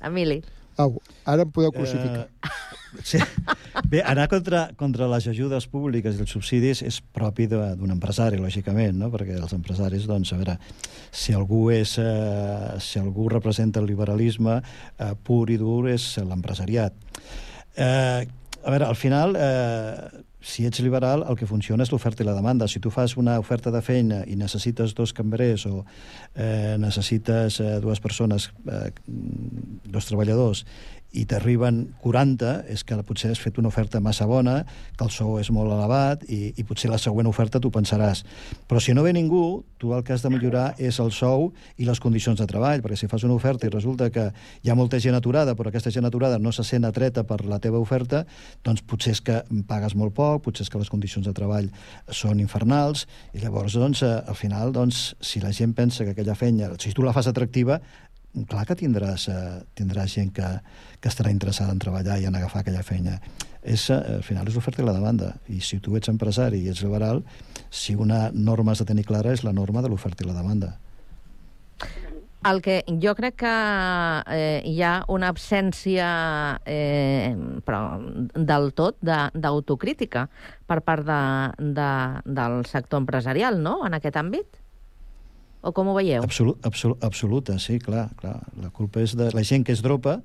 Emili. 0.00 0.42
Au, 0.78 1.00
ara 1.26 1.42
em 1.42 1.50
podeu 1.50 1.72
crucificar. 1.74 2.28
Eh, 2.30 3.02
sí. 3.02 3.18
Bé, 3.90 4.00
anar 4.06 4.28
contra, 4.30 4.68
contra 4.78 5.08
les 5.10 5.26
ajudes 5.26 5.66
públiques 5.66 6.14
i 6.14 6.22
els 6.22 6.30
subsidis 6.30 6.82
és 6.86 7.00
propi 7.02 7.48
de- 7.50 7.74
d'un 7.78 7.90
empresari, 7.90 8.38
lògicament, 8.38 8.94
no? 8.94 9.08
perquè 9.10 9.34
els 9.38 9.52
empresaris, 9.56 10.06
doncs, 10.06 10.32
a 10.32 10.38
veure, 10.38 10.54
si 11.10 11.34
algú, 11.34 11.64
és, 11.74 11.96
eh, 11.98 12.78
si 12.78 12.98
algú 13.02 13.28
representa 13.28 13.80
el 13.82 13.86
liberalisme 13.90 14.60
eh, 14.62 15.12
pur 15.22 15.50
i 15.50 15.58
dur 15.58 15.88
és 15.90 16.06
l'empresariat. 16.22 16.94
Eh, 17.76 18.26
a 18.62 18.70
veure, 18.70 18.86
al 18.86 18.96
final, 18.98 19.34
eh, 19.38 20.22
si 20.40 20.66
ets 20.66 20.80
liberal, 20.80 21.24
el 21.28 21.36
que 21.36 21.48
funciona 21.50 21.82
és 21.82 21.90
l'oferta 21.90 22.22
i 22.22 22.26
la 22.26 22.36
demanda. 22.36 22.68
Si 22.70 22.78
tu 22.80 22.92
fas 22.94 23.16
una 23.18 23.38
oferta 23.42 23.72
de 23.74 23.82
feina 23.82 24.20
i 24.26 24.36
necessites 24.38 24.94
dos 24.94 25.12
cambrers 25.12 25.66
o 25.66 25.82
eh, 26.34 26.76
necessites 26.78 27.58
eh, 27.60 27.78
dues 27.82 27.98
persones, 28.00 28.50
eh, 28.70 28.92
dos 29.06 30.06
treballadors, 30.06 30.64
i 31.16 31.24
t'arriben 31.24 31.86
40, 32.02 32.50
és 32.68 32.82
que 32.84 32.96
potser 33.06 33.30
has 33.32 33.40
fet 33.40 33.56
una 33.58 33.70
oferta 33.72 34.00
massa 34.04 34.26
bona, 34.28 34.60
que 34.96 35.06
el 35.06 35.12
sou 35.14 35.38
és 35.40 35.48
molt 35.54 35.72
elevat 35.72 36.24
i, 36.28 36.52
i 36.60 36.64
potser 36.68 36.90
la 36.92 36.98
següent 37.00 37.28
oferta 37.30 37.60
tu 37.60 37.70
pensaràs. 37.72 38.24
Però 38.68 38.80
si 38.82 38.92
no 38.92 39.04
ve 39.06 39.14
ningú, 39.16 39.62
tu 39.80 39.94
el 39.96 40.04
que 40.04 40.12
has 40.12 40.24
de 40.24 40.30
millorar 40.32 40.74
és 40.76 40.98
el 41.00 41.10
sou 41.14 41.48
i 41.80 41.88
les 41.88 42.00
condicions 42.04 42.38
de 42.40 42.46
treball, 42.50 42.82
perquè 42.84 42.98
si 43.00 43.08
fas 43.08 43.24
una 43.24 43.38
oferta 43.38 43.66
i 43.66 43.72
resulta 43.72 44.10
que 44.12 44.28
hi 44.62 44.70
ha 44.70 44.76
molta 44.76 45.00
gent 45.00 45.16
aturada, 45.16 45.54
però 45.56 45.72
aquesta 45.72 45.92
gent 45.94 46.08
aturada 46.08 46.38
no 46.38 46.52
se 46.52 46.66
sent 46.66 46.84
atreta 46.84 47.24
per 47.24 47.40
la 47.48 47.60
teva 47.62 47.80
oferta, 47.80 48.24
doncs 48.66 48.84
potser 48.84 49.16
és 49.16 49.24
que 49.24 49.40
pagues 49.68 49.96
molt 49.96 50.12
poc, 50.16 50.42
potser 50.44 50.66
és 50.66 50.72
que 50.72 50.82
les 50.82 50.92
condicions 50.92 51.24
de 51.24 51.32
treball 51.32 51.70
són 52.12 52.42
infernals, 52.42 53.06
i 53.32 53.40
llavors, 53.40 53.78
doncs, 53.80 54.04
eh, 54.04 54.12
al 54.28 54.36
final, 54.36 54.74
doncs, 54.76 55.14
si 55.24 55.40
la 55.40 55.54
gent 55.56 55.72
pensa 55.78 56.04
que 56.04 56.12
aquella 56.12 56.36
feina, 56.36 56.74
si 56.78 56.92
tu 56.92 57.06
la 57.06 57.16
fas 57.16 57.30
atractiva, 57.30 57.80
clar 58.44 58.66
que 58.66 58.76
tindràs, 58.76 59.28
eh, 59.28 59.62
tindràs 59.74 60.14
gent 60.14 60.32
que, 60.34 60.48
que 61.00 61.08
estarà 61.08 61.30
interessada 61.30 61.72
en 61.72 61.78
treballar 61.78 62.18
i 62.20 62.26
en 62.26 62.34
agafar 62.36 62.60
aquella 62.62 62.82
feina. 62.82 63.20
És, 63.62 63.88
eh, 63.90 63.98
al 64.18 64.22
final 64.22 64.46
és 64.48 64.54
l'oferta 64.54 64.82
i 64.82 64.86
la 64.86 64.94
demanda. 64.94 65.34
I 65.48 65.60
si 65.60 65.80
tu 65.80 65.96
ets 65.96 66.08
empresari 66.08 66.62
i 66.62 66.68
ets 66.68 66.82
liberal, 66.82 67.24
si 67.70 67.94
una 67.94 68.30
norma 68.32 68.72
has 68.72 68.78
de 68.84 68.86
tenir 68.92 69.04
clara 69.04 69.32
és 69.32 69.42
la 69.44 69.52
norma 69.52 69.82
de 69.82 69.88
l'oferta 69.88 70.24
i 70.24 70.28
la 70.28 70.36
demanda. 70.36 70.76
El 72.48 72.62
que 72.62 72.84
jo 73.02 73.16
crec 73.18 73.34
que 73.42 73.52
eh, 74.30 74.62
hi 74.64 74.76
ha 74.86 74.92
una 75.10 75.26
absència 75.32 76.06
eh, 76.64 77.34
però 77.66 77.98
del 78.32 78.70
tot 78.78 78.96
de- 79.02 79.32
d'autocrítica 79.34 80.28
per 80.70 80.78
part 80.86 81.02
de, 81.04 81.18
de, 81.74 81.90
del 82.24 82.64
sector 82.70 83.02
empresarial, 83.02 83.58
no?, 83.60 83.80
en 83.84 83.98
aquest 83.98 84.16
àmbit? 84.22 84.46
O 85.62 85.72
com 85.74 85.90
ho 85.90 85.94
veieu? 85.96 86.22
Absolut, 86.22 86.60
absolut, 86.66 87.02
absoluta, 87.04 87.58
sí, 87.58 87.78
clar, 87.82 88.08
clar. 88.20 88.38
La 88.62 88.70
culpa 88.70 89.02
és 89.02 89.16
de 89.18 89.30
la 89.34 89.42
gent 89.42 89.66
que 89.66 89.74
és 89.74 89.82
dropa 89.82 90.20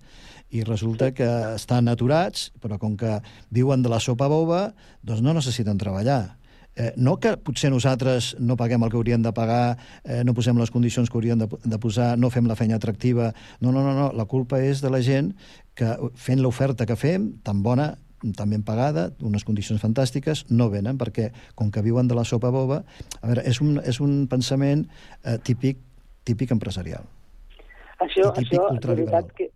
i 0.53 0.61
resulta 0.61 1.09
que 1.17 1.27
estan 1.55 1.89
aturats, 1.89 2.51
però 2.61 2.77
com 2.81 2.93
que 2.97 3.17
viuen 3.49 3.81
de 3.81 3.89
la 3.89 4.01
sopa 4.03 4.29
boba, 4.29 4.67
doncs 5.01 5.23
no 5.25 5.33
necessiten 5.33 5.81
treballar. 5.81 6.35
Eh, 6.75 6.91
no 6.97 7.19
que 7.21 7.35
potser 7.37 7.69
nosaltres 7.69 8.31
no 8.41 8.57
paguem 8.57 8.81
el 8.81 8.89
que 8.89 8.97
hauríem 8.97 9.21
de 9.21 9.33
pagar, 9.33 9.77
eh, 10.03 10.23
no 10.25 10.33
posem 10.33 10.57
les 10.57 10.71
condicions 10.73 11.09
que 11.09 11.17
hauríem 11.17 11.41
de, 11.41 11.47
de 11.49 11.77
posar, 11.81 12.13
no 12.17 12.31
fem 12.33 12.49
la 12.49 12.57
feina 12.57 12.77
atractiva. 12.77 13.31
No, 13.61 13.71
no, 13.71 13.83
no, 13.85 13.93
no. 13.93 14.07
La 14.13 14.25
culpa 14.29 14.61
és 14.61 14.81
de 14.81 14.89
la 14.93 15.01
gent 15.05 15.33
que 15.77 15.93
fent 16.13 16.41
l'oferta 16.41 16.85
que 16.89 16.97
fem, 16.97 17.31
tan 17.45 17.61
bona, 17.65 17.93
tan 18.37 18.53
ben 18.53 18.63
pagada, 18.63 19.09
unes 19.21 19.43
condicions 19.43 19.81
fantàstiques, 19.83 20.45
no 20.49 20.69
venen 20.71 20.97
perquè, 20.97 21.31
com 21.59 21.71
que 21.71 21.83
viuen 21.85 22.07
de 22.07 22.15
la 22.15 22.23
sopa 22.23 22.53
boba, 22.53 22.83
a 23.19 23.27
veure, 23.27 23.43
és 23.49 23.59
un, 23.61 23.79
és 23.83 23.99
un 24.03 24.23
pensament 24.31 24.85
eh, 25.25 25.37
típic, 25.43 25.81
típic 26.23 26.53
empresarial. 26.55 27.03
Això, 27.99 28.31
típic 28.37 28.55
això 28.55 28.69
de 28.71 28.95
veritat 28.95 29.33
que 29.37 29.49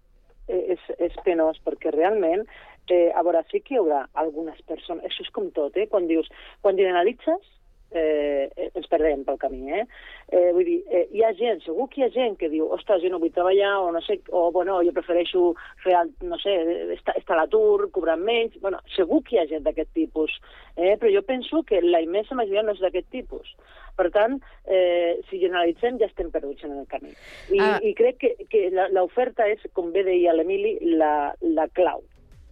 és, 0.48 0.84
és 1.00 1.16
penós, 1.26 1.60
perquè 1.66 1.92
realment, 1.96 2.46
eh, 2.92 3.12
a 3.16 3.24
veure, 3.24 3.44
sí 3.52 3.62
que 3.64 3.76
hi 3.76 3.82
haurà 3.82 4.06
algunes 4.20 4.60
persones, 4.68 5.06
això 5.08 5.26
és 5.26 5.32
com 5.36 5.50
tot, 5.56 5.76
eh? 5.78 5.88
quan 5.92 6.08
dius, 6.08 6.30
quan 6.62 6.80
generalitzes, 6.80 7.44
eh, 7.92 8.50
eh, 8.56 8.70
ens 8.76 8.88
perdem 8.92 9.24
pel 9.26 9.38
camí, 9.38 9.72
eh? 9.72 9.86
eh 10.32 10.52
vull 10.54 10.66
dir, 10.68 10.84
eh, 10.92 11.06
hi 11.12 11.24
ha 11.24 11.34
gent, 11.34 11.62
segur 11.64 11.88
que 11.90 12.02
hi 12.02 12.06
ha 12.06 12.10
gent 12.14 12.38
que 12.38 12.50
diu, 12.50 12.68
ostres, 12.76 13.02
jo 13.04 13.10
no 13.10 13.20
vull 13.20 13.32
treballar, 13.32 13.78
o 13.80 13.92
no 13.92 14.02
sé, 14.02 14.20
o 14.32 14.52
bueno, 14.52 14.82
jo 14.84 14.92
prefereixo 14.94 15.54
fer, 15.84 15.94
el- 16.02 16.12
no 16.28 16.38
sé, 16.38 16.54
estar, 16.98 17.16
estar 17.18 17.38
a 17.38 17.42
l'atur, 17.44 17.90
cobrant 17.92 18.22
menys, 18.22 18.60
bueno, 18.62 18.80
segur 18.96 19.24
que 19.24 19.36
hi 19.38 19.40
ha 19.40 19.48
gent 19.48 19.64
d'aquest 19.64 19.94
tipus, 19.94 20.36
eh? 20.76 20.98
però 20.98 21.12
jo 21.14 21.24
penso 21.24 21.64
que 21.64 21.82
la 21.82 22.02
immensa 22.02 22.36
majoria 22.36 22.64
no 22.64 22.74
és 22.76 22.80
d'aquest 22.84 23.10
tipus. 23.10 23.56
Per 23.98 24.12
tant, 24.12 24.36
eh, 24.70 25.22
si 25.30 25.40
generalitzem, 25.40 25.98
ja 25.98 26.06
estem 26.06 26.30
perduts 26.30 26.64
en 26.68 26.76
el 26.78 26.86
camí. 26.88 27.10
I, 27.50 27.60
Ah. 27.60 27.80
i 27.82 27.96
crec 27.96 28.18
que, 28.22 28.36
que 28.50 28.70
la- 28.70 28.90
l'oferta 28.90 29.48
és, 29.50 29.60
com 29.74 29.92
bé 29.92 30.04
deia 30.04 30.34
l'Emili, 30.34 30.78
la, 31.00 31.34
la 31.42 31.68
clau 31.70 32.04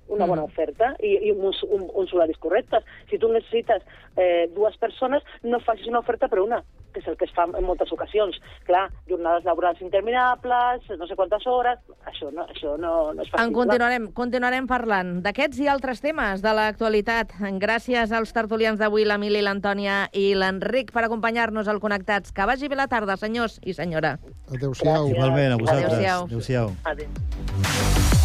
una 0.08 0.26
bona 0.26 0.41
Mm. 0.43 0.45
oferta 0.45 0.95
i, 1.01 1.18
i 1.28 1.32
uns, 1.32 1.64
un, 1.64 1.88
uns 1.93 2.14
horaris 2.14 2.38
correctes. 2.38 2.84
Si 3.10 3.18
tu 3.18 3.28
necessites 3.32 3.82
eh, 4.18 4.49
dues 4.56 4.78
persones, 4.78 5.24
no 5.43 5.60
facis 5.60 5.88
una 5.88 5.99
oferta 5.99 6.28
per 6.28 6.39
una, 6.39 6.62
que 6.93 7.01
és 7.01 7.08
el 7.08 7.18
que 7.18 7.26
es 7.26 7.32
fa 7.36 7.43
en 7.49 7.66
moltes 7.66 7.91
ocasions. 7.91 8.38
Clar, 8.66 8.86
jornades 9.10 9.43
laborals 9.43 9.82
interminables, 9.82 10.86
no 10.97 11.08
sé 11.08 11.16
quantes 11.16 11.45
hores, 11.47 11.80
això 12.06 12.32
no, 12.32 12.45
això 12.47 12.78
no, 12.80 13.12
no 13.14 13.22
és 13.22 13.30
factible. 13.30 13.47
En 13.47 13.53
continuarem, 13.53 14.08
continuarem 14.14 14.68
parlant 14.68 15.22
d'aquests 15.26 15.60
i 15.60 15.68
altres 15.68 15.99
temes 16.01 16.41
de 16.45 16.53
l'actualitat. 16.56 17.34
Gràcies 17.60 18.12
als 18.16 18.32
tertulians 18.32 18.80
d'avui, 18.80 19.03
l'Emili, 19.06 19.41
l'Antònia 19.41 20.06
i 20.14 20.34
l'Enric, 20.36 20.93
per 20.95 21.03
acompanyar-nos 21.10 21.68
al 21.68 21.82
Connectats. 21.84 22.32
Que 22.32 22.45
vagi 22.47 22.70
bé 22.72 22.76
la 22.80 22.88
tarda, 22.88 23.18
senyors 23.18 23.60
i 23.66 23.74
senyora. 23.74 24.18
Adéu-siau. 24.53 25.10
Igualment, 25.10 25.51
a 25.51 25.58
vosaltres. 25.58 25.99
Adéu-siau. 25.99 26.72
Adéu-siau. 26.86 28.25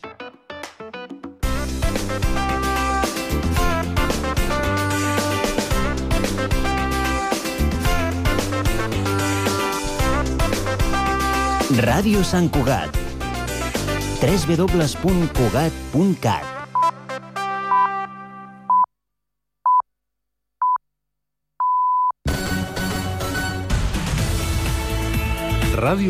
Ràdio 11.79 12.19
Sant 12.27 12.49
Cugat. 12.51 12.91
www.cugat.cat 14.19 16.43
Ràdio 25.81 26.09